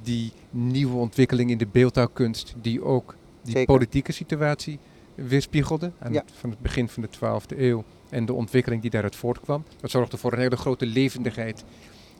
die 0.03 0.31
nieuwe 0.49 0.95
ontwikkeling 0.97 1.49
in 1.49 1.57
de 1.57 1.67
beeldhouwkunst, 1.71 2.55
die 2.61 2.83
ook 2.83 3.15
die 3.41 3.51
Zeker. 3.51 3.65
politieke 3.73 4.11
situatie 4.11 4.79
weerspiegelde 5.15 5.91
aan 5.99 6.13
Ja. 6.13 6.19
het, 6.21 6.31
van 6.39 6.49
het 6.49 6.59
begin 6.59 6.89
van 6.89 7.03
de 7.03 7.09
12e 7.09 7.57
eeuw 7.59 7.83
en 8.09 8.25
de 8.25 8.33
ontwikkeling 8.33 8.81
die 8.81 8.91
daaruit 8.91 9.15
voortkwam. 9.15 9.63
Dat 9.79 9.91
zorgde 9.91 10.17
voor 10.17 10.33
een 10.33 10.39
hele 10.39 10.57
grote 10.57 10.85
levendigheid 10.85 11.63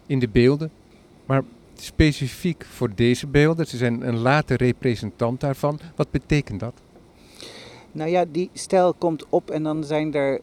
in 0.05 0.19
de 0.19 0.29
beelden. 0.29 0.71
Maar 1.25 1.43
specifiek 1.75 2.65
voor 2.65 2.95
deze 2.95 3.27
beelden, 3.27 3.67
ze 3.67 3.77
zijn 3.77 4.07
een 4.07 4.17
late 4.17 4.55
representant 4.55 5.39
daarvan. 5.39 5.79
Wat 5.95 6.11
betekent 6.11 6.59
dat? 6.59 6.81
Nou 7.97 8.09
ja, 8.09 8.25
die 8.31 8.49
stijl 8.53 8.93
komt 8.93 9.25
op 9.29 9.49
en 9.49 9.63
dan 9.63 9.83
zijn 9.83 10.13
er 10.13 10.39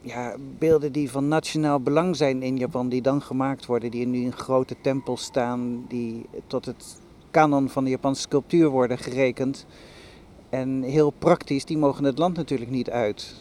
ja, 0.00 0.36
beelden 0.58 0.92
die 0.92 1.10
van 1.10 1.28
nationaal 1.28 1.80
belang 1.80 2.16
zijn 2.16 2.42
in 2.42 2.56
Japan, 2.56 2.88
die 2.88 3.02
dan 3.02 3.22
gemaakt 3.22 3.66
worden, 3.66 3.90
die 3.90 4.06
nu 4.06 4.20
in 4.20 4.32
grote 4.32 4.76
tempels 4.82 5.22
staan, 5.22 5.84
die 5.88 6.26
tot 6.46 6.64
het 6.64 7.00
kanon 7.30 7.68
van 7.68 7.84
de 7.84 7.90
Japanse 7.90 8.20
sculptuur 8.20 8.68
worden 8.68 8.98
gerekend. 8.98 9.66
En 10.48 10.82
heel 10.82 11.10
praktisch, 11.10 11.64
die 11.64 11.78
mogen 11.78 12.04
het 12.04 12.18
land 12.18 12.36
natuurlijk 12.36 12.70
niet 12.70 12.90
uit. 12.90 13.34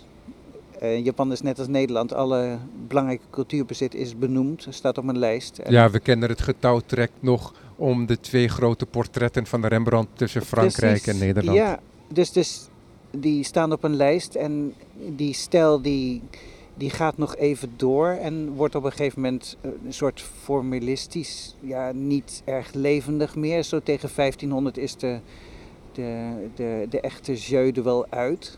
Eh, 0.79 1.03
Japan 1.03 1.31
is 1.31 1.41
net 1.41 1.59
als 1.59 1.67
Nederland, 1.67 2.13
alle 2.13 2.57
belangrijke 2.87 3.25
cultuurbezit 3.29 3.95
is 3.95 4.17
benoemd, 4.17 4.67
staat 4.69 4.97
op 4.97 5.07
een 5.07 5.17
lijst. 5.17 5.59
Ja, 5.67 5.89
we 5.89 5.99
kennen 5.99 6.29
het 6.29 6.41
getouwtrek 6.41 7.11
nog 7.19 7.53
om 7.75 8.05
de 8.05 8.19
twee 8.19 8.47
grote 8.47 8.85
portretten 8.85 9.45
van 9.45 9.61
de 9.61 9.67
Rembrandt 9.67 10.09
tussen 10.13 10.41
Frankrijk 10.41 11.01
Precies, 11.01 11.21
en 11.21 11.25
Nederland. 11.25 11.57
Ja, 11.57 11.79
dus, 12.07 12.31
dus 12.31 12.67
die 13.11 13.43
staan 13.43 13.71
op 13.71 13.83
een 13.83 13.95
lijst 13.95 14.35
en 14.35 14.73
die 15.15 15.33
stijl 15.33 15.81
die, 15.81 16.21
die 16.73 16.89
gaat 16.89 17.17
nog 17.17 17.35
even 17.35 17.73
door 17.75 18.07
en 18.07 18.53
wordt 18.53 18.75
op 18.75 18.83
een 18.83 18.91
gegeven 18.91 19.21
moment 19.21 19.57
eh, 19.61 19.71
een 19.85 19.93
soort 19.93 20.21
formalistisch, 20.21 21.55
ja, 21.59 21.91
niet 21.91 22.41
erg 22.45 22.73
levendig 22.73 23.35
meer. 23.35 23.63
Zo 23.63 23.79
tegen 23.79 24.09
1500 24.15 24.77
is 24.77 24.95
de, 24.95 25.19
de, 25.91 26.33
de, 26.55 26.87
de 26.89 26.99
echte 26.99 27.33
jeu 27.33 27.71
wel 27.83 28.05
uit. 28.09 28.57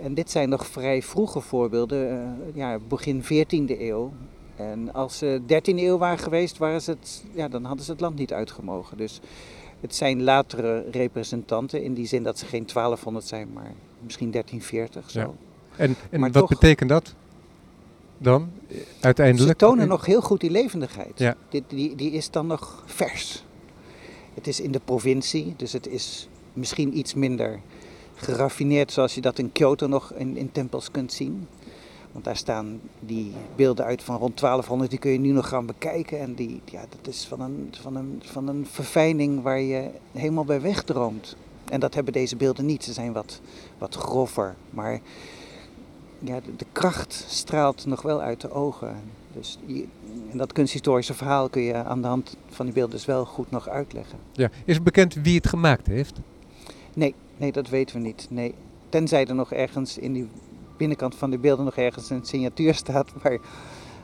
En 0.00 0.14
dit 0.14 0.30
zijn 0.30 0.48
nog 0.48 0.66
vrij 0.66 1.02
vroege 1.02 1.40
voorbeelden, 1.40 2.12
uh, 2.12 2.54
ja, 2.54 2.78
begin 2.88 3.22
14e 3.22 3.80
eeuw. 3.80 4.12
En 4.56 4.92
als 4.92 5.18
ze 5.18 5.40
13e 5.42 5.78
eeuw 5.78 5.98
waren 5.98 6.18
geweest, 6.18 6.58
waren 6.58 6.82
ze 6.82 6.90
het, 6.90 7.24
ja, 7.32 7.48
dan 7.48 7.64
hadden 7.64 7.84
ze 7.84 7.90
het 7.90 8.00
land 8.00 8.16
niet 8.16 8.32
uitgemogen. 8.32 8.96
Dus 8.96 9.20
het 9.82 9.94
zijn 9.94 10.22
latere 10.22 10.84
representanten 10.90 11.82
in 11.82 11.94
die 11.94 12.06
zin 12.06 12.22
dat 12.22 12.38
ze 12.38 12.46
geen 12.46 12.66
1200 12.66 13.26
zijn, 13.26 13.48
maar 13.52 13.72
misschien 14.00 14.30
1340 14.30 15.10
zo. 15.10 15.20
Ja. 15.20 15.30
En, 15.76 15.94
en 16.10 16.20
Maar 16.20 16.30
wat 16.30 16.40
toch- 16.40 16.58
betekent 16.60 16.88
dat 16.88 17.14
dan 18.18 18.50
uiteindelijk? 19.00 19.48
Ze 19.50 19.56
tonen 19.56 19.88
nog 19.88 20.06
heel 20.06 20.20
goed 20.20 20.40
die 20.40 20.50
levendigheid. 20.50 21.12
Ja. 21.18 21.36
Dit, 21.48 21.62
die, 21.66 21.94
die 21.94 22.10
is 22.10 22.30
dan 22.30 22.46
nog 22.46 22.82
vers. 22.86 23.44
Het 24.34 24.46
is 24.46 24.60
in 24.60 24.72
de 24.72 24.80
provincie, 24.84 25.54
dus 25.56 25.72
het 25.72 25.86
is 25.86 26.28
misschien 26.52 26.98
iets 26.98 27.14
minder 27.14 27.60
geraffineerd 28.14 28.92
zoals 28.92 29.14
je 29.14 29.20
dat 29.20 29.38
in 29.38 29.52
Kyoto 29.52 29.86
nog 29.86 30.12
in, 30.12 30.36
in 30.36 30.52
tempels 30.52 30.90
kunt 30.90 31.12
zien. 31.12 31.46
Want 32.12 32.24
daar 32.24 32.36
staan 32.36 32.80
die 33.00 33.32
beelden 33.56 33.84
uit 33.84 34.02
van 34.02 34.16
rond 34.16 34.38
1200, 34.40 34.90
die 34.90 34.98
kun 34.98 35.10
je 35.10 35.18
nu 35.18 35.30
nog 35.32 35.48
gaan 35.48 35.66
bekijken. 35.66 36.18
En 36.20 36.34
die, 36.34 36.60
ja, 36.64 36.80
dat 36.88 37.12
is 37.14 37.24
van 37.24 37.40
een, 37.40 37.68
van, 37.80 37.96
een, 37.96 38.22
van 38.24 38.48
een 38.48 38.66
verfijning 38.70 39.42
waar 39.42 39.60
je 39.60 39.90
helemaal 40.12 40.44
bij 40.44 40.60
wegdroomt. 40.60 41.36
En 41.70 41.80
dat 41.80 41.94
hebben 41.94 42.12
deze 42.12 42.36
beelden 42.36 42.66
niet. 42.66 42.84
Ze 42.84 42.92
zijn 42.92 43.12
wat, 43.12 43.40
wat 43.78 43.94
grover. 43.94 44.54
Maar 44.70 45.00
ja, 46.18 46.40
de, 46.40 46.56
de 46.56 46.66
kracht 46.72 47.24
straalt 47.28 47.86
nog 47.86 48.02
wel 48.02 48.20
uit 48.20 48.40
de 48.40 48.50
ogen. 48.50 48.96
Dus 49.32 49.58
je- 49.66 49.86
en 50.30 50.38
dat 50.38 50.52
kunsthistorische 50.52 51.14
verhaal 51.14 51.48
kun 51.48 51.62
je 51.62 51.74
aan 51.74 52.02
de 52.02 52.08
hand 52.08 52.36
van 52.50 52.64
die 52.66 52.74
beelden 52.74 52.96
dus 52.96 53.04
wel 53.04 53.24
goed 53.24 53.50
nog 53.50 53.68
uitleggen. 53.68 54.18
Ja. 54.32 54.50
Is 54.64 54.74
het 54.74 54.84
bekend 54.84 55.14
wie 55.14 55.36
het 55.36 55.46
gemaakt 55.46 55.86
heeft? 55.86 56.20
Nee, 56.94 57.14
nee, 57.36 57.52
dat 57.52 57.68
weten 57.68 57.96
we 57.96 58.02
niet. 58.02 58.26
Nee. 58.30 58.54
Tenzij 58.88 59.26
er 59.26 59.34
nog 59.34 59.52
ergens 59.52 59.98
in 59.98 60.12
die 60.12 60.28
binnenkant 60.82 61.14
van 61.14 61.30
de 61.30 61.38
beelden 61.38 61.64
nog 61.64 61.76
ergens 61.76 62.10
een 62.10 62.24
signatuur 62.24 62.74
staat. 62.74 63.10
Maar 63.22 63.38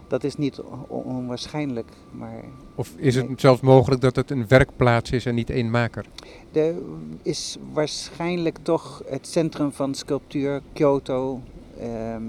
dat 0.08 0.24
is 0.24 0.36
niet 0.36 0.60
on- 0.60 0.84
onwaarschijnlijk. 1.04 1.88
Maar 2.10 2.44
Of 2.74 2.92
is 2.96 3.14
het 3.14 3.26
Nee. 3.26 3.34
zelfs 3.38 3.60
mogelijk 3.60 4.00
dat 4.00 4.16
het 4.16 4.30
een 4.30 4.48
werkplaats 4.48 5.10
is 5.10 5.26
en 5.26 5.34
niet 5.34 5.50
één 5.50 5.70
maker? 5.70 6.04
er 6.52 6.74
is 7.22 7.56
waarschijnlijk 7.72 8.58
toch 8.62 9.02
het 9.06 9.26
centrum 9.26 9.72
van 9.72 9.94
sculptuur, 9.94 10.60
Kyoto, 10.72 11.40
ehm, 11.80 12.22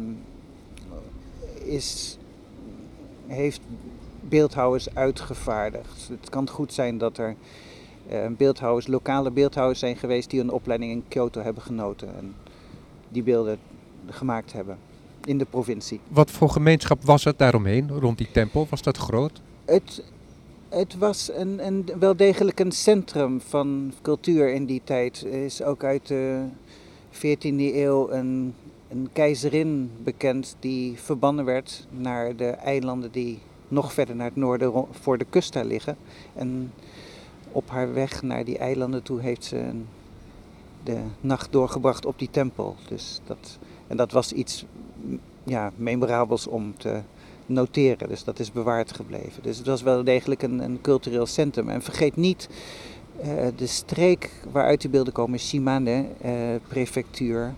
is, 1.64 2.18
heeft 3.28 3.62
beeldhouwers 4.22 4.96
uitgevaardigd. 4.96 6.08
Het 6.22 6.30
kan 6.30 6.50
goed 6.50 6.74
zijn 6.74 6.98
dat 6.98 7.18
er 7.18 7.36
eh, 8.10 8.28
beeldhouwers, 8.38 8.88
lokale 8.88 9.32
beeldhouwers 9.32 9.80
zijn 9.80 9.96
geweest 9.98 10.30
die 10.30 10.40
een 10.40 10.52
opleiding 10.52 10.92
in 10.92 11.04
Kyoto 11.08 11.42
hebben 11.42 11.64
genoten 11.64 12.16
en 12.18 12.36
die 13.10 13.24
beelden 13.24 13.58
gemaakt 14.08 14.54
hebben 14.54 14.78
in 15.26 15.38
de 15.38 15.46
provincie. 15.46 16.00
Wat 16.08 16.32
voor 16.32 16.50
gemeenschap 16.50 17.04
was 17.04 17.24
het 17.24 17.38
daaromheen, 17.38 17.90
rond 18.00 18.18
die 18.18 18.32
tempel? 18.32 18.68
Was 18.70 18.82
dat 18.82 18.98
groot? 18.98 19.42
Het, 19.66 20.04
het 20.70 20.98
was 20.98 21.32
een, 21.34 21.66
een, 21.66 21.86
wel 22.00 22.16
degelijk 22.16 22.60
een 22.60 22.72
centrum 22.72 23.42
van 23.42 23.94
cultuur 24.02 24.54
in 24.54 24.66
die 24.66 24.82
tijd. 24.84 25.22
Er 25.26 25.46
is 25.46 25.64
ook 25.64 25.84
uit 25.84 26.08
de 26.08 26.44
14e 27.14 27.76
eeuw 27.76 28.10
een, 28.12 28.54
een 28.90 29.10
keizerin 29.14 29.92
bekend 30.04 30.56
die 30.60 31.00
verbannen 31.00 31.46
werd 31.46 31.88
naar 31.90 32.36
de 32.36 32.48
eilanden 32.50 33.12
die 33.12 33.40
nog 33.68 33.94
verder 33.94 34.16
naar 34.16 34.26
het 34.28 34.36
noorden 34.36 34.86
voor 34.92 35.18
de 35.18 35.26
kust 35.30 35.54
daar 35.54 35.66
liggen. 35.66 35.98
En 36.36 36.72
op 37.52 37.70
haar 37.70 37.94
weg 37.94 38.22
naar 38.22 38.46
die 38.46 38.58
eilanden 38.58 39.04
toe 39.04 39.22
heeft 39.22 39.44
ze 39.46 39.58
een- 39.58 39.86
de 40.84 40.98
nacht 41.22 41.52
doorgebracht 41.52 42.06
op 42.06 42.20
die 42.20 42.30
tempel. 42.32 42.76
Dus 42.88 43.20
dat, 43.26 43.58
en 43.90 43.98
dat 43.98 44.12
was 44.12 44.32
iets 44.32 44.66
ja, 45.44 45.72
memorabels 45.76 46.48
om 46.48 46.78
te 46.78 47.02
noteren. 47.46 48.08
Dus 48.08 48.24
dat 48.24 48.40
is 48.40 48.52
bewaard 48.52 48.94
gebleven. 48.94 49.44
Dus 49.44 49.58
het 49.58 49.68
was 49.68 49.82
wel 49.82 50.04
degelijk 50.04 50.42
een, 50.42 50.60
een 50.60 50.82
cultureel 50.82 51.26
centrum. 51.26 51.70
En 51.70 51.82
vergeet 51.82 52.16
niet 52.16 52.50
eh, 53.22 53.48
de 53.56 53.68
streek 53.68 54.32
waaruit 54.52 54.82
die 54.82 54.90
beelden 54.90 55.14
komen, 55.14 55.40
Shimane 55.40 56.06
eh, 56.22 56.32
prefectuur. 56.68 57.54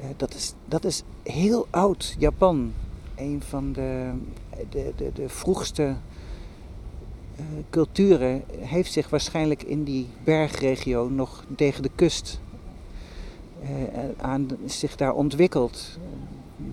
Eh, 0.00 0.06
dat, 0.16 0.34
is, 0.34 0.54
dat 0.64 0.84
is 0.84 1.02
heel 1.22 1.66
oud 1.70 2.14
Japan. 2.18 2.72
Een 3.16 3.42
van 3.48 3.72
de, 3.72 4.10
de, 4.70 4.92
de, 4.96 5.10
de 5.14 5.28
vroegste 5.28 5.94
culturen 7.70 8.42
heeft 8.58 8.92
zich 8.92 9.08
waarschijnlijk 9.08 9.62
in 9.62 9.84
die 9.84 10.06
bergregio 10.24 11.08
nog 11.08 11.44
tegen 11.56 11.82
de 11.82 11.90
kust 11.94 12.40
aan, 14.16 14.48
zich 14.66 14.96
daar 14.96 15.12
ontwikkeld. 15.12 15.98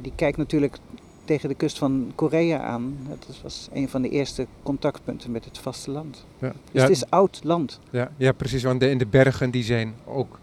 Die 0.01 0.11
kijkt 0.15 0.37
natuurlijk 0.37 0.77
tegen 1.25 1.49
de 1.49 1.55
kust 1.55 1.77
van 1.77 2.11
Korea 2.15 2.59
aan. 2.59 2.97
Dat 3.09 3.39
was 3.43 3.67
een 3.73 3.89
van 3.89 4.01
de 4.01 4.09
eerste 4.09 4.47
contactpunten 4.63 5.31
met 5.31 5.45
het 5.45 5.57
vasteland. 5.57 6.25
Ja, 6.39 6.47
Dus 6.47 6.55
ja, 6.71 6.81
het 6.81 6.89
is 6.89 7.09
oud 7.09 7.39
land. 7.43 7.79
ja, 7.89 8.11
ja 8.17 8.31
precies. 8.31 8.63
Want 8.63 8.79
de, 8.79 8.89
in 8.89 8.97
de 8.97 9.05
bergen 9.05 9.51
die 9.51 9.63
zijn 9.63 9.95
ook 10.05 10.39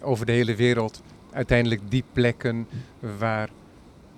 over 0.00 0.26
de 0.26 0.32
hele 0.32 0.54
wereld 0.54 1.02
uiteindelijk 1.32 1.80
die 1.88 2.04
plekken 2.12 2.66
waar 3.18 3.50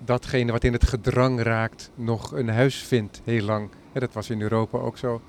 datgene 0.05 0.51
wat 0.51 0.63
in 0.63 0.73
het 0.73 0.83
gedrang 0.83 1.41
raakt 1.41 1.91
nog 1.95 2.31
een 2.31 2.49
huis 2.49 2.75
vindt 2.83 3.21
heel 3.23 3.43
lang. 3.45 3.69
Ja, 3.93 3.99
dat 3.99 4.13
was 4.13 4.29
in 4.29 4.41
Europa 4.41 4.77
ook 4.77 4.97
zo. 4.97 5.21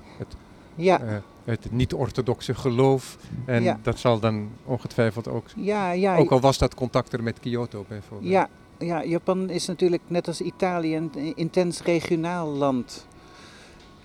Ja, 0.75 1.23
Het 1.43 1.71
niet-orthodoxe 1.71 2.55
geloof. 2.55 3.17
En 3.45 3.63
Ja. 3.63 3.79
dat 3.81 3.99
zal 3.99 4.19
dan 4.19 4.49
ongetwijfeld 4.65 5.27
ook... 5.27 5.45
ja, 5.55 5.91
ja. 5.91 6.17
Ook 6.17 6.31
al 6.31 6.39
was 6.39 6.57
dat 6.57 6.75
contact 6.75 7.13
er 7.13 7.23
met 7.23 7.39
Kyoto 7.39 7.85
bijvoorbeeld. 7.87 8.31
Ja, 8.31 8.49
ja, 8.79 9.03
Japan 9.05 9.49
is 9.49 9.65
natuurlijk 9.67 10.01
net 10.07 10.27
als 10.27 10.41
Italië 10.41 10.95
een 10.95 11.35
intens 11.35 11.81
regionaal 11.81 12.47
land. 12.47 13.07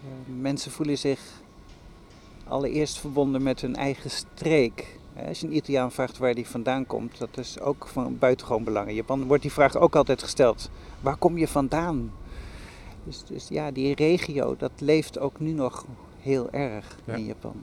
Eh, 0.02 0.08
Mensen 0.40 0.70
voelen 0.70 0.98
zich 0.98 1.20
allereerst 2.48 2.98
verbonden 2.98 3.42
met 3.42 3.60
hun 3.60 3.76
eigen 3.76 4.10
streek. 4.10 4.98
Eh, 5.14 5.28
Als 5.28 5.40
je 5.40 5.46
een 5.46 5.56
Italiaan 5.56 5.92
vraagt 5.92 6.18
waar 6.18 6.34
die 6.34 6.46
vandaan 6.48 6.86
komt, 6.86 7.18
dat 7.18 7.38
is 7.38 7.60
ook 7.60 7.86
van 7.86 8.18
buitengewoon 8.18 8.64
belang. 8.64 8.88
In 8.88 8.94
Japan 8.94 9.24
wordt 9.26 9.42
die 9.42 9.52
vraag 9.52 9.76
ook 9.76 9.96
altijd 9.96 10.22
gesteld: 10.22 10.70
waar 11.00 11.16
kom 11.16 11.38
je 11.38 11.48
vandaan? 11.48 12.12
Dus, 13.04 13.24
dus 13.24 13.48
ja, 13.48 13.70
die 13.70 13.94
regio, 13.94 14.56
dat 14.58 14.70
leeft 14.78 15.18
ook 15.18 15.40
nu 15.40 15.52
nog 15.52 15.84
heel 16.24 16.50
erg 16.50 16.98
Ja. 17.04 17.14
in 17.14 17.24
Japan. 17.24 17.54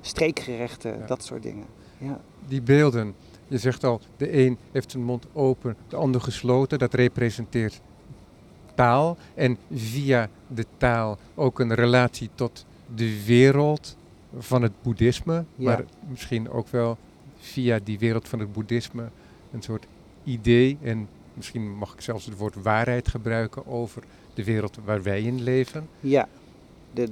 Streekgerechten, 0.00 0.98
Ja. 0.98 1.06
dat 1.06 1.24
soort 1.24 1.42
dingen. 1.42 1.64
Ja. 1.98 2.20
Die 2.48 2.62
beelden, 2.62 3.14
je 3.48 3.58
zegt 3.58 3.84
al, 3.84 4.00
de 4.16 4.44
een 4.46 4.58
heeft 4.72 4.90
zijn 4.90 5.02
mond 5.02 5.26
open, 5.32 5.76
de 5.88 5.96
ander 5.96 6.20
gesloten. 6.20 6.78
Dat 6.78 6.94
representeert 6.94 7.80
taal. 8.74 9.16
En 9.34 9.56
via 9.74 10.28
de 10.46 10.64
taal 10.76 11.18
ook 11.34 11.58
een 11.60 11.74
relatie 11.74 12.30
tot 12.34 12.64
de 12.94 13.24
wereld 13.24 13.96
van 14.38 14.62
het 14.62 14.72
boeddhisme. 14.82 15.44
Maar 15.54 15.84
misschien 16.08 16.50
ook 16.50 16.68
wel 16.68 16.98
via 17.38 17.78
die 17.84 17.98
wereld 17.98 18.28
van 18.28 18.38
het 18.38 18.52
boeddhisme 18.52 19.08
een 19.52 19.62
soort 19.62 19.86
idee. 20.24 20.78
En 20.82 21.08
misschien 21.34 21.70
mag 21.76 21.92
ik 21.94 22.00
zelfs 22.00 22.24
het 22.26 22.36
woord 22.36 22.62
waarheid 22.62 23.08
gebruiken 23.08 23.66
over 23.66 24.02
de 24.34 24.44
wereld 24.44 24.78
waar 24.84 25.02
wij 25.02 25.22
in 25.22 25.42
leven. 25.42 25.88
ja. 26.00 26.28
De, 26.92 27.08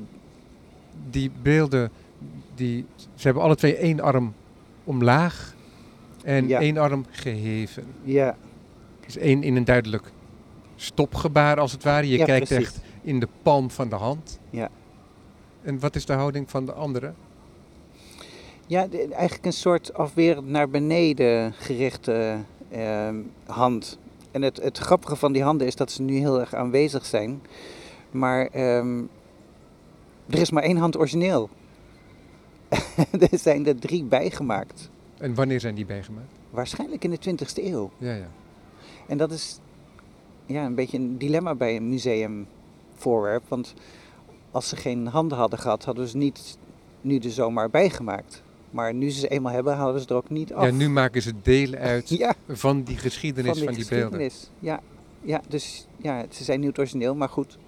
die 1.11 1.31
beelden, 1.43 1.91
die, 2.55 2.85
ze 3.15 3.25
hebben 3.27 3.43
alle 3.43 3.57
twee 3.57 3.77
één 3.77 4.01
arm 4.01 4.35
omlaag 4.85 5.55
en 6.25 6.49
Ja. 6.49 6.61
één 6.61 6.79
arm 6.79 7.05
geheven. 7.11 7.85
ja, 8.03 8.37
Dus 9.07 9.17
één 9.17 9.43
in 9.43 9.57
een 9.57 9.65
duidelijk 9.65 10.13
stopgebaar 10.77 11.61
als 11.61 11.73
het 11.73 11.83
ware. 11.85 12.09
Je 12.09 12.19
ja, 12.19 12.25
kijkt 12.25 12.47
precies. 12.49 12.67
echt 12.67 12.81
in 13.03 13.21
de 13.21 13.29
palm 13.43 13.71
van 13.71 13.89
de 13.89 13.95
hand. 13.97 14.39
Ja. 14.51 14.69
En 15.63 15.79
wat 15.81 15.97
is 15.97 16.07
de 16.07 16.13
houding 16.13 16.51
van 16.51 16.65
de 16.67 16.73
andere? 16.73 17.13
Ja, 18.67 18.87
de- 18.87 19.09
eigenlijk 19.15 19.47
een 19.47 19.53
soort 19.53 19.95
afwerend 19.95 20.47
naar 20.49 20.69
beneden 20.69 21.53
gerichte 21.53 22.37
ehm, 22.71 23.17
hand. 23.47 23.99
En 24.31 24.43
het, 24.43 24.63
het 24.63 24.79
grappige 24.79 25.17
van 25.17 25.33
die 25.33 25.43
handen 25.43 25.67
is 25.67 25.77
dat 25.77 25.91
ze 25.91 26.03
nu 26.03 26.17
heel 26.19 26.41
erg 26.41 26.55
aanwezig 26.55 27.07
zijn. 27.07 27.41
Maar 28.11 28.47
ehm, 28.47 29.03
er 30.31 30.39
is 30.41 30.51
maar 30.51 30.63
één 30.63 30.77
hand 30.77 30.97
origineel. 30.97 31.49
er 33.31 33.39
zijn 33.39 33.67
er 33.67 33.79
drie 33.79 34.05
bijgemaakt. 34.05 34.91
En 35.19 35.35
wanneer 35.35 35.61
zijn 35.61 35.75
die 35.75 35.87
bijgemaakt? 35.87 36.33
Waarschijnlijk 36.51 37.05
in 37.05 37.11
de 37.11 37.19
20e 37.31 37.65
eeuw. 37.65 37.91
Ja, 37.99 38.15
ja. 38.15 38.29
En 39.07 39.19
dat 39.19 39.31
is 39.33 39.59
ja, 40.47 40.65
een 40.65 40.75
beetje 40.75 40.99
een 40.99 41.19
dilemma 41.19 41.55
bij 41.55 41.77
een 41.77 41.89
museumvoorwerp. 41.89 43.43
Want 43.49 43.75
als 44.51 44.69
ze 44.69 44.77
geen 44.77 45.07
handen 45.07 45.39
hadden 45.39 45.59
gehad, 45.59 45.85
hadden 45.85 46.09
ze 46.09 46.17
niet 46.17 46.59
nu 47.01 47.19
de 47.19 47.31
zomaar 47.31 47.71
bijgemaakt. 47.71 48.43
Maar 48.71 48.95
nu 48.95 49.11
ze 49.11 49.21
ze 49.21 49.29
eenmaal 49.29 49.53
hebben, 49.53 49.77
halen 49.77 50.01
ze 50.01 50.09
er 50.09 50.15
ook 50.15 50.31
niet 50.31 50.53
af. 50.55 50.65
Ja, 50.65 50.71
nu 50.71 50.89
maken 50.89 51.23
ze 51.23 51.33
deel 51.43 51.73
uit 51.93 52.09
Ja, 52.09 52.35
van 52.49 52.83
die 52.83 52.97
geschiedenis 52.97 53.59
van 53.59 53.75
die, 53.75 53.87
beelden. 53.89 54.21
geschiedenis. 54.21 54.51
Ja, 54.59 54.81
ja, 55.23 55.41
dus 55.49 55.87
ja, 55.97 56.25
ze 56.31 56.45
zijn 56.45 56.61
niet 56.61 56.79
origineel, 56.79 57.15
maar 57.15 57.29
goed. 57.29 57.59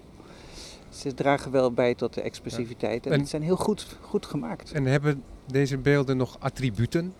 Ze 0.90 1.14
dragen 1.14 1.50
wel 1.50 1.72
bij 1.72 1.94
tot 1.94 2.14
de 2.14 2.20
expressiviteit. 2.20 3.06
En, 3.06 3.12
En- 3.12 3.18
het 3.20 3.28
zijn 3.28 3.42
heel 3.42 3.56
goed, 3.56 3.96
goed 4.00 4.26
gemaakt. 4.26 4.72
En 4.72 4.84
hebben 4.84 5.22
deze 5.46 5.78
beelden 5.78 6.16
nog 6.16 6.36
attributen? 6.40 7.14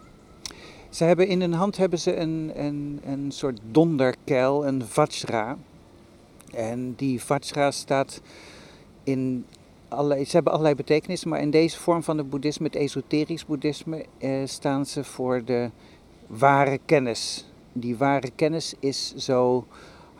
Ze 0.91 1.05
hebben 1.05 1.27
in 1.27 1.41
hun 1.41 1.53
hand 1.53 1.77
hebben 1.77 1.99
ze 1.99 2.16
een, 2.16 2.51
een, 2.55 3.01
een 3.05 3.33
soort 3.33 3.61
donderkeil, 3.71 4.66
een 4.66 4.87
vajra. 4.87 5.57
En 6.55 6.95
die 6.97 7.23
vajra 7.23 7.71
staat 7.71 8.21
in 9.05 9.45
allerlei, 9.89 10.25
ze 10.25 10.31
hebben 10.35 10.53
allerlei 10.53 10.77
betekenissen, 10.77 11.29
maar 11.29 11.41
in 11.41 11.51
deze 11.51 11.79
vorm 11.79 12.03
van 12.03 12.18
het 12.18 12.31
boeddhisme, 12.31 12.66
het 12.66 12.77
esoterisch 12.77 13.47
boeddhisme, 13.47 14.05
eh, 14.18 14.31
staan 14.45 14.87
ze 14.87 15.05
voor 15.05 15.45
de 15.45 15.71
ware 16.27 16.79
kennis. 16.85 17.45
Die 17.73 17.97
ware 17.97 18.31
kennis 18.37 18.75
is 18.79 19.14
zo 19.14 19.66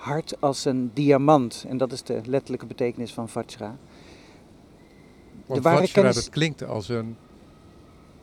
hard 0.01 0.35
als 0.41 0.65
een 0.65 0.91
diamant. 0.95 1.65
En 1.69 1.77
dat 1.77 1.93
is 1.93 2.03
de 2.03 2.21
letterlijke 2.25 2.67
betekenis 2.67 3.13
van 3.13 3.29
vajra. 3.29 3.77
Want 5.47 5.63
ware 5.63 5.77
Vajra, 5.77 5.93
kennis- 5.93 6.15
dat 6.15 6.29
klinkt 6.29 6.65
als 6.65 6.89
een... 6.89 7.17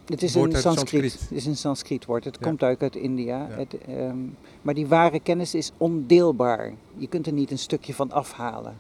Het 0.06 0.24
is 0.24 0.36
een 0.36 0.56
Sanskriet. 0.56 1.14
Het 1.20 1.32
is 1.32 1.46
een 1.46 1.56
Sanskriet 1.56 2.06
woord. 2.06 2.24
Het 2.24 2.38
Ja. 2.40 2.48
komt 2.48 2.64
uit, 2.64 2.82
uit 2.82 2.96
India. 2.96 3.48
Ja. 3.50 3.56
Het, 3.56 3.78
ehm, 3.88 4.18
maar 4.62 4.74
die 4.74 4.88
ware 4.88 5.20
kennis 5.20 5.56
is 5.56 5.72
ondeelbaar. 5.78 6.74
Je 6.98 7.08
kunt 7.08 7.28
er 7.28 7.34
niet 7.34 7.52
een 7.52 7.58
stukje 7.58 7.94
van 7.94 8.12
afhalen. 8.12 8.78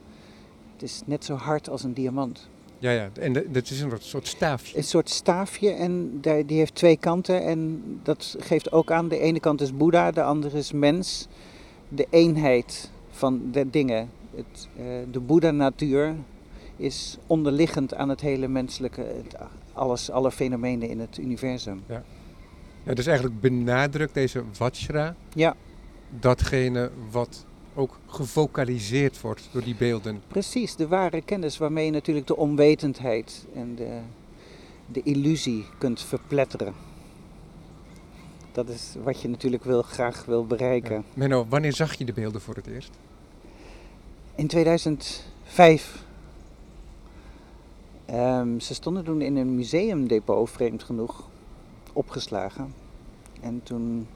Het 0.73 0.81
is 0.83 1.01
net 1.05 1.25
zo 1.25 1.35
hard 1.35 1.69
als 1.69 1.83
een 1.83 1.93
diamant. 1.93 2.49
Ja, 2.79 2.91
ja, 2.91 3.09
en 3.19 3.33
de- 3.33 3.51
dat 3.51 3.69
is 3.69 3.81
een 3.81 3.91
soort 3.99 4.27
staafje. 4.27 4.77
Een 4.77 4.83
soort 4.83 5.09
staafje 5.09 5.69
en 5.71 6.19
die 6.21 6.57
heeft 6.57 6.75
twee 6.75 6.97
kanten. 6.97 7.43
En 7.43 7.81
dat 8.03 8.35
geeft 8.39 8.71
ook 8.71 8.91
aan, 8.91 9.07
de 9.07 9.19
ene 9.19 9.39
kant 9.39 9.61
is 9.61 9.73
Boeddha, 9.77 10.11
de 10.11 10.23
andere 10.23 10.57
is 10.57 10.71
mens. 10.71 11.27
De 11.89 12.07
eenheid 12.09 12.91
van 13.09 13.41
de 13.51 13.69
dingen. 13.69 14.09
Het, 14.35 14.67
eh, 14.77 14.83
de 15.11 15.19
Boeddha-natuur 15.19 16.15
is 16.75 17.17
onderliggend 17.27 17.93
aan 17.93 18.09
het 18.09 18.21
hele 18.21 18.47
menselijke, 18.47 19.01
het, 19.01 19.35
alles, 19.73 20.11
alle 20.11 20.31
fenomenen 20.31 20.89
in 20.89 20.99
het 20.99 21.17
universum. 21.17 21.83
Ja, 22.83 22.93
dus 22.93 23.05
eigenlijk 23.05 23.39
benadrukt 23.41 24.13
deze 24.13 24.43
Vajra 24.51 25.15
Ja. 25.33 25.55
datgene 26.19 26.91
wat 27.11 27.45
ook 27.75 27.99
gefocaliseerd 28.07 29.21
wordt 29.21 29.49
door 29.51 29.63
die 29.63 29.75
beelden. 29.75 30.21
Precies, 30.27 30.75
de 30.75 30.87
ware 30.87 31.21
kennis 31.21 31.57
waarmee 31.57 31.85
je 31.85 31.91
natuurlijk 31.91 32.27
de 32.27 32.35
onwetendheid 32.37 33.45
en 33.53 33.75
de, 33.75 33.99
de 34.91 35.01
illusie 35.03 35.65
kunt 35.77 36.01
verpletteren. 36.01 36.73
Dat 38.57 38.69
is 38.69 38.95
wat 39.03 39.21
je 39.21 39.29
natuurlijk 39.29 39.63
wil, 39.63 39.81
graag 39.81 40.25
wil 40.25 40.45
bereiken. 40.45 40.95
Ja. 40.95 41.03
Menno, 41.13 41.45
wanneer 41.49 41.73
zag 41.73 41.93
je 41.93 42.05
de 42.05 42.13
beelden 42.13 42.41
voor 42.41 42.55
het 42.55 42.67
eerst? 42.67 42.91
In 44.35 44.47
2005. 44.47 46.05
Ehm, 48.05 48.59
ze 48.59 48.73
stonden 48.73 49.03
toen 49.03 49.21
in 49.21 49.35
een 49.35 49.55
museumdepot, 49.55 50.49
vreemd 50.49 50.83
genoeg, 50.83 51.27
opgeslagen. 51.93 52.73
En 53.41 53.63
toen 53.63 54.07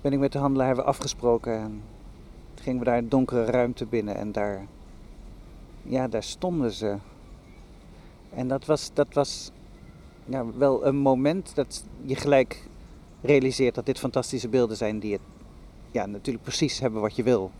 ben 0.00 0.12
ik 0.12 0.18
met 0.18 0.32
de 0.32 0.38
handelaar 0.38 0.66
hebben 0.66 0.84
we 0.84 0.90
afgesproken 0.90 1.52
en 1.52 1.82
toen 2.54 2.64
gingen 2.64 2.78
we 2.78 2.84
daar 2.84 2.98
een 2.98 3.08
donkere 3.08 3.44
ruimte 3.44 3.86
binnen 3.86 4.16
en 4.16 4.32
daar, 4.32 4.66
ja, 5.82 6.08
daar 6.08 6.22
stonden 6.22 6.72
ze. 6.72 6.96
En 8.34 8.48
dat 8.48 8.64
was, 8.64 8.90
dat 8.94 9.08
was 9.12 9.50
ja, 10.24 10.44
wel 10.56 10.86
een 10.86 10.96
moment 10.96 11.54
dat 11.54 11.84
je 12.02 12.14
gelijk 12.14 12.72
realiseert 13.24 13.74
dat 13.74 13.86
dit 13.86 13.98
fantastische 13.98 14.48
beelden 14.48 14.76
zijn 14.76 14.98
die 14.98 15.12
het 15.12 15.20
ja, 15.90 16.06
natuurlijk 16.06 16.44
precies 16.44 16.80
hebben 16.80 17.00
wat 17.00 17.16
je 17.16 17.22
wil 17.22 17.50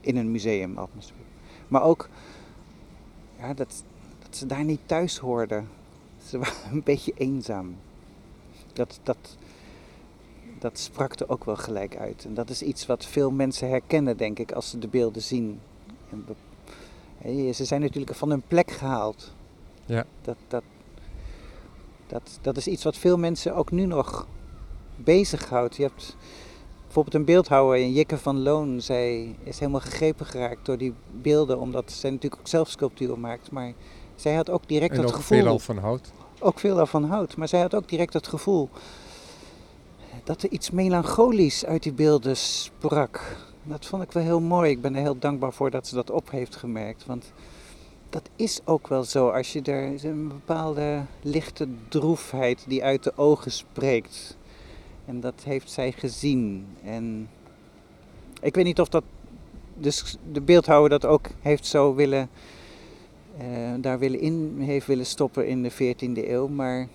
in 0.00 0.16
een 0.16 0.30
museumatmosfeer. 0.30 1.16
Maar 1.68 1.82
ook 1.82 2.08
ja, 3.38 3.54
dat, 3.54 3.84
dat 4.18 4.36
ze 4.36 4.46
daar 4.46 4.64
niet 4.64 4.80
thuis 4.86 5.18
hoorden. 5.18 5.68
Ze 6.26 6.38
waren 6.38 6.72
een 6.72 6.82
beetje 6.82 7.12
eenzaam. 7.16 7.76
Dat, 8.72 9.00
dat, 9.02 9.36
dat 10.58 10.78
sprak 10.78 11.20
er 11.20 11.28
ook 11.28 11.44
wel 11.44 11.56
gelijk 11.56 11.96
uit. 11.96 12.24
En 12.24 12.34
dat 12.34 12.50
is 12.50 12.62
iets 12.62 12.86
wat 12.86 13.04
veel 13.04 13.30
mensen 13.30 13.68
herkennen, 13.68 14.16
denk 14.16 14.38
ik, 14.38 14.52
als 14.52 14.70
ze 14.70 14.78
de 14.78 14.88
beelden 14.88 15.22
zien. 15.22 15.60
En 17.18 17.54
ze 17.54 17.64
zijn 17.64 17.80
natuurlijk 17.80 18.16
van 18.16 18.30
hun 18.30 18.42
plek 18.48 18.70
gehaald. 18.70 19.34
Ja. 19.86 20.04
Dat, 20.22 20.36
dat, 20.48 20.62
dat, 22.06 22.38
dat 22.40 22.56
is 22.56 22.66
iets 22.66 22.84
wat 22.84 22.96
veel 22.96 23.18
mensen 23.18 23.54
ook 23.54 23.70
nu 23.70 23.86
nog 23.86 24.26
bezighoudt. 25.04 25.76
Je 25.76 25.82
hebt 25.82 26.16
bijvoorbeeld 26.84 27.14
een 27.14 27.24
beeldhouwer, 27.24 27.88
Jikke 27.88 28.18
van 28.18 28.42
Loon, 28.42 28.80
zij 28.80 29.36
is 29.42 29.58
helemaal 29.58 29.80
gegrepen 29.80 30.26
geraakt 30.26 30.66
door 30.66 30.78
die 30.78 30.94
beelden, 31.22 31.58
omdat 31.58 31.92
zij 31.92 32.10
natuurlijk 32.10 32.40
ook 32.40 32.48
zelf 32.48 32.68
sculptuur 32.68 33.18
maakt. 33.18 33.50
Maar 33.50 33.72
zij 34.14 34.34
had 34.34 34.50
ook 34.50 34.68
direct 34.68 34.92
En 34.92 34.98
het 34.98 35.08
ook 35.08 35.14
gevoel, 35.14 35.38
veelal 35.38 35.58
van 35.58 35.78
hout. 35.78 36.12
ook 36.40 36.58
veel 36.58 36.76
daarvan 36.76 37.04
houdt, 37.04 37.36
maar 37.36 37.48
zij 37.48 37.60
had 37.60 37.74
ook 37.74 37.88
direct 37.88 38.12
het 38.12 38.26
gevoel 38.26 38.68
dat 40.28 40.42
er 40.42 40.50
iets 40.50 40.70
melancholisch 40.70 41.64
uit 41.64 41.82
die 41.82 41.92
beelden 41.92 42.36
sprak. 42.36 43.36
Dat 43.62 43.86
vond 43.86 44.02
ik 44.02 44.12
wel 44.12 44.22
heel 44.22 44.40
mooi. 44.40 44.70
Ik 44.70 44.80
ben 44.80 44.94
er 44.94 45.00
heel 45.00 45.18
dankbaar 45.18 45.52
voor 45.52 45.70
dat 45.70 45.86
ze 45.86 45.94
dat 45.94 46.10
op 46.10 46.30
heeft 46.30 46.56
gemerkt. 46.56 47.06
Want 47.06 47.32
dat 48.10 48.28
is 48.36 48.60
ook 48.64 48.88
wel 48.88 49.04
zo. 49.04 49.28
Als 49.28 49.52
je 49.52 49.62
er 49.62 50.04
een 50.04 50.28
bepaalde 50.28 51.02
lichte 51.22 51.68
droefheid 51.88 52.64
die 52.66 52.84
uit 52.84 53.02
de 53.02 53.12
ogen 53.16 53.52
spreekt. 53.52 54.36
En 55.08 55.20
dat 55.20 55.42
heeft 55.44 55.70
zij 55.70 55.92
gezien. 55.92 56.66
En 56.84 57.28
ik 58.40 58.54
weet 58.54 58.64
niet 58.64 58.80
of 58.80 58.88
dat 58.88 59.04
dus 59.74 60.16
de 60.32 60.40
beeldhouwer 60.40 60.90
dat 60.90 61.04
ook 61.04 61.26
heeft 61.40 61.66
zo 61.66 61.94
willen, 61.94 62.30
eh, 63.38 63.72
daar 63.80 63.98
willen 63.98 64.20
in 64.20 64.56
heeft 64.58 64.86
willen 64.86 65.06
stoppen 65.06 65.46
in 65.46 65.62
de 65.62 65.70
14e 65.70 66.30
eeuw. 66.30 66.48
Maar 66.48 66.88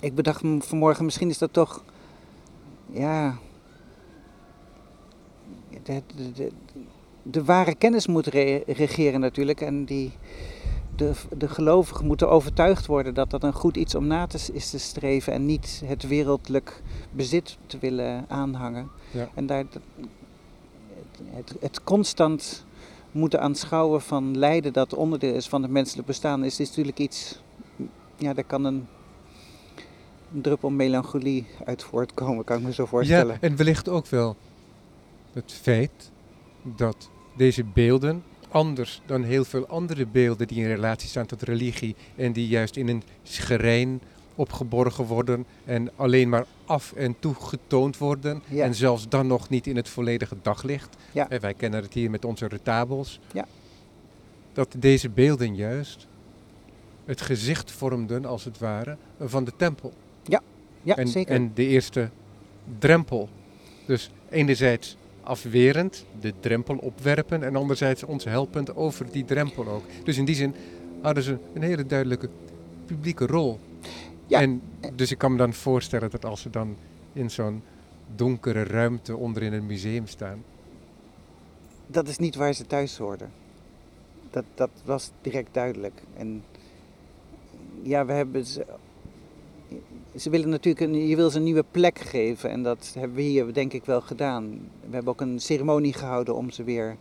ik 0.00 0.14
bedacht 0.14 0.42
me 0.42 0.60
vanmorgen, 0.60 1.04
misschien 1.04 1.28
is 1.28 1.38
dat 1.38 1.52
toch, 1.52 1.84
ja, 2.90 3.38
de, 5.82 6.02
de, 7.22 7.44
ware 7.44 7.74
kennis 7.74 8.06
moet 8.06 8.26
re- 8.26 8.62
regeren 8.66 9.20
natuurlijk. 9.20 9.60
En 9.60 9.84
die, 9.84 10.12
de, 10.96 11.12
de 11.36 11.48
gelovigen 11.48 12.06
moeten 12.06 12.30
overtuigd 12.30 12.86
worden 12.86 13.14
dat 13.14 13.30
dat 13.30 13.42
een 13.42 13.52
goed 13.52 13.76
iets 13.76 13.94
om 13.94 14.06
na 14.06 14.26
te, 14.26 14.48
is 14.52 14.70
te 14.70 14.78
streven 14.78 15.32
en 15.32 15.46
niet 15.46 15.82
het 15.84 16.06
wereldlijk 16.06 16.82
bezit 17.10 17.56
te 17.66 17.78
willen 17.78 18.24
aanhangen. 18.28 18.90
Ja. 19.10 19.28
En 19.34 19.46
daar, 19.46 19.64
het, 21.24 21.54
het 21.60 21.84
constant 21.84 22.64
moeten 23.12 23.40
aanschouwen 23.40 24.02
van 24.02 24.38
lijden 24.38 24.72
dat 24.72 24.94
onderdeel 24.94 25.34
is 25.34 25.48
van 25.48 25.62
het 25.62 25.70
menselijk 25.70 26.06
bestaan, 26.06 26.44
is, 26.44 26.60
is 26.60 26.68
natuurlijk 26.68 26.98
iets, 26.98 27.40
ja, 28.16 28.34
daar 28.34 28.44
kan 28.44 28.64
een, 28.64 28.86
een 30.34 30.40
druppel 30.40 30.70
melancholie 30.70 31.46
uit 31.64 31.82
voortkomen, 31.82 32.44
kan 32.44 32.58
ik 32.58 32.62
me 32.62 32.72
zo 32.72 32.86
voorstellen. 32.86 33.34
Ja, 33.40 33.48
en 33.48 33.56
wellicht 33.56 33.88
ook 33.88 34.06
wel 34.06 34.36
het 35.32 35.52
feit 35.52 36.10
dat 36.62 37.10
deze 37.36 37.64
beelden, 37.64 38.22
anders 38.54 39.00
dan 39.06 39.22
heel 39.22 39.44
veel 39.44 39.66
andere 39.66 40.06
beelden 40.06 40.46
die 40.46 40.58
in 40.58 40.66
relatie 40.66 41.08
staan 41.08 41.26
tot 41.26 41.42
religie 41.42 41.94
en 42.16 42.32
die 42.32 42.48
juist 42.48 42.76
in 42.76 42.88
een 42.88 43.02
schrijn 43.22 44.00
opgeborgen 44.34 45.04
worden 45.04 45.46
en 45.64 45.90
alleen 45.96 46.28
maar 46.28 46.46
af 46.64 46.92
en 46.92 47.16
toe 47.18 47.34
getoond 47.34 47.98
worden 47.98 48.42
Ja. 48.48 48.64
en 48.64 48.74
zelfs 48.74 49.08
dan 49.08 49.26
nog 49.26 49.48
niet 49.48 49.66
in 49.66 49.76
het 49.76 49.88
volledige 49.88 50.36
daglicht. 50.42 50.96
Ja. 51.12 51.28
En 51.28 51.40
wij 51.40 51.54
kennen 51.54 51.82
het 51.82 51.92
hier 51.94 52.10
met 52.10 52.24
onze 52.24 52.46
retabels. 52.46 53.20
Ja. 53.32 53.46
Dat 54.52 54.74
deze 54.78 55.08
beelden 55.08 55.54
juist 55.54 56.06
het 57.04 57.20
gezicht 57.20 57.70
vormden, 57.70 58.24
als 58.24 58.44
het 58.44 58.58
ware, 58.58 58.96
van 59.20 59.44
de 59.44 59.52
tempel. 59.56 59.92
Ja, 60.82 60.96
en, 60.96 61.08
zeker. 61.08 61.34
en 61.34 61.50
de 61.54 61.66
eerste 61.66 62.10
drempel. 62.78 63.28
Dus 63.86 64.10
enerzijds 64.30 64.96
afwerend, 65.24 66.04
de 66.20 66.34
drempel 66.40 66.76
opwerpen 66.76 67.42
en 67.42 67.56
anderzijds 67.56 68.02
ons 68.02 68.24
helpend 68.24 68.76
over 68.76 69.10
die 69.10 69.24
drempel 69.24 69.68
ook. 69.68 69.82
Dus 70.04 70.16
in 70.16 70.24
die 70.24 70.34
zin 70.34 70.54
hadden 71.00 71.22
ze 71.22 71.38
een 71.54 71.62
hele 71.62 71.86
duidelijke 71.86 72.28
publieke 72.86 73.26
rol. 73.26 73.58
Ja. 74.26 74.40
En 74.40 74.62
dus 74.94 75.10
ik 75.10 75.18
kan 75.18 75.32
me 75.32 75.38
dan 75.38 75.52
voorstellen 75.52 76.10
dat 76.10 76.24
als 76.24 76.40
ze 76.40 76.50
dan 76.50 76.76
in 77.12 77.30
zo'n 77.30 77.62
donkere 78.14 78.64
ruimte 78.64 79.16
onderin 79.16 79.52
een 79.52 79.66
museum 79.66 80.06
staan. 80.06 80.44
dat 81.86 82.08
is 82.08 82.18
niet 82.18 82.34
waar 82.34 82.52
ze 82.52 82.66
thuis 82.66 82.96
hoorden. 82.96 83.30
Dat, 84.30 84.44
dat 84.54 84.70
was 84.84 85.10
direct 85.20 85.54
duidelijk. 85.54 86.02
En 86.16 86.44
ja, 87.82 88.06
we 88.06 88.12
hebben 88.12 88.44
ze. 88.44 88.66
Ze 90.16 90.30
willen 90.30 90.48
natuurlijk 90.48 90.86
een, 90.86 91.08
je 91.08 91.16
wil 91.16 91.30
ze 91.30 91.36
een 91.36 91.42
nieuwe 91.44 91.64
plek 91.70 91.98
geven 91.98 92.50
en 92.50 92.62
dat 92.62 92.92
hebben 92.98 93.16
we 93.16 93.22
hier 93.22 93.52
denk 93.52 93.72
ik 93.72 93.84
wel 93.84 94.00
gedaan. 94.00 94.50
We 94.88 94.94
hebben 94.94 95.12
ook 95.12 95.20
een 95.20 95.40
ceremonie 95.40 95.92
gehouden 95.92 96.34
om 96.34 96.50
ze 96.50 96.64
weer 96.64 96.96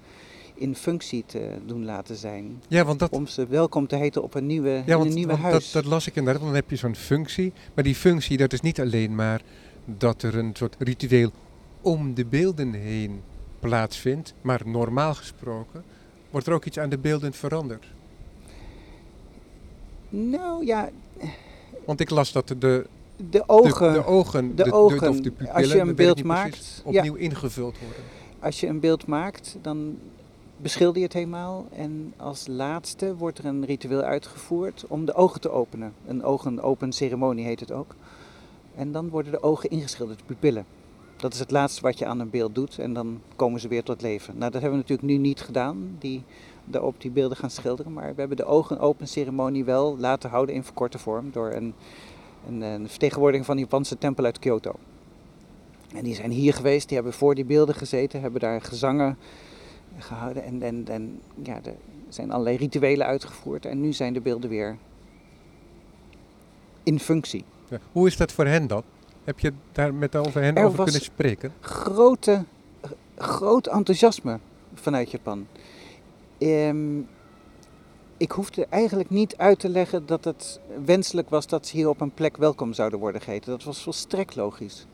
in 0.54 0.76
functie 0.76 1.24
te 1.26 1.50
doen 1.66 1.86
laten 1.86 2.16
zijn. 2.16 2.62
Ja, 2.68 2.86
want 2.86 3.00
dat, 3.00 3.12
Om 3.12 3.28
ze 3.28 3.48
welkom 3.48 3.88
te 3.88 3.96
heten 3.96 4.24
op 4.24 4.34
een 4.34 4.46
nieuwe, 4.46 4.84
ja, 4.86 4.98
want, 4.98 5.10
een 5.10 5.16
nieuwe 5.16 5.36
huis. 5.36 5.72
Dat, 5.72 5.84
dat 5.84 5.92
las 5.92 6.08
ik 6.08 6.16
inderdaad, 6.16 6.44
dan 6.44 6.56
heb 6.56 6.70
je 6.70 6.76
zo'n 6.76 6.96
functie. 6.96 7.54
Maar 7.74 7.84
die 7.84 7.96
functie, 7.96 8.38
dat 8.38 8.54
is 8.54 8.62
niet 8.62 8.80
alleen 8.80 9.16
maar 9.16 9.42
dat 9.86 10.22
er 10.22 10.38
een 10.38 10.52
soort 10.54 10.76
ritueel 10.80 11.32
om 11.82 12.14
de 12.14 12.26
beelden 12.26 12.74
heen 12.74 13.22
plaatsvindt. 13.60 14.34
Maar 14.42 14.62
normaal 14.66 15.14
gesproken 15.14 15.84
wordt 16.30 16.48
er 16.48 16.54
ook 16.54 16.66
iets 16.66 16.80
aan 16.80 16.90
de 16.90 16.98
beelden 16.98 17.34
veranderd. 17.34 17.86
Nou 20.10 20.66
ja, 20.66 20.90
Want 21.86 22.00
ik 22.00 22.10
las 22.10 22.32
dat 22.32 22.56
de, 22.58 22.86
de, 23.16 23.44
ogen. 23.46 23.94
de 23.94 24.06
ogen, 24.06 24.56
de 24.56 24.64
de, 24.64 24.72
ogen, 24.72 25.10
of 25.10 25.16
de 25.16 25.22
pupillen, 25.22 25.54
als 25.54 25.72
je 25.72 25.80
een 25.80 25.96
beeld 25.96 26.24
maakt, 26.24 26.50
precies, 26.50 26.82
ja. 26.86 27.00
opnieuw 27.00 27.16
ingevuld 27.16 27.80
worden. 27.80 28.04
Als 28.40 28.60
je 28.60 28.68
een 28.68 28.80
beeld 28.80 29.08
maakt, 29.08 29.58
dan 29.62 29.98
beschilder 30.58 30.98
je 30.98 31.04
het 31.04 31.14
helemaal. 31.14 31.66
En 31.72 32.14
als 32.18 32.48
laatste 32.48 33.16
wordt 33.16 33.38
er 33.38 33.46
een 33.46 33.66
ritueel 33.66 34.02
uitgevoerd 34.02 34.86
om 34.88 35.06
de 35.06 35.14
ogen 35.14 35.42
te 35.42 35.50
openen. 35.50 35.94
Een 36.08 36.24
ogen-open 36.24 36.92
ceremonie 36.92 37.46
heet 37.46 37.60
het 37.60 37.72
ook. 37.72 37.96
En 38.76 38.92
dan 38.92 39.10
worden 39.10 39.32
de 39.32 39.44
ogen 39.44 39.70
ingeschilderd, 39.70 40.20
de 40.20 40.26
pupillen. 40.26 40.66
Dat 41.16 41.34
is 41.34 41.40
het 41.40 41.52
laatste 41.52 41.82
wat 41.82 41.98
je 41.98 42.06
aan 42.06 42.20
een 42.20 42.30
beeld 42.30 42.56
doet 42.56 42.80
en 42.80 42.94
dan 42.94 43.22
komen 43.36 43.60
ze 43.60 43.68
weer 43.68 43.84
tot 43.84 44.02
leven. 44.02 44.38
Nou, 44.38 44.52
dat 44.52 44.62
hebben 44.62 44.80
we 44.80 44.86
natuurlijk 44.88 45.08
nu 45.08 45.18
niet 45.18 45.42
gedaan, 45.42 45.96
die, 46.00 46.24
daarop 46.66 47.02
die 47.02 47.12
beelden 47.12 47.38
gaan 47.38 47.50
schilderen. 47.50 47.94
Maar 47.94 48.14
we 48.14 48.20
hebben 48.20 48.38
de 48.38 48.46
ogen-open 48.46 49.08
ceremonie 49.08 49.66
wel 49.66 49.98
laten 49.98 50.30
houden 50.30 50.56
in 50.56 50.64
verkorte 50.64 51.00
vorm 51.00 51.32
door 51.32 51.52
een, 51.52 51.74
een, 52.48 52.62
een 52.62 52.90
vertegenwoordiging 52.90 53.46
van 53.46 53.56
de 53.56 53.62
Japanse 53.62 53.98
tempel 53.98 54.26
uit 54.26 54.40
Kyoto. 54.40 54.76
En 55.96 56.04
die 56.04 56.16
zijn 56.16 56.32
hier 56.32 56.54
geweest, 56.54 56.88
die 56.88 56.98
hebben 56.98 57.14
voor 57.16 57.36
die 57.36 57.46
beelden 57.46 57.76
gezeten, 57.76 58.22
hebben 58.22 58.42
daar 58.42 58.62
gezangen 58.62 59.18
gehouden. 59.98 60.44
En, 60.44 60.62
en, 60.62 60.88
en 60.88 61.22
ja, 61.44 61.60
er 61.64 61.76
zijn 62.10 62.32
allerlei 62.32 62.58
rituelen 62.58 63.08
uitgevoerd. 63.08 63.66
En 63.66 63.82
nu 63.82 63.94
zijn 63.94 64.14
de 64.14 64.22
beelden 64.22 64.50
weer 64.50 64.78
in 66.84 67.00
functie. 67.00 67.44
Ja. 67.70 67.80
Hoe 67.92 68.08
is 68.08 68.18
dat 68.18 68.32
voor 68.32 68.46
hen 68.46 68.68
dan? 68.68 68.84
Heb 69.24 69.40
je 69.40 69.54
daar 69.72 69.94
met 69.94 70.16
over 70.16 70.42
hen 70.42 70.56
Er 70.56 70.66
over 70.66 70.84
kunnen 70.84 71.02
spreken? 71.02 71.54
Grote, 71.60 72.44
groot 73.18 73.68
enthousiasme 73.68 74.40
vanuit 74.74 75.12
Japan. 75.12 75.48
Ehm, 76.38 77.00
ik 78.18 78.32
hoefde 78.32 78.66
eigenlijk 78.70 79.10
niet 79.10 79.38
uit 79.38 79.60
te 79.60 79.70
leggen 79.70 80.06
dat 80.06 80.24
het 80.24 80.60
wenselijk 80.86 81.30
was 81.30 81.48
dat 81.48 81.68
ze 81.68 81.78
hier 81.78 81.90
op 81.90 82.02
een 82.02 82.14
plek 82.14 82.38
welkom 82.38 82.74
zouden 82.74 83.00
worden 83.00 83.22
geheten. 83.22 83.52
Dat 83.52 83.64
was 83.64 83.82
volstrekt 83.82 84.36
logisch. 84.36 84.86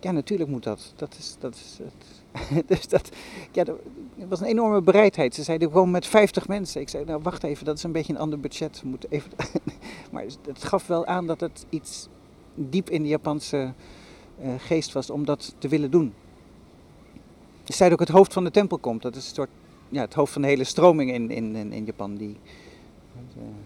Ja, 0.00 0.10
natuurlijk 0.10 0.50
moet 0.50 0.62
dat. 0.62 0.92
Dat 0.96 1.14
is, 1.18 1.36
dat 1.38 1.54
is 1.54 1.78
het. 1.82 2.22
dus 2.70 2.88
dat, 2.88 3.08
ja, 3.52 3.64
er 3.64 4.28
was 4.28 4.40
een 4.40 4.46
enorme 4.46 4.82
bereidheid. 4.82 5.34
Ze 5.34 5.42
zeiden, 5.42 5.70
komen 5.70 5.90
met 5.90 6.06
50 6.06 6.48
mensen. 6.48 6.80
Ik 6.80 6.88
zei, 6.88 7.04
nou 7.04 7.22
wacht 7.22 7.42
even, 7.42 7.64
dat 7.64 7.76
is 7.76 7.82
een 7.82 7.92
beetje 7.92 8.12
een 8.12 8.18
ander 8.18 8.40
budget. 8.40 8.80
We 8.82 8.88
moeten 8.88 9.10
even... 9.10 9.30
maar 10.12 10.24
het 10.46 10.64
gaf 10.64 10.86
wel 10.86 11.06
aan 11.06 11.26
dat 11.26 11.40
het 11.40 11.66
iets 11.68 12.08
diep 12.54 12.90
in 12.90 13.02
de 13.02 13.08
Japanse 13.08 13.72
eh, 14.40 14.48
geest 14.58 14.92
was 14.92 15.10
om 15.10 15.24
dat 15.24 15.54
te 15.58 15.68
willen 15.68 15.90
doen. 15.90 16.14
Ze 17.64 17.72
zeiden 17.72 17.98
ook 17.98 18.06
het 18.06 18.16
hoofd 18.16 18.32
van 18.32 18.44
de 18.44 18.50
tempel 18.50 18.78
komt. 18.78 19.02
Dat 19.02 19.16
is 19.16 19.28
een 19.28 19.34
soort, 19.34 19.50
ja, 19.94 20.00
het 20.00 20.14
hoofd 20.14 20.32
van 20.32 20.42
de 20.42 20.48
hele 20.48 20.64
stroming 20.64 21.12
in, 21.12 21.30
in, 21.30 21.72
in, 21.72 21.84
Japan. 21.84 22.16
Die, 22.16 22.36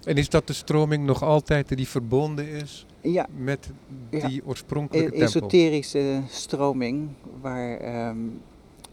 En 0.05 0.17
is 0.17 0.29
dat 0.29 0.47
de 0.47 0.53
stroming 0.53 1.05
nog 1.07 1.23
altijd 1.23 1.77
die 1.77 1.89
verbonden 1.89 2.49
is 2.49 2.87
ja, 3.01 3.27
met 3.37 3.71
die 4.11 4.21
e- 4.39 4.41
oorspronkelijke 4.45 5.11
tempel? 5.11 5.27
esoterische 5.27 6.23
stroming 6.29 7.09
waar 7.41 7.77
ehm, 7.77 8.17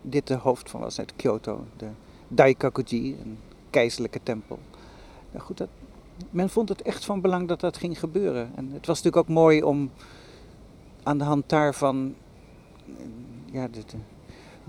dit 0.02 0.28
de 0.28 0.36
hoofd 0.36 0.70
van 0.70 0.80
was 0.80 1.00
uit 1.00 1.14
Kyoto. 1.16 1.66
De 1.78 1.88
Daikakuji, 2.28 3.16
een 3.24 3.38
keizerlijke 3.70 4.20
tempel. 4.24 4.60
Nou 5.32 5.46
goed, 5.46 5.58
dat, 5.58 5.70
men 6.30 6.50
vond 6.50 6.70
het 6.70 6.82
echt 6.82 7.06
van 7.06 7.22
belang 7.22 7.48
dat 7.48 7.60
dat 7.60 7.78
ging 7.78 8.00
gebeuren. 8.00 8.52
En 8.56 8.72
het 8.74 8.86
was 8.86 9.04
natuurlijk 9.04 9.30
ook 9.30 9.36
mooi 9.36 9.64
om 9.64 9.92
aan 11.04 11.18
de 11.18 11.24
hand 11.24 11.50
daarvan 11.50 12.16
ja, 13.52 13.68
de, 13.68 13.80
de- 13.86 13.98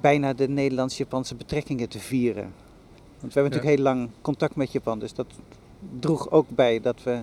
bijna 0.01 0.33
de 0.33 0.49
Nederlands-Japanse 0.49 1.35
betrekkingen 1.35 1.89
te 1.89 1.99
vieren. 1.99 2.53
Want 3.21 3.35
we 3.35 3.41
hebben 3.41 3.43
Ja. 3.43 3.43
natuurlijk 3.43 3.75
heel 3.75 3.83
lang 3.85 4.09
contact 4.23 4.57
met 4.57 4.73
Japan, 4.73 4.99
dus 4.99 5.15
dat 5.15 5.27
droeg 6.01 6.31
ook 6.31 6.47
bij 6.49 6.81
dat 6.81 7.03
we 7.03 7.21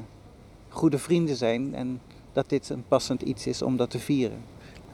goede 0.70 0.98
vrienden 0.98 1.36
zijn 1.36 1.76
en 1.76 2.02
dat 2.34 2.50
dit 2.50 2.70
een 2.70 2.84
passend 2.88 3.22
iets 3.22 3.48
is 3.48 3.62
om 3.62 3.78
dat 3.78 3.90
te 3.90 4.00
vieren. 4.00 4.38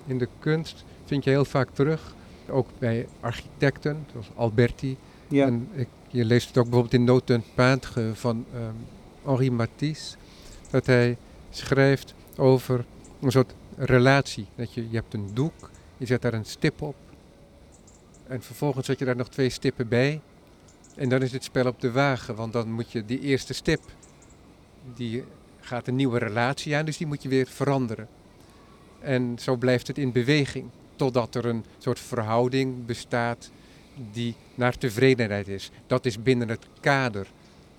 In 0.06 0.18
de 0.18 0.28
kunst 0.40 0.86
vind 1.06 1.24
je 1.24 1.30
heel 1.30 1.46
vaak 1.46 1.70
terug, 1.74 2.16
ook 2.50 2.68
bij 2.78 3.08
architecten, 3.20 4.06
zoals 4.12 4.30
Alberti. 4.36 4.98
Ja, 5.28 5.46
En 5.46 5.68
ik, 5.74 5.88
je 6.08 6.26
leest 6.26 6.48
het 6.48 6.58
ook 6.58 6.64
bijvoorbeeld 6.64 6.94
in 6.94 7.04
Note 7.04 7.26
d'un 7.26 7.44
Peintre 7.56 8.12
van 8.16 8.46
ehm, 8.54 8.74
Henri 9.24 9.52
Matisse, 9.52 10.16
dat 10.70 10.86
hij 10.86 11.18
schrijft 11.50 12.14
over 12.38 12.86
een 13.22 13.32
soort 13.32 13.54
relatie. 13.78 14.46
Dat 14.56 14.74
je, 14.74 14.90
je 14.90 14.96
hebt 14.96 15.14
een 15.14 15.30
doek, 15.34 15.70
je 15.98 16.06
zet 16.06 16.22
daar 16.22 16.34
een 16.34 16.46
stip 16.46 16.82
op 16.82 16.96
en 18.30 18.42
vervolgens 18.42 18.86
zet 18.86 19.00
je 19.00 19.06
daar 19.06 19.16
nog 19.16 19.30
twee 19.30 19.50
stippen 19.50 19.88
bij. 19.88 20.22
En 20.96 21.10
dan 21.10 21.22
is 21.22 21.32
het 21.32 21.44
spel 21.44 21.66
op 21.66 21.82
de 21.82 21.92
wagen, 21.92 22.36
want 22.36 22.54
dan 22.54 22.72
moet 22.72 22.92
je 22.92 23.06
die 23.06 23.20
eerste 23.20 23.54
stip, 23.54 23.82
die 24.96 25.24
gaat 25.60 25.88
een 25.88 25.96
nieuwe 25.96 26.20
relatie 26.20 26.76
aan, 26.76 26.86
dus 26.86 26.98
die 26.98 27.08
moet 27.08 27.24
je 27.24 27.30
weer 27.30 27.48
veranderen. 27.48 28.08
En 29.00 29.38
zo 29.40 29.56
blijft 29.56 29.88
het 29.88 29.98
in 29.98 30.12
beweging, 30.12 30.70
totdat 30.96 31.36
er 31.36 31.46
een 31.46 31.66
soort 31.78 32.00
verhouding 32.00 32.86
bestaat 32.86 33.52
die 34.12 34.36
naar 34.56 34.78
tevredenheid 34.78 35.48
is. 35.48 35.72
Dat 35.88 36.06
is 36.06 36.24
binnen 36.24 36.50
het 36.50 36.66
kader 36.80 37.28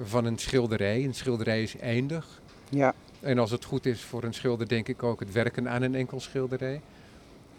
van 0.03 0.25
een 0.25 0.39
schilderij. 0.39 1.05
Een 1.05 1.15
schilderij 1.15 1.63
is 1.63 1.77
eindig. 1.77 2.41
ja, 2.69 2.95
En 3.21 3.39
als 3.39 3.51
het 3.51 3.65
goed 3.65 3.87
is 3.87 4.01
voor 4.01 4.25
een 4.25 4.35
schilder, 4.35 4.69
denk 4.69 4.89
ik 4.89 5.03
ook 5.03 5.21
het 5.21 5.33
werken 5.33 5.69
aan 5.69 5.83
een 5.83 5.95
enkel 5.95 6.21
schilderij. 6.21 6.81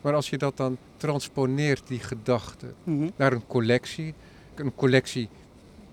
Maar 0.02 0.14
als 0.14 0.30
je 0.30 0.38
dat 0.38 0.58
dan 0.58 0.78
transponeert, 0.97 1.88
die 1.88 1.99
gedachte, 1.99 2.74
mhm, 2.84 3.10
naar 3.16 3.34
een 3.34 3.47
collectie. 3.47 4.14
Een 4.56 4.76
collectie 4.76 5.30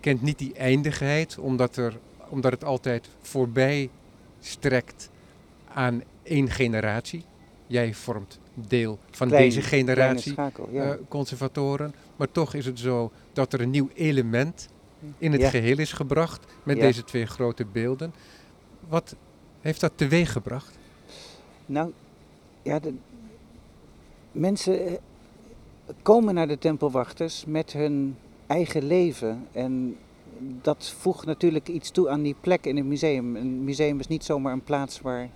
kent 0.00 0.22
niet 0.22 0.38
die 0.38 0.54
eindigheid, 0.54 1.38
omdat, 1.38 1.76
er, 1.76 1.98
omdat 2.28 2.52
het 2.52 2.64
altijd 2.64 3.08
voorbij 3.20 3.90
strekt 4.40 5.10
aan 5.74 6.02
één 6.22 6.50
generatie. 6.50 7.24
Jij 7.66 7.94
vormt 7.94 8.38
deel 8.54 8.98
van 9.10 9.28
deze 9.28 9.62
generatie 9.62 10.32
schakel, 10.32 10.68
ja. 10.72 10.92
eh, 10.92 10.98
conservatoren. 11.08 11.94
Maar 12.16 12.30
toch 12.32 12.54
is 12.54 12.66
het 12.66 12.78
zo 12.78 13.10
dat 13.32 13.52
er 13.52 13.60
een 13.60 13.70
nieuw 13.70 13.88
element 13.94 14.68
in 15.18 15.32
het 15.32 15.40
Ja. 15.40 15.50
geheel 15.50 15.78
is 15.78 15.92
gebracht 15.92 16.44
met 16.62 16.76
Ja. 16.76 16.82
deze 16.82 17.04
twee 17.04 17.26
grote 17.26 17.64
beelden. 17.64 18.12
Wat 18.88 19.16
heeft 19.60 19.80
dat 19.80 19.92
teweeg 19.94 20.32
gebracht? 20.32 20.78
Nou, 21.66 21.92
ja, 22.62 22.78
de 22.78 22.94
mensen 24.32 24.86
eh, 24.86 24.94
komen 26.02 26.34
naar 26.34 26.48
de 26.48 26.58
tempelwachters 26.58 27.44
met 27.44 27.72
hun 27.72 28.16
eigen 28.46 28.84
leven. 28.86 29.46
En 29.52 29.96
dat 30.38 30.94
voegt 30.98 31.26
natuurlijk 31.26 31.68
iets 31.68 31.90
toe 31.90 32.08
aan 32.08 32.22
die 32.22 32.36
plek 32.40 32.66
in 32.66 32.76
het 32.76 32.86
museum. 32.86 33.36
Een 33.36 33.64
museum 33.64 33.98
is 34.00 34.06
niet 34.06 34.24
zomaar 34.24 34.52
een 34.52 34.62
plaats 34.62 35.00
waar 35.00 35.28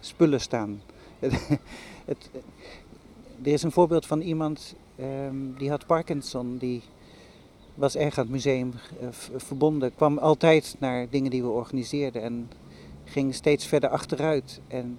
spullen 0.00 0.40
staan. 0.40 0.82
het, 2.04 2.30
er 3.42 3.52
is 3.52 3.62
een 3.62 3.72
voorbeeld 3.72 4.06
van 4.06 4.20
iemand 4.20 4.74
ehm, 4.96 5.36
die 5.58 5.70
had 5.70 5.86
Parkinson, 5.86 6.56
die 6.58 6.82
was 7.74 7.96
erg 7.96 8.18
aan 8.18 8.24
het 8.24 8.32
museum 8.32 8.72
eh, 9.00 9.08
verbonden, 9.36 9.94
kwam 9.94 10.18
altijd 10.18 10.76
naar 10.78 11.06
dingen 11.10 11.30
die 11.30 11.42
we 11.42 11.48
organiseerden 11.48 12.22
en 12.22 12.50
ging 13.04 13.34
steeds 13.34 13.66
verder 13.66 13.90
achteruit. 13.90 14.60
En 14.68 14.98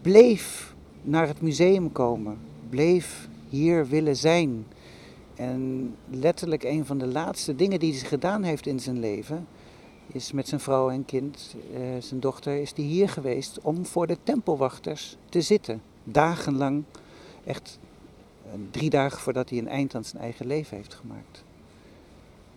bleef 0.00 0.74
naar 1.02 1.26
het 1.26 1.40
museum 1.40 1.92
komen, 1.92 2.38
bleef 2.68 3.28
hier 3.48 3.86
willen 3.86 4.16
zijn. 4.16 4.66
En 5.34 5.94
letterlijk 6.10 6.62
een 6.62 6.86
van 6.86 6.98
de 6.98 7.06
laatste 7.06 7.56
dingen 7.56 7.78
die 7.78 7.92
hij 7.92 8.00
gedaan 8.00 8.42
heeft 8.42 8.66
in 8.66 8.80
zijn 8.80 8.98
leven, 8.98 9.46
is 10.06 10.32
met 10.32 10.48
zijn 10.48 10.60
vrouw 10.60 10.90
en 10.90 11.04
kind, 11.04 11.56
eh, 11.74 11.80
zijn 11.98 12.20
dochter, 12.20 12.60
is 12.60 12.72
hij 12.76 12.84
hier 12.84 13.08
geweest 13.08 13.60
om 13.62 13.86
voor 13.86 14.06
de 14.06 14.16
tempelwachters 14.22 15.16
te 15.28 15.40
zitten. 15.40 15.82
Dagenlang, 16.04 16.84
echt 17.44 17.78
eh, 18.44 18.52
drie 18.70 18.90
dagen 18.90 19.18
voordat 19.18 19.50
hij 19.50 19.58
een 19.58 19.68
eind 19.68 19.94
aan 19.94 20.04
zijn 20.04 20.22
eigen 20.22 20.46
leven 20.46 20.76
heeft 20.76 20.94
gemaakt. 20.94 21.44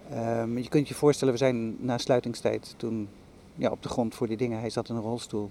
Ehm, 0.10 0.58
je 0.58 0.70
kunt 0.70 0.88
je 0.88 0.94
voorstellen, 0.94 1.34
we 1.34 1.40
zijn 1.40 1.76
na 1.80 1.98
sluitingstijd 1.98 2.74
toen 2.78 3.08
ja, 3.56 3.72
op 3.72 3.84
de 3.84 3.90
grond 3.90 4.16
voor 4.16 4.28
die 4.28 4.38
dingen. 4.38 4.60
Hij 4.60 4.70
zat 4.70 4.90
in 4.90 4.96
een 4.96 5.02
rolstoel. 5.02 5.50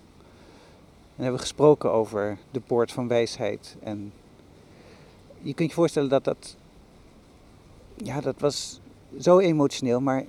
En 1.21 1.27
hebben 1.27 1.45
we 1.45 1.49
gesproken 1.49 1.93
over 1.93 2.39
de 2.51 2.61
poort 2.61 2.93
van 2.93 3.09
wijsheid. 3.09 3.77
En 3.83 4.12
je 5.43 5.55
kunt 5.55 5.68
je 5.68 5.75
voorstellen 5.75 6.09
dat 6.09 6.25
dat. 6.25 6.57
Ja, 7.95 8.21
dat 8.21 8.35
was 8.39 8.81
zo 9.18 9.39
emotioneel, 9.39 10.01
maar 10.01 10.25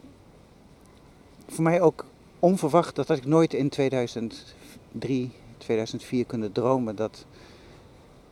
voor 1.47 1.63
mij 1.63 1.81
ook 1.81 2.05
onverwacht. 2.39 2.95
Dat 2.95 3.07
had 3.07 3.17
ik 3.17 3.25
nooit 3.25 3.53
in 3.53 3.69
2003, 3.69 5.31
2004 5.57 6.25
kunnen 6.25 6.51
dromen. 6.51 6.95
Dat 6.95 7.25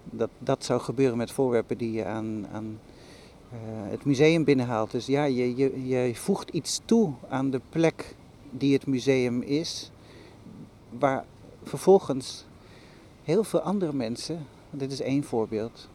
dat, 0.04 0.30
dat 0.40 0.66
zou 0.66 0.82
gebeuren 0.82 1.18
met 1.18 1.32
voorwerpen 1.32 1.78
die 1.78 1.92
je 1.92 2.06
aan, 2.06 2.48
aan 2.52 2.80
het 3.90 4.06
museum 4.06 4.44
binnenhaalt. 4.44 4.92
Dus 4.92 5.06
ja, 5.06 5.24
je, 5.24 5.56
je, 5.56 5.88
je 5.88 6.16
voegt 6.16 6.50
iets 6.50 6.82
toe 6.86 7.14
aan 7.30 7.50
de 7.50 7.62
plek 7.70 8.16
die 8.50 8.74
het 8.74 8.88
museum 8.88 9.42
is, 9.42 9.92
waar 10.90 11.26
vervolgens 11.64 12.48
heel 13.30 13.44
veel 13.44 13.62
andere 13.62 13.94
mensen, 13.94 14.46
dit 14.70 14.92
is 14.92 15.02
één 15.02 15.24
voorbeeld, 15.24 15.90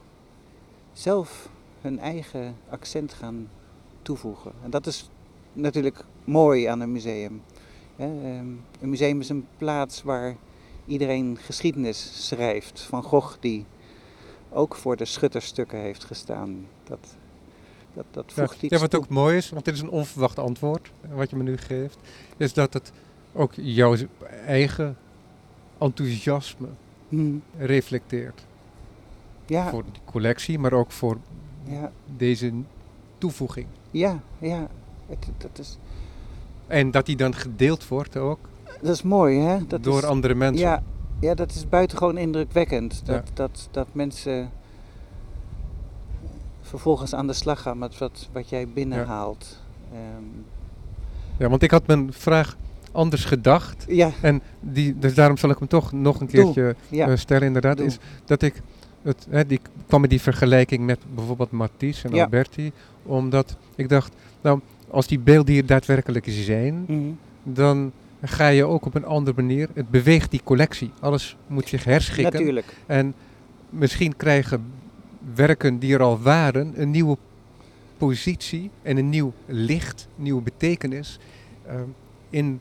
zelf 0.92 1.48
hun 1.80 1.98
eigen 1.98 2.56
accent 2.68 3.12
gaan 3.12 3.48
toevoegen. 4.02 4.52
En 4.62 4.70
dat 4.70 4.86
is 4.86 5.10
natuurlijk 5.52 6.04
mooi 6.24 6.64
aan 6.64 6.80
een 6.80 6.92
museum. 6.92 7.42
Ehm, 7.96 8.46
een 8.80 8.88
museum 8.88 9.20
is 9.20 9.28
een 9.28 9.46
plaats 9.56 10.02
waar 10.02 10.36
iedereen 10.86 11.38
geschiedenis 11.40 12.26
schrijft. 12.26 12.80
Van 12.80 13.02
Gogh 13.02 13.36
die 13.40 13.64
ook 14.50 14.74
voor 14.74 14.96
de 14.96 15.04
schutterstukken 15.04 15.78
heeft 15.78 16.04
gestaan. 16.04 16.66
Dat, 16.84 17.16
dat, 17.94 18.04
dat 18.10 18.32
voegt 18.32 18.56
ja, 18.56 18.62
iets 18.62 18.74
Ja, 18.74 18.80
wat 18.80 18.94
ook 18.94 19.08
mooi 19.08 19.36
is, 19.36 19.50
want 19.50 19.64
dit 19.64 19.74
is 19.74 19.80
een 19.80 19.90
onverwacht 19.90 20.38
antwoord 20.38 20.92
wat 21.08 21.30
je 21.30 21.36
me 21.36 21.42
nu 21.42 21.56
geeft, 21.56 21.98
is 22.36 22.52
dat 22.52 22.72
het 22.72 22.92
ook 23.32 23.52
jouw 23.54 23.96
eigen 24.46 24.96
enthousiasme 25.78 26.68
hmm. 27.08 27.42
reflecteert. 27.58 28.46
Ja. 29.46 29.70
Voor 29.70 29.84
die 29.92 30.02
collectie, 30.04 30.58
maar 30.58 30.72
ook 30.72 30.90
voor 30.90 31.18
ja. 31.64 31.92
deze 32.16 32.52
toevoeging. 33.18 33.66
Ja, 33.90 34.20
ja. 34.38 34.68
dat 35.38 35.58
is... 35.58 35.78
En 36.66 36.90
dat 36.90 37.06
die 37.06 37.16
dan 37.16 37.34
gedeeld 37.34 37.88
wordt 37.88 38.16
ook. 38.16 38.38
Dat 38.80 38.94
is 38.94 39.02
mooi, 39.02 39.38
hè? 39.38 39.66
Dat 39.66 39.84
door 39.84 39.98
is, 39.98 40.04
andere 40.04 40.34
mensen. 40.34 40.66
Ja, 40.66 40.82
ja, 41.20 41.34
dat 41.34 41.50
is 41.50 41.68
buitengewoon 41.68 42.18
indrukwekkend. 42.18 43.06
Dat, 43.06 43.30
dat, 43.34 43.68
dat 43.70 43.86
mensen 43.92 44.50
vervolgens 46.60 47.14
aan 47.14 47.26
de 47.26 47.32
slag 47.32 47.62
gaan 47.62 47.78
met 47.78 47.98
wat, 47.98 48.28
wat 48.32 48.48
jij 48.48 48.68
binnenhaalt. 48.68 49.60
Ja. 49.90 49.96
Ehm, 49.96 50.24
ja, 51.36 51.48
want 51.48 51.62
ik 51.62 51.70
had 51.70 51.86
mijn 51.86 52.12
vraag 52.12 52.56
anders 52.94 53.24
gedacht. 53.24 53.84
Ja. 53.88 54.10
En 54.20 54.42
die, 54.60 54.98
dus 54.98 55.14
daarom 55.14 55.36
zal 55.36 55.50
ik 55.50 55.58
hem 55.58 55.68
toch 55.68 55.92
nog 55.92 56.20
een 56.20 56.26
keertje 56.26 56.76
ja. 56.88 57.16
stellen, 57.16 57.46
inderdaad. 57.46 57.80
Is 57.80 57.98
dat 58.24 58.42
ik 58.42 58.62
het, 59.02 59.26
hè, 59.30 59.46
die 59.46 59.60
kwam 59.86 60.00
met 60.00 60.10
die 60.10 60.20
vergelijking 60.20 60.84
met 60.84 60.98
bijvoorbeeld 61.14 61.50
Matisse 61.50 62.08
en 62.08 62.20
Alberti. 62.20 62.72
Omdat 63.02 63.56
ik 63.74 63.88
dacht, 63.88 64.14
nou, 64.40 64.60
als 64.90 65.06
die 65.06 65.18
beelden 65.18 65.54
hier 65.54 65.66
daadwerkelijk 65.66 66.26
zijn, 66.28 66.84
mhm. 66.86 67.00
dan 67.42 67.92
ga 68.22 68.48
je 68.48 68.64
ook 68.64 68.86
op 68.86 68.94
een 68.94 69.04
andere 69.04 69.42
manier. 69.42 69.68
Het 69.74 69.90
beweegt 69.90 70.30
die 70.30 70.40
collectie. 70.44 70.90
Alles 71.00 71.36
moet 71.46 71.68
zich 71.68 71.84
herschikken. 71.84 72.32
Natuurlijk. 72.32 72.76
En 72.86 73.14
misschien 73.70 74.16
krijgen 74.16 74.64
werken 75.34 75.78
die 75.78 75.94
er 75.94 76.02
al 76.02 76.20
waren 76.20 76.72
een 76.76 76.90
nieuwe 76.90 77.16
positie 77.96 78.70
en 78.82 78.96
een 78.96 79.08
nieuw 79.08 79.32
licht, 79.46 80.08
nieuwe 80.16 80.42
betekenis 80.42 81.18
uh, 81.66 81.72
in 82.30 82.60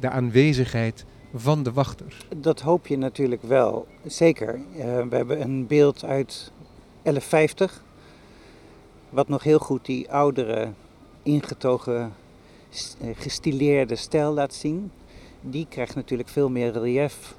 de 0.00 0.10
aanwezigheid 0.10 1.04
van 1.34 1.62
de 1.62 1.72
wachter. 1.72 2.26
Dat 2.36 2.60
hoop 2.60 2.86
je 2.86 2.98
natuurlijk 2.98 3.42
wel, 3.42 3.86
zeker. 4.06 4.54
Uh, 4.54 4.82
we 4.82 5.16
hebben 5.16 5.40
een 5.40 5.66
beeld 5.66 6.04
uit 6.04 6.52
1150, 7.02 7.84
wat 9.08 9.28
nog 9.28 9.42
heel 9.42 9.58
goed 9.58 9.86
die 9.86 10.10
oudere, 10.10 10.68
ingetogen, 11.22 12.12
eh, 13.00 13.08
gestileerde 13.14 13.96
stijl 13.96 14.32
laat 14.32 14.54
zien. 14.54 14.90
Die 15.40 15.66
krijgt 15.68 15.94
natuurlijk 15.94 16.28
veel 16.28 16.50
meer 16.50 16.72
relief 16.72 17.34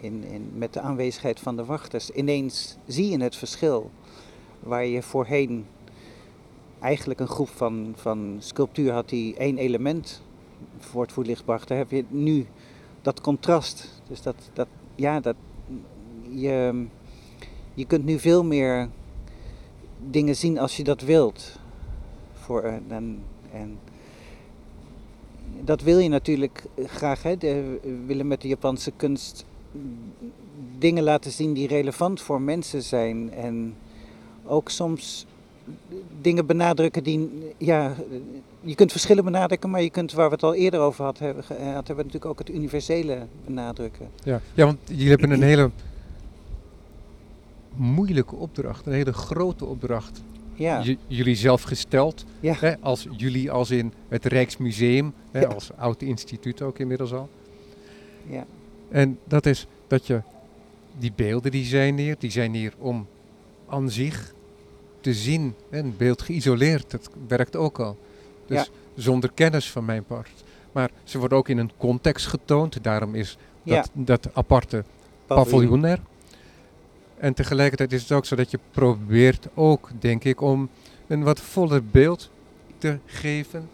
in, 0.00 0.24
in, 0.24 0.50
met 0.54 0.72
de 0.72 0.80
aanwezigheid 0.80 1.40
van 1.40 1.56
de 1.56 1.64
wachters. 1.64 2.10
Ineens 2.10 2.76
zie 2.86 3.10
je 3.10 3.22
het 3.22 3.36
verschil, 3.36 3.90
waar 4.60 4.86
je 4.86 5.02
voorheen 5.02 5.66
eigenlijk 6.80 7.20
een 7.20 7.28
groep 7.28 7.48
van, 7.48 7.92
van 7.96 8.36
sculptuur 8.38 8.92
had 8.92 9.08
die 9.08 9.36
één 9.36 9.58
element 9.58 10.22
voor 10.78 11.08
het 11.16 11.44
bracht. 11.44 11.68
Dan 11.68 11.76
heb 11.76 11.90
je 11.90 12.04
nu 12.08 12.46
dat 13.02 13.20
contrast. 13.20 14.02
Dus 14.08 14.22
dat, 14.22 14.36
dat 14.52 14.68
ja, 14.94 15.20
dat, 15.20 15.36
je, 16.30 16.86
je 17.74 17.86
kunt 17.86 18.04
nu 18.04 18.18
veel 18.18 18.44
meer 18.44 18.88
dingen 20.10 20.36
zien 20.36 20.58
als 20.58 20.76
je 20.76 20.84
dat 20.84 21.00
wilt. 21.00 21.58
Voor, 22.32 22.62
en, 22.62 23.22
en 23.52 23.78
dat 25.60 25.82
wil 25.82 25.98
je 25.98 26.08
natuurlijk 26.08 26.64
graag. 26.76 27.22
Hè? 27.22 27.36
We 27.36 28.02
willen 28.06 28.26
met 28.26 28.40
de 28.40 28.48
Japanse 28.48 28.92
kunst 28.96 29.44
dingen 30.78 31.02
laten 31.02 31.30
zien 31.30 31.52
die 31.52 31.68
relevant 31.68 32.20
voor 32.20 32.40
mensen 32.40 32.82
zijn. 32.82 33.32
En 33.32 33.76
ook 34.44 34.68
soms 34.68 35.26
dingen 36.20 36.46
benadrukken 36.46 37.02
die, 37.02 37.30
ja, 37.58 37.94
je 38.60 38.74
kunt 38.74 38.90
verschillen 38.90 39.24
benadrukken, 39.24 39.70
maar 39.70 39.82
je 39.82 39.90
kunt, 39.90 40.12
waar 40.12 40.28
we 40.28 40.34
het 40.34 40.42
al 40.42 40.54
eerder 40.54 40.80
over 40.80 41.04
hadden, 41.04 41.24
hebben, 41.24 41.44
hebben 41.48 41.86
we 41.86 41.94
natuurlijk 41.94 42.26
ook 42.26 42.38
het 42.38 42.50
universele 42.50 43.26
benadrukken. 43.44 44.08
Ja, 44.22 44.40
ja 44.54 44.64
want 44.64 44.78
jullie 44.84 45.08
hebben 45.08 45.30
een 45.30 45.42
hele 45.42 45.70
moeilijke 47.74 48.34
opdracht, 48.34 48.86
een 48.86 48.92
hele 48.92 49.12
grote 49.12 49.64
opdracht. 49.64 50.22
Ja. 50.54 50.82
jullie 51.06 51.36
zelf 51.36 51.62
gesteld, 51.62 52.24
ja. 52.40 52.54
hè, 52.58 52.78
als 52.80 53.06
jullie 53.16 53.50
als 53.50 53.70
in 53.70 53.92
het 54.08 54.24
Rijksmuseum, 54.24 55.12
hè, 55.30 55.40
ja. 55.40 55.48
als 55.48 55.70
oud 55.76 56.02
instituut 56.02 56.62
ook 56.62 56.78
inmiddels 56.78 57.12
al. 57.12 57.28
Ja. 58.26 58.46
En 58.90 59.18
dat 59.24 59.46
is 59.46 59.66
dat 59.86 60.06
je 60.06 60.22
die 60.98 61.12
beelden 61.16 61.50
die 61.50 61.64
zijn 61.64 61.98
hier, 61.98 62.16
die 62.18 62.30
zijn 62.30 62.54
hier 62.54 62.72
om 62.78 63.06
aan 63.68 63.90
zich 63.90 64.34
te 65.02 65.14
zien. 65.14 65.54
Een 65.70 65.94
beeld 65.96 66.22
geïsoleerd, 66.22 66.90
dat 66.90 67.10
werkt 67.28 67.56
ook 67.56 67.78
al. 67.80 67.98
Dus 68.46 68.70
zonder 68.94 69.30
kennis 69.34 69.70
van 69.70 69.84
mijn 69.84 70.04
part. 70.04 70.44
Maar 70.72 70.90
ze 71.04 71.18
worden 71.18 71.38
ook 71.38 71.48
in 71.48 71.58
een 71.58 71.70
context 71.76 72.26
getoond. 72.26 72.84
Daarom 72.84 73.14
is 73.14 73.36
dat, 73.62 73.90
dat 73.92 74.28
aparte 74.32 74.84
paviljoen 75.26 75.84
er. 75.84 76.00
En 77.16 77.34
tegelijkertijd 77.34 77.92
is 77.92 78.02
het 78.02 78.12
ook 78.12 78.26
zo 78.26 78.36
dat 78.36 78.50
je 78.50 78.58
probeert 78.70 79.48
ook, 79.54 79.90
denk 79.98 80.24
ik, 80.24 80.40
om 80.40 80.68
een 81.06 81.22
wat 81.22 81.40
voller 81.40 81.84
beeld 81.84 82.30
te 82.78 82.98
geven. 83.06 83.68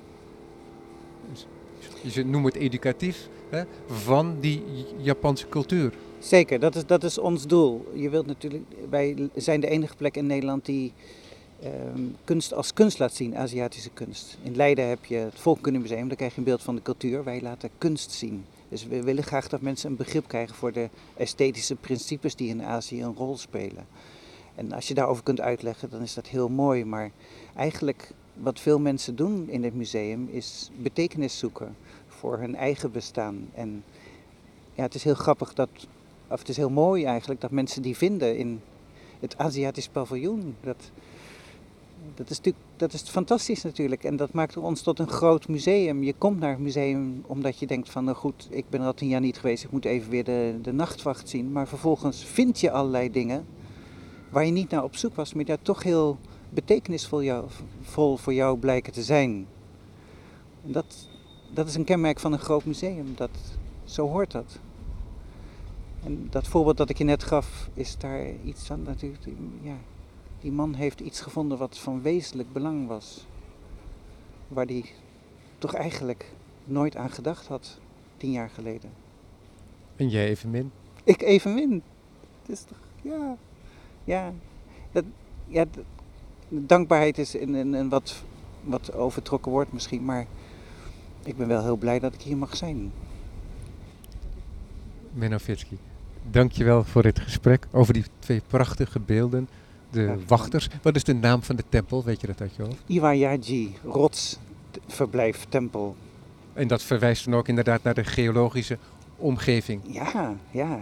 Je 2.03 2.25
noemt 2.25 2.45
het 2.45 2.55
educatief, 2.55 3.29
hè, 3.51 3.63
van 3.87 4.37
die 4.41 4.63
Japanse 4.97 5.49
cultuur. 5.49 5.93
Zeker, 6.19 6.61
dat 6.61 6.75
is, 6.75 6.87
dat 6.87 7.05
is 7.05 7.19
ons 7.19 7.47
doel. 7.47 7.93
Je 7.95 8.09
wilt 8.09 8.27
natuurlijk, 8.27 8.65
wij 8.91 9.29
zijn 9.35 9.61
de 9.61 9.69
enige 9.69 9.97
plek 9.97 10.17
in 10.17 10.27
Nederland 10.27 10.65
die 10.65 10.93
ehm, 11.63 12.03
kunst 12.25 12.55
als 12.55 12.73
kunst 12.73 12.99
laat 12.99 13.15
zien, 13.15 13.37
Aziatische 13.37 13.91
kunst. 13.91 14.39
In 14.43 14.57
Leiden 14.57 14.89
heb 14.89 15.05
je 15.05 15.17
het 15.17 15.39
Volkenkundemuseum, 15.39 16.09
daar 16.09 16.17
krijg 16.17 16.33
je 16.33 16.39
een 16.39 16.45
beeld 16.45 16.63
van 16.63 16.75
de 16.75 16.83
cultuur. 16.83 17.25
Wij 17.25 17.41
laten 17.41 17.71
kunst 17.79 18.11
zien. 18.11 18.45
Dus 18.69 18.87
we 18.87 19.03
willen 19.03 19.25
graag 19.25 19.49
dat 19.49 19.61
mensen 19.61 19.91
een 19.91 19.97
begrip 19.97 20.29
krijgen 20.29 20.55
voor 20.55 20.73
de 20.73 20.89
esthetische 21.17 21.75
principes 21.75 22.35
die 22.35 22.49
in 22.49 22.63
Azië 22.63 23.03
een 23.03 23.15
rol 23.15 23.37
spelen. 23.37 23.87
En 24.55 24.73
als 24.73 24.89
je 24.89 24.95
daarover 24.95 25.23
kunt 25.23 25.41
uitleggen, 25.41 25.91
dan 25.91 26.03
is 26.03 26.15
dat 26.15 26.27
heel 26.27 26.49
mooi. 26.49 26.85
Maar 26.85 27.11
eigenlijk 27.57 28.11
wat 28.35 28.61
veel 28.61 28.79
mensen 28.79 29.17
doen 29.17 29.49
in 29.49 29.65
het 29.65 29.75
museum 29.75 30.29
is 30.31 30.71
betekenis 30.77 31.39
zoeken 31.39 31.77
voor 32.07 32.39
hun 32.39 32.57
eigen 32.57 32.93
bestaan. 32.93 33.49
En 33.55 33.85
ja, 34.75 34.83
het 34.83 34.95
is 34.95 35.05
heel 35.05 35.15
grappig 35.15 35.55
dat 35.55 35.69
het 36.29 36.49
is 36.49 36.57
heel 36.57 36.71
mooi 36.71 37.05
eigenlijk 37.05 37.41
dat 37.41 37.51
mensen 37.51 37.83
die 37.83 37.97
vinden 37.97 38.39
in 38.39 38.61
het 39.21 39.39
Aziatisch 39.39 39.89
paviljoen. 39.89 40.57
Dat, 40.61 40.91
dat, 42.15 42.31
is 42.31 42.37
natuurlijk, 42.37 42.65
dat 42.77 42.93
is 42.93 43.03
fantastisch 43.03 43.63
natuurlijk. 43.63 44.05
En 44.05 44.17
dat 44.17 44.33
maakt 44.33 44.57
ons 44.57 44.83
tot 44.83 44.99
een 44.99 45.09
groot 45.09 45.49
museum. 45.49 46.03
Je 46.03 46.15
komt 46.19 46.41
naar 46.41 46.51
het 46.51 46.59
museum 46.59 47.25
omdat 47.27 47.59
je 47.59 47.67
denkt 47.67 47.91
van, 47.91 48.05
nou 48.05 48.17
goed, 48.17 48.49
ik 48.51 48.65
ben 48.71 48.81
er 48.81 48.87
al 48.87 48.95
tien 48.95 49.09
jaar 49.09 49.21
niet 49.21 49.39
geweest, 49.39 49.65
ik 49.65 49.71
moet 49.71 49.85
even 49.85 50.11
weer 50.11 50.25
de, 50.25 50.59
de 50.63 50.73
nachtwacht 50.73 51.29
zien. 51.29 51.53
Maar 51.53 51.69
vervolgens 51.69 52.25
vind 52.25 52.61
je 52.61 52.71
allerlei 52.71 53.11
dingen 53.11 53.47
waar 54.31 54.45
je 54.45 54.53
niet 54.53 54.71
naar 54.71 54.85
op 54.85 54.97
zoek 54.97 55.15
was, 55.15 55.35
maar 55.35 55.45
die 55.45 55.57
toch 55.63 55.83
heel 55.83 56.19
betekenisvol 56.51 57.23
jou, 57.23 57.45
vol 57.83 58.17
voor 58.17 58.35
jou 58.35 58.59
blijken 58.59 58.93
te 58.93 59.03
zijn. 59.03 59.47
En 60.65 60.73
dat, 60.73 61.09
dat 61.51 61.69
is 61.69 61.75
een 61.75 61.85
kenmerk 61.85 62.21
van 62.21 62.33
een 62.33 62.39
groot 62.39 62.65
museum. 62.65 63.13
Dat, 63.17 63.31
zo 63.85 64.09
hoort 64.09 64.31
dat. 64.31 64.59
En 66.09 66.27
dat 66.31 66.49
voorbeeld 66.49 66.77
dat 66.77 66.89
ik 66.89 66.99
je 66.99 67.05
net 67.05 67.23
gaf, 67.23 67.69
is 67.75 67.99
daar 67.99 68.27
iets 68.45 68.67
van 68.67 68.83
natuurlijk. 68.83 69.25
Ja, 69.63 69.77
die 70.41 70.53
man 70.53 70.75
heeft 70.75 71.01
iets 71.01 71.21
gevonden 71.21 71.59
wat 71.59 71.79
van 71.79 72.03
wezenlijk 72.03 72.53
belang 72.53 72.87
was. 72.87 73.27
Waar 74.49 74.65
hij 74.65 74.85
toch 75.59 75.75
eigenlijk 75.75 76.33
nooit 76.65 76.97
aan 76.97 77.11
gedacht 77.11 77.47
had, 77.47 77.79
tien 78.17 78.31
jaar 78.31 78.51
geleden. 78.51 78.91
En 79.97 80.09
jij 80.09 80.29
evenmin? 80.29 80.71
Ik 81.05 81.23
evenmin. 81.23 81.83
Het 82.41 82.51
is 82.51 82.63
toch, 82.63 82.79
ja. 83.03 83.37
Ja, 84.05 84.33
dat, 84.93 85.05
ja 85.47 85.65
dankbaarheid 86.49 87.19
is 87.19 87.35
een, 87.35 87.55
een, 87.55 87.73
een 87.73 87.89
wat, 87.89 88.25
wat 88.63 88.93
overtrokken 88.93 89.53
woord 89.53 89.73
misschien, 89.73 90.05
maar 90.05 90.27
ik 91.25 91.37
ben 91.37 91.49
wel 91.49 91.63
heel 91.63 91.77
blij 91.77 91.99
dat 91.99 92.15
ik 92.15 92.21
hier 92.21 92.37
mag 92.37 92.57
zijn. 92.57 92.93
Menno 95.13 95.39
Fitski, 95.39 95.79
dankjewel 96.31 96.85
voor 96.85 97.03
dit 97.03 97.21
gesprek 97.21 97.67
over 97.73 97.93
die 97.93 98.05
twee 98.19 98.43
prachtige 98.47 99.01
beelden 99.01 99.49
de 99.91 100.15
wachters. 100.27 100.69
Wat 100.83 100.97
is 100.97 101.05
de 101.05 101.15
naam 101.15 101.43
van 101.43 101.57
de 101.57 101.65
tempel? 101.69 102.05
Weet 102.05 102.21
je 102.21 102.27
dat 102.27 102.41
uit 102.41 102.57
je 102.57 102.63
hoofd? 102.63 102.83
Iwayaji, 102.87 103.77
rotsverblijf, 103.85 105.47
tempel. 105.49 105.97
En 106.53 106.69
dat 106.69 106.83
verwijst 106.83 107.25
dan 107.25 107.35
ook 107.35 107.49
inderdaad 107.49 107.83
naar 107.83 107.95
de 107.95 108.05
geologische 108.05 108.79
omgeving. 109.17 109.81
Ja, 109.87 110.35
ja. 110.51 110.81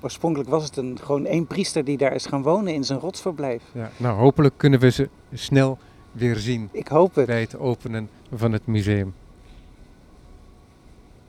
Oorspronkelijk 0.00 0.50
was 0.50 0.64
het 0.64 0.76
een, 0.76 0.98
gewoon 1.02 1.26
één 1.26 1.46
priester 1.46 1.84
die 1.84 1.96
daar 1.96 2.14
is 2.14 2.26
gaan 2.26 2.42
wonen 2.42 2.74
in 2.74 2.84
zijn 2.84 2.98
rotsverblijf. 2.98 3.62
Ja, 3.72 3.90
nou, 3.96 4.18
hopelijk 4.18 4.54
kunnen 4.56 4.80
we 4.80 4.90
ze 4.90 5.08
snel 5.32 5.78
weer 6.12 6.36
zien 6.36 6.68
Ik 6.72 6.88
hoop 6.88 7.14
het. 7.14 7.26
bij 7.26 7.40
het 7.40 7.58
openen 7.58 8.08
van 8.34 8.52
het 8.52 8.66
museum. 8.66 9.14